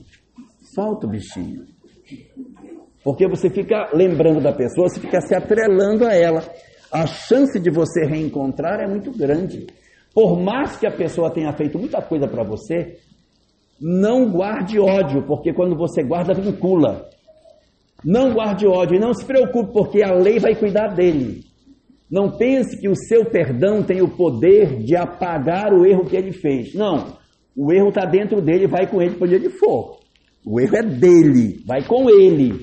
Solta 0.75 1.07
o 1.07 1.09
bichinho. 1.09 1.63
Porque 3.03 3.27
você 3.27 3.49
fica 3.49 3.89
lembrando 3.95 4.39
da 4.39 4.53
pessoa, 4.53 4.87
você 4.87 4.99
fica 4.99 5.19
se 5.21 5.33
atrelando 5.33 6.05
a 6.05 6.13
ela. 6.13 6.43
A 6.91 7.07
chance 7.07 7.59
de 7.59 7.71
você 7.71 8.05
reencontrar 8.05 8.79
é 8.79 8.87
muito 8.87 9.11
grande. 9.11 9.65
Por 10.13 10.39
mais 10.39 10.77
que 10.77 10.85
a 10.85 10.91
pessoa 10.91 11.33
tenha 11.33 11.51
feito 11.53 11.79
muita 11.79 11.99
coisa 11.99 12.27
para 12.27 12.43
você, 12.43 12.99
não 13.81 14.29
guarde 14.29 14.79
ódio, 14.79 15.25
porque 15.25 15.51
quando 15.51 15.75
você 15.75 16.03
guarda, 16.03 16.35
vincula. 16.35 17.09
Não 18.03 18.33
guarde 18.33 18.65
ódio 18.67 18.95
e 18.95 18.99
não 18.99 19.13
se 19.13 19.25
preocupe, 19.25 19.73
porque 19.73 20.01
a 20.03 20.13
lei 20.13 20.39
vai 20.39 20.55
cuidar 20.55 20.87
dele. 20.89 21.43
Não 22.09 22.37
pense 22.37 22.79
que 22.79 22.89
o 22.89 22.95
seu 22.95 23.25
perdão 23.25 23.83
tem 23.83 24.01
o 24.01 24.09
poder 24.09 24.79
de 24.83 24.95
apagar 24.95 25.73
o 25.73 25.85
erro 25.85 26.05
que 26.05 26.15
ele 26.15 26.31
fez. 26.31 26.73
Não. 26.73 27.17
O 27.55 27.71
erro 27.71 27.89
está 27.89 28.05
dentro 28.05 28.41
dele, 28.41 28.67
vai 28.67 28.87
com 28.87 29.01
ele 29.01 29.15
para 29.15 29.25
onde 29.25 29.35
ele 29.35 29.49
for. 29.49 29.99
O 30.45 30.59
erro 30.59 30.77
é 30.77 30.83
dele, 30.83 31.61
vai 31.67 31.83
com 31.83 32.09
ele. 32.09 32.53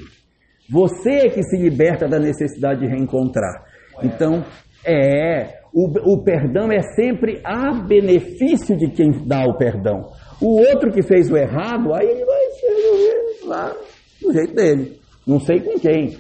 Você 0.68 1.10
é 1.10 1.28
que 1.28 1.42
se 1.42 1.56
liberta 1.56 2.08
da 2.08 2.18
necessidade 2.18 2.80
de 2.80 2.86
reencontrar. 2.86 3.64
Então, 4.02 4.44
É, 4.88 5.58
o, 5.74 6.14
o 6.14 6.22
perdão 6.22 6.70
é 6.70 6.80
sempre 6.94 7.40
a 7.44 7.72
benefício 7.72 8.76
de 8.76 8.88
quem 8.92 9.10
dá 9.26 9.44
o 9.44 9.58
perdão. 9.58 10.12
O 10.40 10.60
outro 10.60 10.92
que 10.92 11.02
fez 11.02 11.28
o 11.28 11.36
errado, 11.36 11.92
aí 11.92 12.06
ele 12.06 12.24
vai 12.24 12.40
se 12.50 12.66
resolver 12.66 13.46
lá 13.46 13.76
do 14.22 14.32
jeito 14.32 14.54
dele. 14.54 15.00
Não 15.26 15.40
sei 15.40 15.60
com 15.60 15.78
quem. 15.78 16.16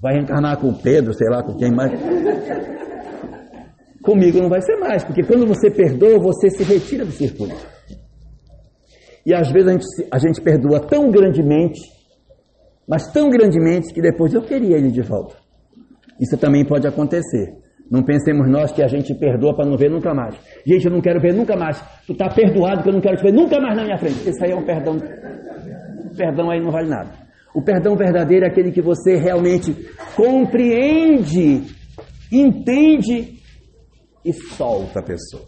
Vai 0.00 0.14
reencarnar 0.14 0.58
com 0.58 0.74
Pedro, 0.74 1.14
sei 1.14 1.28
lá 1.28 1.42
com 1.42 1.54
quem 1.54 1.70
mais. 1.70 1.92
Comigo 4.02 4.40
não 4.40 4.48
vai 4.48 4.60
ser 4.60 4.76
mais, 4.78 5.04
porque 5.04 5.22
quando 5.22 5.46
você 5.46 5.70
perdoa, 5.70 6.18
você 6.18 6.50
se 6.50 6.64
retira 6.64 7.04
do 7.04 7.12
circuito. 7.12 7.54
E 9.24 9.32
às 9.32 9.48
vezes 9.52 9.68
a 9.68 9.72
gente, 9.72 9.86
a 10.10 10.18
gente 10.18 10.40
perdoa 10.40 10.80
tão 10.80 11.08
grandemente, 11.08 11.80
mas 12.88 13.06
tão 13.12 13.30
grandemente, 13.30 13.94
que 13.94 14.02
depois 14.02 14.34
eu 14.34 14.42
queria 14.42 14.76
ele 14.76 14.90
de 14.90 15.02
volta. 15.02 15.36
Isso 16.20 16.36
também 16.36 16.64
pode 16.64 16.84
acontecer. 16.86 17.56
Não 17.88 18.02
pensemos 18.02 18.50
nós 18.50 18.72
que 18.72 18.82
a 18.82 18.88
gente 18.88 19.14
perdoa 19.14 19.54
para 19.54 19.66
não 19.66 19.76
ver 19.76 19.90
nunca 19.90 20.12
mais. 20.12 20.34
Gente, 20.66 20.86
eu 20.86 20.90
não 20.90 21.00
quero 21.00 21.20
ver 21.20 21.32
nunca 21.32 21.56
mais. 21.56 21.80
Tu 22.06 22.12
está 22.12 22.28
perdoado 22.28 22.82
que 22.82 22.88
eu 22.88 22.92
não 22.92 23.00
quero 23.00 23.16
te 23.16 23.22
ver 23.22 23.32
nunca 23.32 23.60
mais 23.60 23.76
na 23.76 23.84
minha 23.84 23.98
frente. 23.98 24.28
Isso 24.28 24.44
aí 24.44 24.50
é 24.50 24.56
um 24.56 24.64
perdão. 24.64 24.96
Perdão 26.16 26.50
aí 26.50 26.60
não 26.60 26.72
vale 26.72 26.88
nada. 26.88 27.21
O 27.54 27.62
perdão 27.62 27.96
verdadeiro 27.96 28.46
é 28.46 28.48
aquele 28.48 28.72
que 28.72 28.80
você 28.80 29.16
realmente 29.16 29.74
compreende, 30.16 31.62
entende 32.30 33.40
e 34.24 34.32
solta 34.32 35.00
a 35.00 35.02
pessoa. 35.02 35.44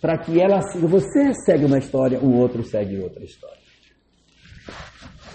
Para 0.00 0.18
que 0.18 0.38
ela. 0.40 0.60
Você 0.60 1.32
segue 1.46 1.64
uma 1.64 1.78
história, 1.78 2.20
o 2.20 2.36
outro 2.36 2.62
segue 2.62 2.98
outra 2.98 3.24
história. 3.24 3.64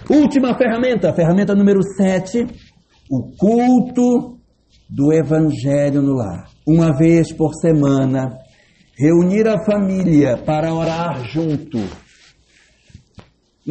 Última 0.09 0.55
ferramenta, 0.57 1.13
ferramenta 1.13 1.55
número 1.55 1.81
7, 1.83 2.45
o 3.09 3.31
culto 3.35 4.37
do 4.89 5.11
Evangelho 5.11 6.01
no 6.01 6.13
lar. 6.13 6.47
Uma 6.67 6.95
vez 6.95 7.31
por 7.31 7.53
semana, 7.55 8.37
reunir 8.97 9.47
a 9.47 9.63
família 9.63 10.37
para 10.37 10.73
orar 10.73 11.23
junto. 11.25 11.79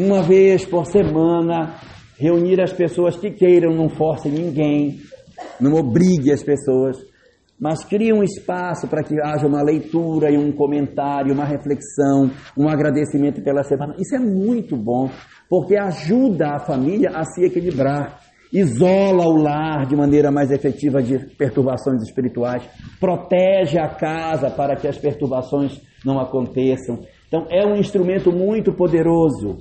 Uma 0.01 0.23
vez 0.23 0.65
por 0.65 0.87
semana, 0.87 1.75
reunir 2.17 2.61
as 2.61 2.73
pessoas 2.73 3.17
que 3.17 3.33
queiram, 3.33 3.75
não 3.75 3.89
force 3.89 4.29
ninguém, 4.29 5.01
não 5.61 5.75
obrigue 5.75 6.31
as 6.31 6.41
pessoas, 6.41 6.97
mas 7.59 7.85
crie 7.85 8.13
um 8.13 8.23
espaço 8.23 8.87
para 8.87 9.03
que 9.03 9.21
haja 9.21 9.49
uma 9.49 9.61
leitura 9.61 10.31
e 10.31 10.39
um 10.39 10.53
comentário, 10.53 11.35
uma 11.35 11.45
reflexão, 11.45 12.31
um 12.57 12.69
agradecimento 12.69 13.43
pela 13.43 13.65
semana. 13.65 13.97
Isso 13.99 14.15
é 14.15 14.21
muito 14.21 14.77
bom, 14.77 15.11
porque 15.51 15.77
ajuda 15.77 16.55
a 16.55 16.61
família 16.61 17.11
a 17.13 17.25
se 17.25 17.45
equilibrar 17.45 18.21
isola 18.53 19.27
o 19.27 19.37
lar 19.37 19.85
de 19.85 19.97
maneira 19.97 20.31
mais 20.31 20.53
efetiva 20.53 21.03
de 21.03 21.19
perturbações 21.37 22.05
espirituais, 22.05 22.63
protege 23.01 23.81
a 23.81 23.89
casa 23.89 24.49
para 24.49 24.77
que 24.77 24.87
as 24.87 24.97
perturbações 24.97 25.83
não 26.05 26.21
aconteçam. 26.21 27.01
Então, 27.27 27.47
é 27.51 27.67
um 27.67 27.75
instrumento 27.75 28.31
muito 28.31 28.73
poderoso. 28.73 29.59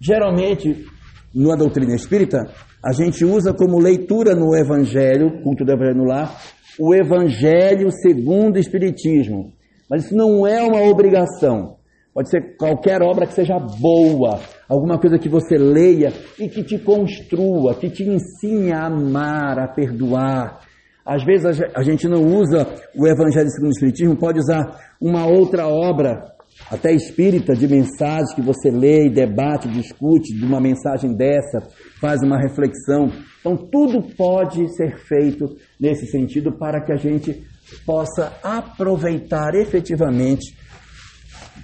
Geralmente, 0.00 0.86
na 1.34 1.56
doutrina 1.56 1.94
espírita, 1.94 2.38
a 2.84 2.92
gente 2.92 3.24
usa 3.24 3.52
como 3.52 3.80
leitura 3.80 4.34
no 4.34 4.56
Evangelho, 4.56 5.42
culto 5.42 5.64
do 5.64 5.72
Evangelho 5.72 5.98
no 5.98 6.04
lar, 6.04 6.40
o 6.78 6.94
Evangelho 6.94 7.90
segundo 7.90 8.56
o 8.56 8.60
Espiritismo. 8.60 9.52
Mas 9.90 10.04
isso 10.04 10.16
não 10.16 10.46
é 10.46 10.62
uma 10.62 10.82
obrigação. 10.82 11.76
Pode 12.14 12.30
ser 12.30 12.56
qualquer 12.56 13.02
obra 13.02 13.26
que 13.26 13.32
seja 13.32 13.58
boa, 13.58 14.40
alguma 14.68 14.98
coisa 14.98 15.18
que 15.18 15.28
você 15.28 15.56
leia 15.56 16.12
e 16.38 16.48
que 16.48 16.62
te 16.62 16.78
construa, 16.78 17.74
que 17.74 17.90
te 17.90 18.04
ensine 18.04 18.72
a 18.72 18.86
amar, 18.86 19.58
a 19.58 19.68
perdoar. 19.68 20.60
Às 21.04 21.24
vezes 21.24 21.60
a 21.74 21.82
gente 21.82 22.06
não 22.06 22.22
usa 22.22 22.66
o 22.94 23.06
Evangelho 23.06 23.48
segundo 23.50 23.68
o 23.68 23.72
Espiritismo, 23.72 24.16
pode 24.16 24.38
usar 24.38 24.78
uma 25.00 25.26
outra 25.26 25.68
obra, 25.68 26.24
até 26.70 26.92
espírita, 26.92 27.54
de 27.54 27.66
mensagens 27.66 28.34
que 28.34 28.42
você 28.42 28.70
lê 28.70 29.08
debate, 29.08 29.68
discute 29.68 30.34
de 30.34 30.44
uma 30.44 30.60
mensagem 30.60 31.14
dessa, 31.14 31.60
faz 32.00 32.22
uma 32.22 32.38
reflexão. 32.38 33.10
Então, 33.40 33.56
tudo 33.56 34.02
pode 34.16 34.68
ser 34.76 34.98
feito 34.98 35.56
nesse 35.80 36.06
sentido 36.06 36.52
para 36.58 36.84
que 36.84 36.92
a 36.92 36.96
gente 36.96 37.42
possa 37.86 38.32
aproveitar 38.42 39.54
efetivamente 39.54 40.56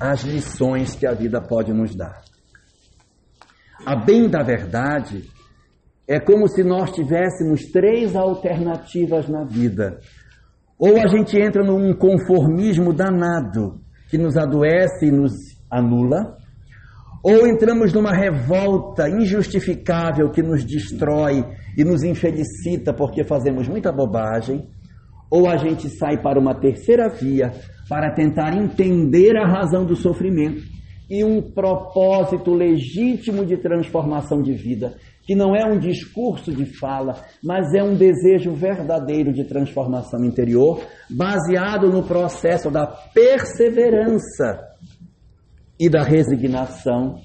as 0.01 0.23
lições 0.23 0.95
que 0.95 1.07
a 1.07 1.13
vida 1.13 1.41
pode 1.41 1.73
nos 1.73 1.95
dar. 1.95 2.23
A 3.85 3.97
bem 3.97 4.29
da 4.29 4.43
verdade, 4.43 5.25
é 6.09 6.19
como 6.19 6.49
se 6.49 6.63
nós 6.63 6.93
tivéssemos 6.93 7.67
três 7.71 8.15
alternativas 8.17 9.29
na 9.29 9.45
vida. 9.45 9.99
Ou 10.79 10.97
a 11.01 11.07
gente 11.07 11.39
entra 11.39 11.63
num 11.63 11.95
conformismo 11.95 12.93
danado, 12.93 13.81
que 14.09 14.19
nos 14.19 14.37
adoece 14.37 15.07
e 15.07 15.11
nos 15.11 15.33
anula, 15.71 16.37
ou 17.23 17.47
entramos 17.47 17.93
numa 17.93 18.13
revolta 18.13 19.09
injustificável 19.09 20.31
que 20.31 20.43
nos 20.43 20.63
destrói 20.65 21.45
e 21.77 21.83
nos 21.83 22.03
infelicita 22.03 22.93
porque 22.93 23.25
fazemos 23.25 23.67
muita 23.67 23.91
bobagem, 23.91 24.69
ou 25.31 25.49
a 25.49 25.57
gente 25.57 25.89
sai 25.89 26.21
para 26.21 26.39
uma 26.39 26.55
terceira 26.55 27.09
via 27.09 27.53
para 27.89 28.13
tentar 28.13 28.55
entender 28.57 29.37
a 29.37 29.47
razão 29.47 29.85
do 29.85 29.97
sofrimento 29.97 30.63
e 31.09 31.25
um 31.25 31.41
propósito 31.41 32.55
legítimo 32.55 33.45
de 33.45 33.57
transformação 33.57 34.43
de 34.43 34.55
vida, 34.55 34.95
que 35.27 35.35
não 35.35 35.57
é 35.57 35.65
um 35.65 35.79
discurso 35.79 36.53
de 36.53 36.67
fala, 36.79 37.25
mas 37.43 37.73
é 37.75 37.83
um 37.83 37.97
desejo 37.97 38.53
verdadeiro 38.53 39.33
de 39.33 39.45
transformação 39.45 40.25
interior, 40.25 40.85
baseado 41.11 41.91
no 41.91 42.03
processo 42.03 42.71
da 42.71 42.87
perseverança 42.87 44.61
e 45.81 45.89
da 45.89 46.03
resignação 46.03 47.21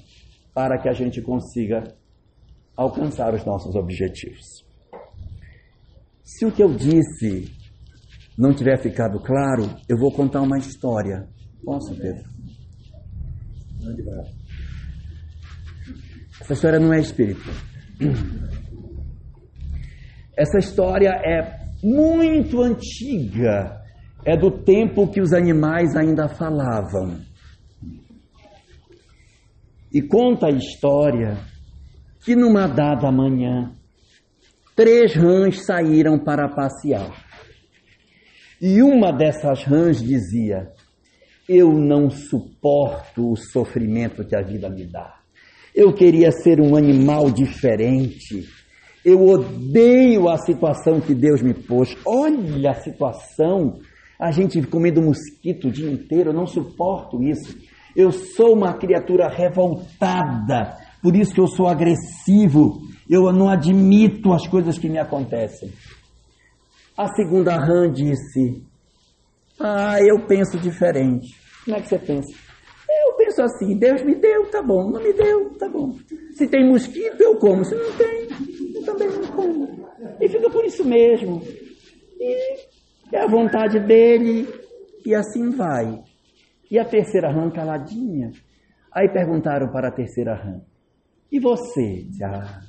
para 0.54 0.78
que 0.78 0.88
a 0.88 0.92
gente 0.92 1.20
consiga 1.20 1.84
alcançar 2.76 3.34
os 3.34 3.44
nossos 3.44 3.74
objetivos. 3.74 4.64
Se 6.22 6.46
o 6.46 6.52
que 6.52 6.62
eu 6.62 6.74
disse 6.74 7.52
não 8.38 8.54
tiver 8.54 8.78
ficado 8.78 9.20
claro, 9.20 9.68
eu 9.88 9.98
vou 9.98 10.10
contar 10.10 10.40
uma 10.40 10.58
história. 10.58 11.28
Posso, 11.62 11.94
Pedro? 11.94 12.24
Essa 16.40 16.54
história 16.54 16.78
não 16.80 16.92
é 16.94 17.00
espírita. 17.00 17.69
Essa 20.36 20.58
história 20.58 21.10
é 21.10 21.60
muito 21.82 22.62
antiga. 22.62 23.78
É 24.24 24.36
do 24.36 24.50
tempo 24.50 25.10
que 25.10 25.20
os 25.20 25.32
animais 25.32 25.96
ainda 25.96 26.28
falavam. 26.28 27.20
E 29.92 30.02
conta 30.02 30.46
a 30.46 30.50
história 30.50 31.38
que 32.24 32.36
numa 32.36 32.66
dada 32.66 33.10
manhã, 33.10 33.74
três 34.76 35.14
rãs 35.14 35.64
saíram 35.64 36.18
para 36.18 36.48
passear. 36.48 37.10
E 38.60 38.82
uma 38.82 39.10
dessas 39.10 39.64
rãs 39.64 40.02
dizia: 40.02 40.70
eu 41.48 41.72
não 41.72 42.08
suporto 42.10 43.32
o 43.32 43.36
sofrimento 43.36 44.24
que 44.24 44.36
a 44.36 44.42
vida 44.42 44.70
me 44.70 44.86
dá. 44.86 45.19
Eu 45.74 45.92
queria 45.92 46.30
ser 46.32 46.60
um 46.60 46.76
animal 46.76 47.30
diferente. 47.30 48.44
Eu 49.04 49.26
odeio 49.26 50.28
a 50.28 50.36
situação 50.36 51.00
que 51.00 51.14
Deus 51.14 51.40
me 51.40 51.54
pôs. 51.54 51.96
Olha 52.04 52.72
a 52.72 52.74
situação. 52.74 53.78
A 54.18 54.30
gente 54.30 54.60
comendo 54.62 55.00
mosquito 55.00 55.68
o 55.68 55.72
dia 55.72 55.90
inteiro. 55.90 56.30
Eu 56.30 56.34
não 56.34 56.46
suporto 56.46 57.22
isso. 57.22 57.56
Eu 57.96 58.12
sou 58.12 58.54
uma 58.54 58.74
criatura 58.74 59.28
revoltada. 59.28 60.76
Por 61.02 61.16
isso 61.16 61.32
que 61.32 61.40
eu 61.40 61.46
sou 61.46 61.66
agressivo. 61.66 62.80
Eu 63.08 63.32
não 63.32 63.48
admito 63.48 64.32
as 64.32 64.46
coisas 64.46 64.78
que 64.78 64.88
me 64.88 64.98
acontecem. 64.98 65.72
A 66.96 67.08
segunda 67.14 67.56
rã 67.56 67.90
disse: 67.90 68.62
Ah, 69.58 69.98
eu 70.00 70.26
penso 70.26 70.58
diferente. 70.58 71.28
Como 71.64 71.76
é 71.76 71.80
que 71.80 71.88
você 71.88 71.98
pensa? 71.98 72.49
Penso 73.30 73.42
assim, 73.42 73.78
Deus 73.78 74.02
me 74.02 74.16
deu, 74.16 74.50
tá 74.50 74.60
bom. 74.60 74.90
Não 74.90 75.00
me 75.00 75.12
deu, 75.12 75.50
tá 75.56 75.68
bom. 75.68 75.96
Se 76.32 76.48
tem 76.48 76.68
mosquito, 76.68 77.20
eu 77.20 77.36
como. 77.36 77.64
Se 77.64 77.76
não 77.76 77.92
tem, 77.92 78.26
eu 78.74 78.84
também 78.84 79.08
não 79.08 79.24
como. 79.28 79.86
E 80.20 80.28
fica 80.28 80.50
por 80.50 80.64
isso 80.64 80.84
mesmo. 80.84 81.40
E 82.18 82.58
é 83.12 83.20
a 83.20 83.28
vontade 83.28 83.78
dele, 83.86 84.48
e 85.06 85.14
assim 85.14 85.50
vai. 85.50 86.02
E 86.68 86.76
a 86.76 86.84
terceira 86.84 87.30
rã 87.30 87.48
caladinha. 87.50 88.32
Aí 88.92 89.08
perguntaram 89.08 89.70
para 89.70 89.88
a 89.88 89.92
terceira 89.92 90.34
rã, 90.34 90.60
e 91.30 91.38
você? 91.38 92.04
Ah, 92.24 92.62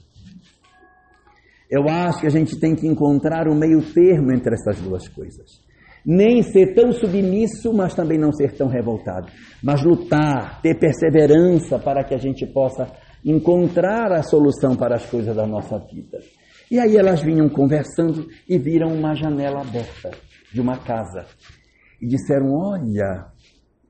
eu 1.72 1.89
acho 1.89 2.22
que 2.22 2.28
a 2.28 2.32
gente 2.32 2.59
tem 2.59 2.76
que 2.76 2.86
encontrar 2.86 3.47
um 3.47 3.57
meio 3.57 3.82
termo 3.93 4.32
entre 4.32 4.53
essas 4.53 4.80
duas 4.80 5.07
coisas 5.07 5.70
nem 6.06 6.41
ser 6.41 6.74
tão 6.74 6.91
submisso, 6.91 7.74
mas 7.74 7.93
também 7.93 8.18
não 8.18 8.32
ser 8.32 8.54
tão 8.54 8.68
revoltado. 8.68 9.28
Mas 9.64 9.84
lutar, 9.84 10.62
ter 10.62 10.80
perseverança 10.80 11.78
para 11.80 12.04
que 12.04 12.14
a 12.14 12.18
gente 12.18 12.45
possa 12.45 12.88
encontrar 13.24 14.12
a 14.12 14.24
solução 14.24 14.76
para 14.76 14.95
as 14.95 15.06
coisas 15.06 15.36
da 15.36 15.45
nossa 15.45 15.78
vida. 15.78 16.20
E 16.70 16.80
aí 16.80 16.95
elas 16.95 17.22
vinham 17.22 17.49
conversando 17.49 18.28
e 18.47 18.58
viram 18.58 18.93
uma 18.93 19.14
janela 19.14 19.62
aberta. 19.62 20.12
de 20.54 20.60
uma 20.60 20.78
casa 20.78 21.26
e 22.02 22.08
disseram: 22.08 22.54
Olha, 22.54 23.28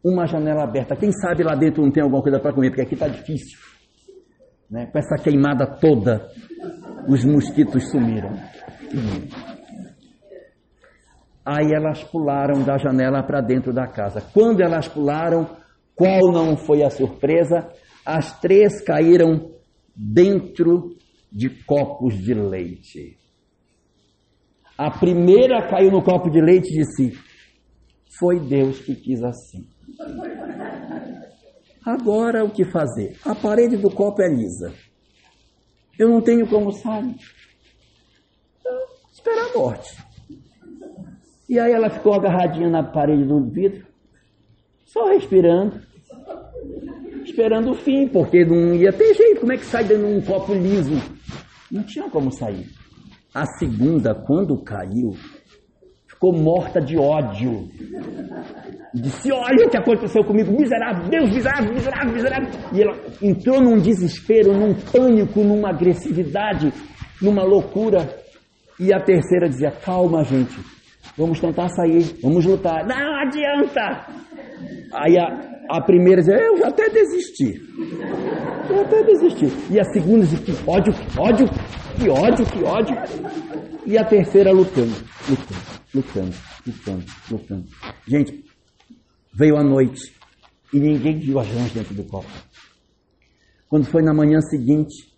uma 0.04 0.26
janela 0.26 0.64
aberta, 0.64 0.96
quem 0.96 1.12
sabe 1.12 1.44
lá 1.44 1.56
dentro 1.56 1.82
não 1.82 1.92
tem 1.92 2.04
alguma 2.04 2.22
coisa 2.22 2.40
para 2.40 2.54
comer, 2.54 2.70
porque 2.70 2.82
aqui 2.82 2.94
está 2.94 3.08
difícil. 3.08 3.58
Né? 4.70 4.88
Com 4.88 4.98
essa 4.98 5.16
queimada 5.22 5.66
toda, 5.66 6.28
os 7.08 7.24
mosquitos 7.24 7.90
sumiram. 7.90 8.32
Aí 11.46 11.74
elas 11.74 12.04
pularam 12.04 12.64
da 12.64 12.78
janela 12.78 13.24
para 13.24 13.42
dentro 13.42 13.74
da 13.74 13.88
casa. 13.88 14.22
Quando 14.34 14.62
elas 14.62 14.88
pularam, 14.88 15.50
qual 15.96 16.32
não 16.32 16.56
foi 16.56 16.84
a 16.84 16.90
surpresa? 16.90 17.68
As 18.06 18.40
três 18.40 18.82
caíram 18.84 19.52
dentro 19.96 20.96
de 21.32 21.50
copos 21.50 22.16
de 22.16 22.34
leite. 22.34 23.18
A 24.78 24.90
primeira 24.90 25.68
caiu 25.68 25.92
no 25.92 26.04
copo 26.04 26.30
de 26.30 26.42
leite 26.42 26.70
e 26.70 26.80
disse: 26.80 27.20
Foi 28.20 28.40
Deus 28.40 28.80
que 28.80 28.96
quis 28.96 29.24
assim. 29.24 29.68
Agora 31.86 32.44
o 32.44 32.52
que 32.52 32.66
fazer? 32.66 33.18
A 33.26 33.34
parede 33.34 33.78
do 33.78 33.90
copo 33.90 34.22
é 34.22 34.28
lisa. 34.28 34.74
Eu 35.98 36.10
não 36.10 36.22
tenho 36.22 36.48
como 36.48 36.72
sair. 36.72 37.16
Então, 38.60 38.78
esperar 39.12 39.50
a 39.50 39.58
morte. 39.58 40.11
E 41.52 41.60
aí 41.60 41.74
ela 41.74 41.90
ficou 41.90 42.14
agarradinha 42.14 42.70
na 42.70 42.82
parede 42.82 43.26
do 43.26 43.44
vidro, 43.44 43.86
só 44.86 45.10
respirando, 45.10 45.82
esperando 47.26 47.72
o 47.72 47.76
fim, 47.76 48.08
porque 48.08 48.46
não 48.46 48.74
ia 48.74 48.94
ter 48.94 49.14
jeito. 49.14 49.42
Como 49.42 49.52
é 49.52 49.58
que 49.58 49.66
sai 49.66 49.84
dando 49.84 50.08
um 50.08 50.22
copo 50.22 50.54
liso? 50.54 50.94
Não 51.70 51.84
tinha 51.84 52.10
como 52.10 52.32
sair. 52.32 52.68
A 53.36 53.46
segunda, 53.58 54.16
quando 54.16 54.64
caiu, 54.64 55.12
ficou 56.08 56.32
morta 56.32 56.80
de 56.80 56.98
ódio. 56.98 57.68
Disse: 58.94 59.30
Olha 59.34 59.68
o 59.68 59.70
que 59.70 59.78
aconteceu 59.78 60.24
comigo, 60.24 60.58
miserável, 60.58 61.10
Deus, 61.10 61.32
miserável, 61.32 61.74
miserável, 61.74 62.14
miserável. 62.14 62.50
E 62.72 62.82
ela 62.82 62.98
entrou 63.22 63.60
num 63.60 63.78
desespero, 63.78 64.54
num 64.54 64.74
pânico, 64.74 65.42
numa 65.42 65.72
agressividade, 65.72 66.72
numa 67.22 67.44
loucura. 67.44 68.08
E 68.80 68.94
a 68.94 69.02
terceira 69.02 69.50
dizia: 69.50 69.70
Calma, 69.70 70.24
gente, 70.24 70.58
vamos 71.18 71.40
tentar 71.40 71.70
sair, 71.70 72.18
vamos 72.22 72.46
lutar. 72.46 72.86
Não 72.86 73.16
adianta! 73.16 74.06
Aí 74.94 75.18
a, 75.18 75.78
a 75.78 75.82
primeira 75.82 76.22
dizia: 76.22 76.38
Eu 76.38 76.58
já 76.58 76.68
até 76.68 76.90
desisti. 76.90 77.62
Eu 78.70 78.82
até 78.82 79.04
desisti. 79.04 79.74
E 79.74 79.80
a 79.80 79.84
segunda 79.86 80.26
dizia: 80.26 80.40
Que 80.40 80.70
ódio, 80.70 80.94
que 80.94 81.20
ódio, 81.20 81.48
que 81.98 82.10
ódio, 82.10 82.46
que 82.46 82.64
ódio. 82.64 82.96
E 83.86 83.98
a 83.98 84.04
terceira 84.04 84.52
lutando, 84.52 84.96
lutando 85.30 85.82
lutando, 85.94 86.36
lutando, 86.66 87.06
lutando. 87.30 87.68
Gente, 88.08 88.44
veio 89.34 89.58
a 89.58 89.64
noite 89.64 90.02
e 90.74 90.80
ninguém 90.80 91.20
viu 91.20 91.40
as 91.40 91.48
rãs 91.48 91.72
dentro 91.72 91.94
do 91.94 92.04
copo. 92.04 92.30
Quando 93.68 93.86
foi 93.86 94.02
na 94.02 94.14
manhã 94.14 94.40
seguinte, 94.42 95.12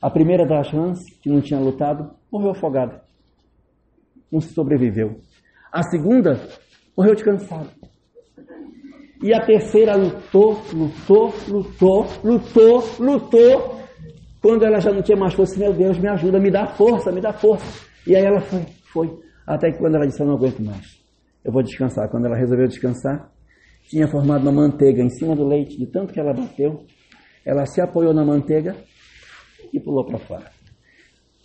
a 0.00 0.10
primeira 0.10 0.46
das 0.46 0.70
rãs, 0.70 0.98
que 1.22 1.30
não 1.30 1.40
tinha 1.40 1.58
lutado, 1.58 2.14
morreu 2.30 2.50
afogada. 2.50 3.02
Não 4.30 4.40
sobreviveu. 4.40 5.20
A 5.72 5.82
segunda 5.82 6.40
morreu 6.96 7.14
de 7.14 7.24
cansado. 7.24 7.70
E 9.22 9.32
a 9.32 9.44
terceira 9.44 9.96
lutou, 9.96 10.60
lutou, 10.72 11.34
lutou, 11.48 12.06
lutou, 12.22 12.84
lutou. 12.98 13.80
Quando 14.40 14.64
ela 14.64 14.78
já 14.80 14.92
não 14.92 15.02
tinha 15.02 15.16
mais 15.16 15.32
força, 15.32 15.58
meu 15.58 15.72
Deus, 15.72 15.98
me 15.98 16.08
ajuda, 16.08 16.38
me 16.38 16.50
dá 16.50 16.66
força, 16.66 17.10
me 17.10 17.20
dá 17.20 17.32
força. 17.32 17.86
E 18.06 18.14
aí 18.14 18.22
ela 18.22 18.40
foi, 18.40 18.66
foi. 18.92 19.18
Até 19.46 19.70
que 19.70 19.78
quando 19.78 19.94
ela 19.94 20.06
disse, 20.06 20.20
eu 20.20 20.26
não 20.26 20.34
aguento 20.34 20.60
mais, 20.60 21.00
eu 21.42 21.52
vou 21.52 21.62
descansar. 21.62 22.10
Quando 22.10 22.26
ela 22.26 22.36
resolveu 22.36 22.66
descansar, 22.66 23.30
tinha 23.88 24.06
formado 24.08 24.42
uma 24.42 24.52
manteiga 24.52 25.02
em 25.02 25.08
cima 25.08 25.34
do 25.34 25.46
leite, 25.46 25.78
de 25.78 25.86
tanto 25.86 26.12
que 26.12 26.20
ela 26.20 26.32
bateu, 26.34 26.84
ela 27.44 27.64
se 27.66 27.80
apoiou 27.80 28.12
na 28.12 28.24
manteiga 28.24 28.76
e 29.72 29.80
pulou 29.80 30.04
para 30.04 30.18
fora. 30.18 30.50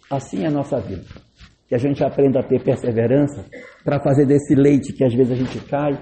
Assim 0.09 0.43
é 0.43 0.47
a 0.47 0.51
nossa 0.51 0.80
vida. 0.80 1.03
Que 1.70 1.76
a 1.76 1.78
gente 1.78 2.03
aprenda 2.03 2.41
a 2.41 2.43
ter 2.43 2.61
perseverança 2.61 3.45
para 3.86 3.99
fazer 4.01 4.26
desse 4.26 4.55
leite 4.55 4.91
que 4.91 5.03
às 5.05 5.13
vezes 5.13 5.32
a 5.32 5.36
gente 5.36 5.59
cai, 5.65 5.97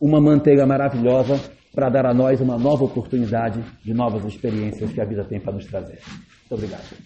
uma 0.00 0.20
manteiga 0.20 0.66
maravilhosa 0.66 1.40
para 1.74 1.88
dar 1.88 2.06
a 2.06 2.12
nós 2.12 2.40
uma 2.40 2.58
nova 2.58 2.84
oportunidade 2.84 3.62
de 3.84 3.94
novas 3.94 4.24
experiências 4.24 4.92
que 4.92 5.00
a 5.00 5.04
vida 5.04 5.24
tem 5.24 5.40
para 5.40 5.52
nos 5.52 5.64
trazer. 5.64 6.00
Muito 6.50 6.54
obrigado. 6.54 6.96